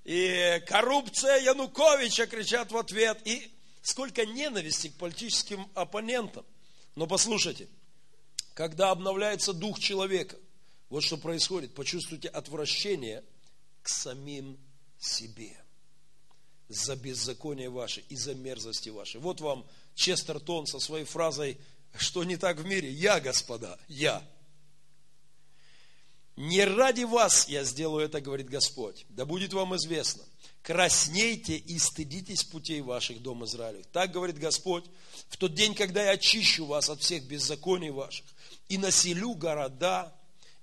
И 0.05 0.63
коррупция 0.65 1.37
Януковича 1.41 2.27
кричат 2.27 2.71
в 2.71 2.77
ответ. 2.77 3.19
И 3.25 3.51
сколько 3.81 4.25
ненависти 4.25 4.87
к 4.87 4.97
политическим 4.97 5.69
оппонентам. 5.75 6.45
Но 6.95 7.07
послушайте, 7.07 7.67
когда 8.55 8.91
обновляется 8.91 9.53
дух 9.53 9.79
человека, 9.79 10.37
вот 10.89 11.03
что 11.03 11.17
происходит, 11.17 11.75
почувствуйте 11.75 12.29
отвращение 12.29 13.23
к 13.83 13.89
самим 13.89 14.57
себе 14.97 15.55
за 16.69 16.95
беззаконие 16.95 17.69
ваше 17.69 18.01
и 18.09 18.15
за 18.15 18.33
мерзости 18.33 18.89
ваши. 18.89 19.19
Вот 19.19 19.41
вам 19.41 19.67
Честертон 19.93 20.67
со 20.67 20.79
своей 20.79 21.03
фразой, 21.03 21.57
что 21.97 22.23
не 22.23 22.37
так 22.37 22.57
в 22.57 22.65
мире. 22.65 22.89
Я, 22.89 23.19
господа, 23.19 23.77
я. 23.89 24.25
Не 26.37 26.63
ради 26.63 27.03
вас 27.03 27.49
я 27.49 27.65
сделаю 27.65 28.05
это, 28.05 28.21
говорит 28.21 28.49
Господь. 28.49 29.05
Да 29.09 29.25
будет 29.25 29.51
вам 29.51 29.75
известно. 29.75 30.23
Краснейте 30.61 31.57
и 31.57 31.77
стыдитесь 31.77 32.43
путей 32.43 32.81
ваших, 32.81 33.21
дом 33.21 33.45
Израилев. 33.45 33.85
Так 33.91 34.11
говорит 34.11 34.39
Господь, 34.39 34.85
в 35.27 35.37
тот 35.37 35.53
день, 35.53 35.75
когда 35.75 36.03
я 36.05 36.11
очищу 36.11 36.65
вас 36.65 36.89
от 36.89 37.01
всех 37.01 37.25
беззаконий 37.25 37.91
ваших, 37.91 38.25
и 38.69 38.77
населю 38.77 39.35
города, 39.35 40.13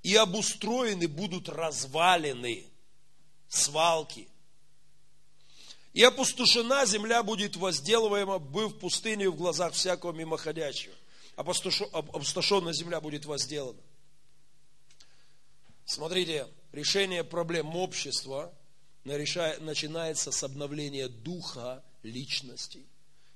и 0.03 0.15
обустроены 0.17 1.07
будут 1.09 1.49
развалины, 1.49 2.67
свалки. 3.49 4.29
И 5.93 6.03
опустошена 6.03 6.87
земля 6.87 7.23
будет 7.23 7.57
возделываема, 7.57 8.39
быв 8.39 8.79
пустыню 8.79 9.31
в 9.31 9.37
глазах 9.37 9.75
всякого 9.75 10.13
мимоходящего. 10.13 10.95
Опустошенная 11.37 12.73
земля 12.73 13.01
будет 13.01 13.27
возделана. 13.27 13.81
Смотрите, 15.85 16.49
решение 16.73 17.25
проблем 17.25 17.77
общества 17.77 18.53
начинается 19.05 20.31
с 20.31 20.43
обновления 20.43 21.09
духа 21.09 21.85
личностей, 22.03 22.87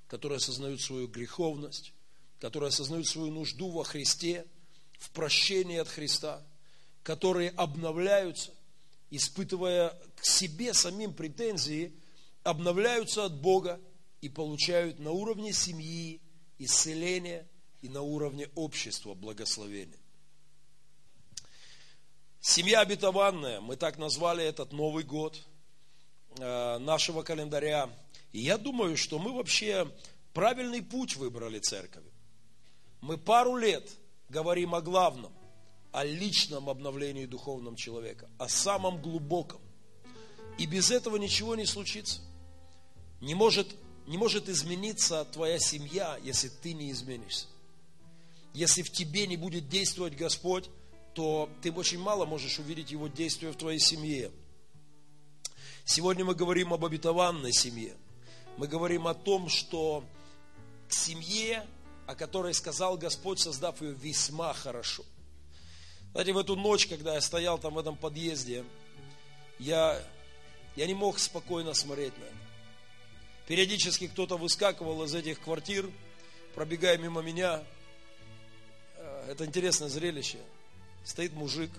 которые 0.07 0.37
осознают 0.37 0.81
свою 0.81 1.07
греховность, 1.07 1.93
которые 2.39 2.69
осознают 2.69 3.07
свою 3.07 3.31
нужду 3.31 3.69
во 3.69 3.83
Христе, 3.83 4.45
в 4.97 5.09
прощении 5.11 5.77
от 5.77 5.87
Христа, 5.87 6.41
которые 7.03 7.49
обновляются, 7.51 8.51
испытывая 9.09 9.89
к 10.15 10.25
себе 10.25 10.73
самим 10.73 11.13
претензии, 11.13 11.93
обновляются 12.43 13.25
от 13.25 13.39
Бога 13.39 13.79
и 14.21 14.29
получают 14.29 14.99
на 14.99 15.11
уровне 15.11 15.53
семьи 15.53 16.21
исцеление 16.57 17.47
и 17.81 17.89
на 17.89 18.01
уровне 18.01 18.49
общества 18.55 19.13
благословение. 19.13 19.99
Семья 22.39 22.81
обетованная, 22.81 23.61
мы 23.61 23.75
так 23.75 23.97
назвали 23.97 24.43
этот 24.43 24.71
Новый 24.71 25.03
год 25.03 25.37
э, 26.37 26.77
нашего 26.77 27.23
календаря. 27.23 27.89
И 28.31 28.39
я 28.39 28.57
думаю, 28.57 28.95
что 28.95 29.19
мы 29.19 29.33
вообще 29.33 29.91
правильный 30.33 30.81
путь 30.81 31.15
выбрали 31.15 31.59
церковь. 31.59 32.03
мы 33.01 33.17
пару 33.17 33.57
лет 33.57 33.89
говорим 34.29 34.75
о 34.75 34.81
главном, 34.81 35.31
о 35.91 36.03
личном 36.03 36.69
обновлении 36.69 37.25
духовном 37.25 37.75
человека, 37.75 38.29
о 38.37 38.47
самом 38.47 39.01
глубоком. 39.01 39.61
И 40.57 40.65
без 40.65 40.91
этого 40.91 41.17
ничего 41.17 41.55
не 41.55 41.65
случится. 41.65 42.21
Не 43.21 43.35
может, 43.35 43.67
не 44.07 44.17
может 44.17 44.49
измениться 44.49 45.25
твоя 45.25 45.59
семья, 45.59 46.19
если 46.23 46.49
ты 46.49 46.73
не 46.73 46.91
изменишься. 46.91 47.47
Если 48.53 48.81
в 48.81 48.91
тебе 48.91 49.27
не 49.27 49.37
будет 49.37 49.69
действовать 49.69 50.15
Господь, 50.15 50.69
то 51.13 51.49
ты 51.61 51.71
очень 51.71 51.99
мало 51.99 52.25
можешь 52.25 52.59
увидеть 52.59 52.91
Его 52.91 53.07
действия 53.07 53.51
в 53.51 53.55
твоей 53.55 53.79
семье. 53.79 54.31
Сегодня 55.85 56.25
мы 56.25 56.35
говорим 56.35 56.73
об 56.73 56.83
обетованной 56.83 57.53
семье. 57.53 57.95
Мы 58.57 58.67
говорим 58.67 59.07
о 59.07 59.13
том, 59.13 59.49
что 59.49 60.03
к 60.87 60.93
семье, 60.93 61.65
о 62.07 62.15
которой 62.15 62.53
сказал 62.53 62.97
Господь, 62.97 63.39
создав 63.39 63.81
ее 63.81 63.91
весьма 63.91 64.53
хорошо. 64.53 65.03
Знаете, 66.13 66.33
в 66.33 66.37
эту 66.37 66.55
ночь, 66.55 66.87
когда 66.87 67.13
я 67.13 67.21
стоял 67.21 67.59
там 67.59 67.73
в 67.73 67.77
этом 67.77 67.97
подъезде, 67.97 68.63
я, 69.59 70.01
я 70.77 70.87
не 70.87 70.93
мог 70.93 71.19
спокойно 71.19 71.73
смотреть 71.73 72.17
на 72.17 72.23
это. 72.23 72.33
Периодически 73.47 74.07
кто-то 74.07 74.37
выскакивал 74.37 75.03
из 75.03 75.13
этих 75.13 75.41
квартир, 75.41 75.91
пробегая 76.55 76.97
мимо 76.97 77.21
меня. 77.21 77.63
Э, 78.95 79.27
это 79.29 79.45
интересное 79.45 79.89
зрелище. 79.89 80.39
Стоит 81.03 81.33
мужик 81.33 81.71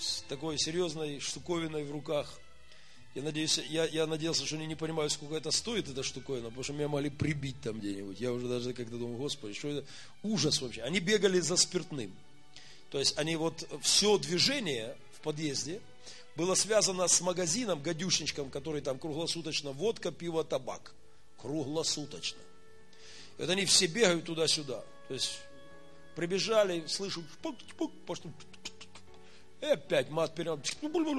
с 0.00 0.22
такой 0.22 0.58
серьезной 0.58 1.20
штуковиной 1.20 1.84
в 1.84 1.90
руках. 1.90 2.40
Я, 3.18 3.24
надеюсь, 3.24 3.58
я, 3.68 3.84
я 3.84 4.06
надеялся, 4.06 4.46
что 4.46 4.54
они 4.54 4.66
не 4.66 4.76
понимают, 4.76 5.10
сколько 5.10 5.34
это 5.34 5.50
стоит, 5.50 5.88
эта 5.88 6.04
штуковина, 6.04 6.50
потому 6.50 6.62
что 6.62 6.72
меня 6.72 6.86
могли 6.86 7.10
прибить 7.10 7.60
там 7.60 7.80
где-нибудь. 7.80 8.20
Я 8.20 8.32
уже 8.32 8.46
даже 8.46 8.72
как-то 8.72 8.96
думал, 8.96 9.16
господи, 9.16 9.54
что 9.54 9.70
это? 9.70 9.88
Ужас 10.22 10.62
вообще. 10.62 10.82
Они 10.82 11.00
бегали 11.00 11.40
за 11.40 11.56
спиртным. 11.56 12.14
То 12.90 13.00
есть 13.00 13.18
они 13.18 13.34
вот 13.34 13.68
все 13.82 14.18
движение 14.18 14.96
в 15.14 15.20
подъезде 15.22 15.80
было 16.36 16.54
связано 16.54 17.08
с 17.08 17.20
магазином, 17.20 17.82
гадюшничком, 17.82 18.50
который 18.50 18.82
там 18.82 19.00
круглосуточно 19.00 19.72
водка, 19.72 20.12
пиво, 20.12 20.44
табак. 20.44 20.94
Круглосуточно. 21.38 22.38
И 23.36 23.40
вот 23.40 23.50
они 23.50 23.64
все 23.64 23.86
бегают 23.86 24.26
туда-сюда. 24.26 24.84
То 25.08 25.14
есть 25.14 25.40
прибежали, 26.14 26.86
слышу, 26.86 27.24
пук, 27.42 27.56
пук, 27.76 27.92
пошли, 28.06 28.30
и 29.60 29.66
опять 29.66 30.08
мат 30.10 30.34
перед, 30.34 30.58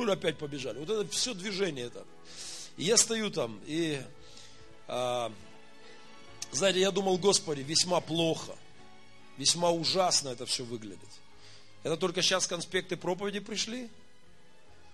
опять 0.09 0.37
побежали. 0.37 0.79
Вот 0.79 0.89
это 0.89 1.09
все 1.11 1.33
движение 1.33 1.87
это. 1.87 2.05
И 2.77 2.83
я 2.83 2.95
стою 2.97 3.29
там, 3.29 3.59
и, 3.65 4.01
а, 4.87 5.31
знаете, 6.51 6.79
я 6.79 6.91
думал, 6.91 7.17
Господи, 7.17 7.61
весьма 7.61 7.99
плохо, 7.99 8.55
весьма 9.37 9.71
ужасно 9.71 10.29
это 10.29 10.45
все 10.45 10.63
выглядит. 10.63 11.09
Это 11.83 11.97
только 11.97 12.21
сейчас 12.21 12.47
конспекты 12.47 12.95
проповеди 12.95 13.39
пришли? 13.39 13.89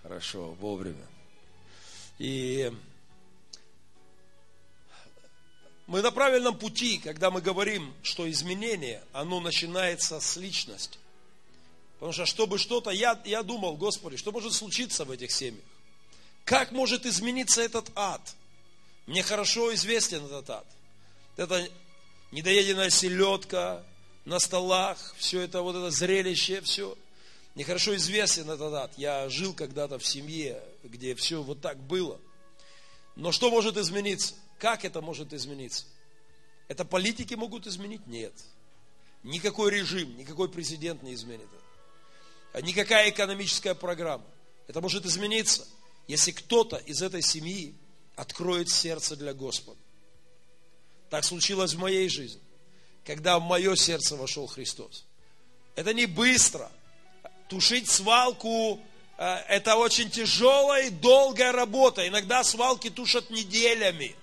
Хорошо, 0.02 0.52
вовремя. 0.60 1.06
И 2.18 2.72
мы 5.86 6.02
на 6.02 6.10
правильном 6.10 6.58
пути, 6.58 6.98
когда 6.98 7.30
мы 7.30 7.40
говорим, 7.40 7.94
что 8.02 8.28
изменение, 8.28 9.02
оно 9.12 9.40
начинается 9.40 10.18
с 10.18 10.36
личности. 10.36 10.98
Потому 11.96 12.12
что, 12.12 12.26
чтобы 12.26 12.58
что-то, 12.58 12.90
я, 12.90 13.20
я 13.24 13.42
думал, 13.42 13.76
Господи, 13.76 14.16
что 14.16 14.32
может 14.32 14.52
случиться 14.52 15.04
в 15.04 15.10
этих 15.10 15.30
семьях? 15.30 15.64
Как 16.44 16.72
может 16.72 17.06
измениться 17.06 17.62
этот 17.62 17.90
ад? 17.94 18.20
Мне 19.06 19.22
хорошо 19.22 19.74
известен 19.74 20.24
этот 20.24 20.48
ад. 20.50 20.66
Это 21.36 21.68
недоеденная 22.32 22.90
селедка, 22.90 23.82
на 24.26 24.40
столах, 24.40 25.14
все 25.16 25.40
это 25.40 25.62
вот 25.62 25.76
это 25.76 25.90
зрелище, 25.90 26.60
все. 26.60 26.98
Мне 27.54 27.64
хорошо 27.64 27.94
известен 27.96 28.50
этот 28.50 28.74
ад. 28.74 28.92
Я 28.98 29.28
жил 29.30 29.54
когда-то 29.54 29.98
в 29.98 30.06
семье, 30.06 30.62
где 30.82 31.14
все 31.14 31.42
вот 31.42 31.60
так 31.60 31.78
было. 31.78 32.20
Но 33.14 33.32
что 33.32 33.50
может 33.50 33.76
измениться? 33.78 34.34
Как 34.58 34.84
это 34.84 35.00
может 35.00 35.32
измениться? 35.32 35.84
Это 36.68 36.84
политики 36.84 37.34
могут 37.34 37.66
изменить? 37.66 38.06
Нет. 38.06 38.34
Никакой 39.22 39.70
режим, 39.70 40.16
никакой 40.18 40.48
президент 40.48 41.02
не 41.02 41.14
изменит 41.14 41.46
это. 41.46 41.65
Никакая 42.62 43.10
экономическая 43.10 43.74
программа. 43.74 44.24
Это 44.66 44.80
может 44.80 45.04
измениться, 45.06 45.66
если 46.08 46.32
кто-то 46.32 46.76
из 46.76 47.02
этой 47.02 47.22
семьи 47.22 47.74
откроет 48.16 48.70
сердце 48.70 49.16
для 49.16 49.34
Господа. 49.34 49.78
Так 51.10 51.24
случилось 51.24 51.74
в 51.74 51.78
моей 51.78 52.08
жизни 52.08 52.40
когда 53.06 53.38
в 53.38 53.42
мое 53.42 53.76
сердце 53.76 54.16
вошел 54.16 54.46
Христос. 54.48 55.04
Это 55.76 55.94
не 55.94 56.06
быстро. 56.06 56.70
Тушить 57.48 57.88
свалку 57.88 58.80
э,– 59.16 59.24
это 59.48 59.76
очень 59.76 60.10
тяжелая 60.10 60.88
и 60.88 60.90
долгая 60.90 61.52
работа. 61.52 62.06
Иногда 62.08 62.42
свалки 62.42 62.90
тушат 62.90 63.30
неделями. 63.30 64.16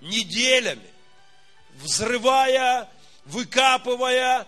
Неделями. 0.00 0.88
Взрывая, 1.82 2.88
выкапывая, 3.24 4.46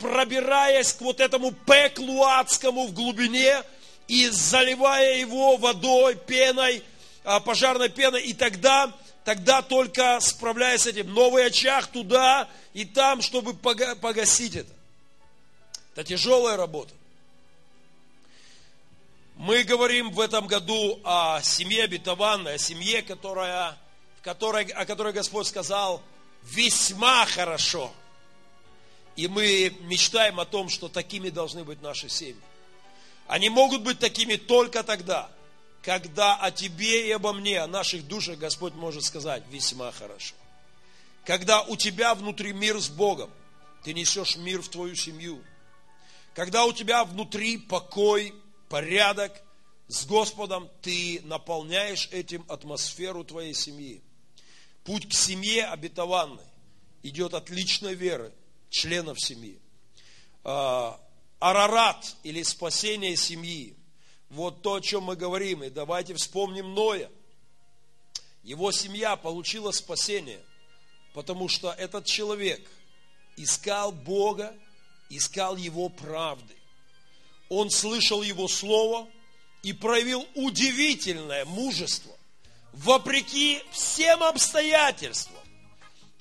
пробираясь 0.00 0.92
к 0.92 1.00
вот 1.00 1.20
этому 1.20 1.52
пеклу 1.52 2.24
адскому 2.24 2.86
в 2.86 2.92
глубине 2.92 3.62
и 4.06 4.28
заливая 4.28 5.18
его 5.18 5.56
водой, 5.56 6.16
пеной, 6.16 6.82
а, 7.24 7.40
пожарной 7.40 7.88
пеной. 7.88 8.22
И 8.22 8.34
тогда 8.34 8.92
тогда 9.28 9.60
только 9.60 10.18
справляясь 10.20 10.82
с 10.82 10.86
этим. 10.86 11.12
Новый 11.12 11.44
очаг 11.44 11.88
туда 11.88 12.48
и 12.72 12.86
там, 12.86 13.20
чтобы 13.20 13.52
погасить 13.52 14.56
это. 14.56 14.72
Это 15.92 16.04
тяжелая 16.04 16.56
работа. 16.56 16.94
Мы 19.36 19.64
говорим 19.64 20.12
в 20.12 20.20
этом 20.20 20.46
году 20.46 20.98
о 21.04 21.42
семье 21.42 21.84
обетованной, 21.84 22.54
о 22.54 22.58
семье, 22.58 23.02
которая, 23.02 23.76
в 24.18 24.24
которой, 24.24 24.64
о 24.64 24.86
которой 24.86 25.12
Господь 25.12 25.46
сказал 25.46 26.02
весьма 26.44 27.26
хорошо. 27.26 27.92
И 29.18 29.26
мы 29.26 29.74
мечтаем 29.80 30.38
о 30.38 30.44
том, 30.44 30.68
что 30.68 30.88
такими 30.88 31.28
должны 31.28 31.64
быть 31.64 31.82
наши 31.82 32.08
семьи. 32.08 32.40
Они 33.26 33.48
могут 33.48 33.82
быть 33.82 33.98
такими 33.98 34.36
только 34.36 34.84
тогда, 34.84 35.28
когда 35.82 36.36
о 36.36 36.52
тебе 36.52 37.08
и 37.08 37.10
обо 37.10 37.32
мне, 37.32 37.58
о 37.58 37.66
наших 37.66 38.06
душах 38.06 38.38
Господь 38.38 38.74
может 38.74 39.02
сказать 39.02 39.42
весьма 39.50 39.90
хорошо. 39.90 40.36
Когда 41.24 41.62
у 41.62 41.74
тебя 41.74 42.14
внутри 42.14 42.52
мир 42.52 42.78
с 42.80 42.88
Богом, 42.88 43.28
ты 43.82 43.92
несешь 43.92 44.36
мир 44.36 44.62
в 44.62 44.68
твою 44.68 44.94
семью. 44.94 45.42
Когда 46.32 46.64
у 46.64 46.72
тебя 46.72 47.04
внутри 47.04 47.58
покой, 47.58 48.32
порядок 48.68 49.32
с 49.88 50.06
Господом, 50.06 50.70
ты 50.80 51.22
наполняешь 51.24 52.08
этим 52.12 52.44
атмосферу 52.46 53.24
твоей 53.24 53.54
семьи. 53.54 54.00
Путь 54.84 55.08
к 55.08 55.12
семье 55.12 55.66
обетованной 55.66 56.46
идет 57.02 57.34
от 57.34 57.50
личной 57.50 57.96
веры 57.96 58.32
членов 58.70 59.20
семьи. 59.20 59.58
А, 60.44 61.00
арарат 61.38 62.16
или 62.22 62.42
спасение 62.42 63.16
семьи 63.16 63.76
вот 64.30 64.62
то, 64.62 64.74
о 64.74 64.80
чем 64.80 65.04
мы 65.04 65.16
говорим. 65.16 65.64
И 65.64 65.70
давайте 65.70 66.14
вспомним 66.14 66.74
Ноя. 66.74 67.10
Его 68.42 68.72
семья 68.72 69.16
получила 69.16 69.72
спасение, 69.72 70.40
потому 71.12 71.48
что 71.48 71.70
этот 71.70 72.06
человек 72.06 72.66
искал 73.36 73.92
Бога, 73.92 74.54
искал 75.10 75.56
Его 75.56 75.88
правды. 75.88 76.54
Он 77.48 77.70
слышал 77.70 78.22
Его 78.22 78.48
Слово 78.48 79.08
и 79.62 79.72
проявил 79.72 80.26
удивительное 80.34 81.44
мужество, 81.44 82.12
вопреки 82.72 83.62
всем 83.70 84.22
обстоятельствам, 84.22 85.42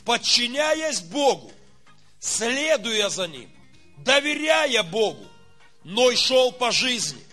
подчиняясь 0.05 1.01
Богу, 1.01 1.51
следуя 2.19 3.09
за 3.09 3.27
Ним, 3.27 3.49
доверяя 3.97 4.83
Богу, 4.83 5.25
но 5.83 6.11
и 6.11 6.15
шел 6.15 6.51
по 6.51 6.71
жизни 6.71 7.27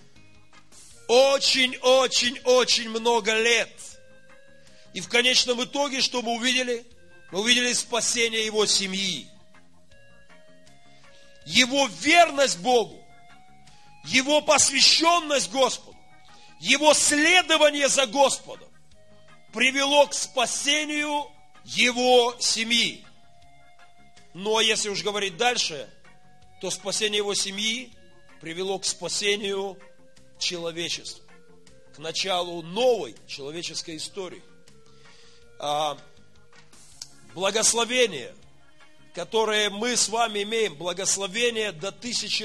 очень-очень-очень 1.09 2.89
много 2.89 3.35
лет. 3.35 3.71
И 4.93 5.01
в 5.01 5.09
конечном 5.09 5.63
итоге, 5.63 6.01
что 6.01 6.23
мы 6.23 6.33
увидели? 6.33 6.87
Мы 7.31 7.41
увидели 7.41 7.73
спасение 7.73 8.45
его 8.45 8.65
семьи. 8.67 9.27
Его 11.47 11.89
верность 12.01 12.59
Богу, 12.59 13.05
его 14.05 14.41
посвященность 14.41 15.51
Господу, 15.51 15.99
его 16.61 16.95
следование 16.95 17.89
за 17.89 18.07
Господом 18.07 18.69
привело 19.53 20.07
к 20.07 20.15
спасению 20.15 21.27
его 21.65 22.35
семьи. 22.39 23.05
Но 24.35 24.61
если 24.61 24.89
уж 24.89 25.03
говорить 25.03 25.37
дальше, 25.37 25.89
то 26.61 26.71
спасение 26.71 27.19
его 27.19 27.35
семьи 27.35 27.93
привело 28.41 28.79
к 28.79 28.85
спасению 28.85 29.79
человечества, 30.39 31.25
к 31.95 31.99
началу 31.99 32.63
новой 32.63 33.15
человеческой 33.27 33.97
истории. 33.97 34.43
А, 35.59 35.97
благословение 37.35 38.35
которые 39.15 39.71
мы 39.71 39.97
с 39.97 40.09
вами 40.09 40.43
имеем, 40.43 40.75
благословение 40.75 41.71
до 41.71 41.93
тысячи 41.93 42.43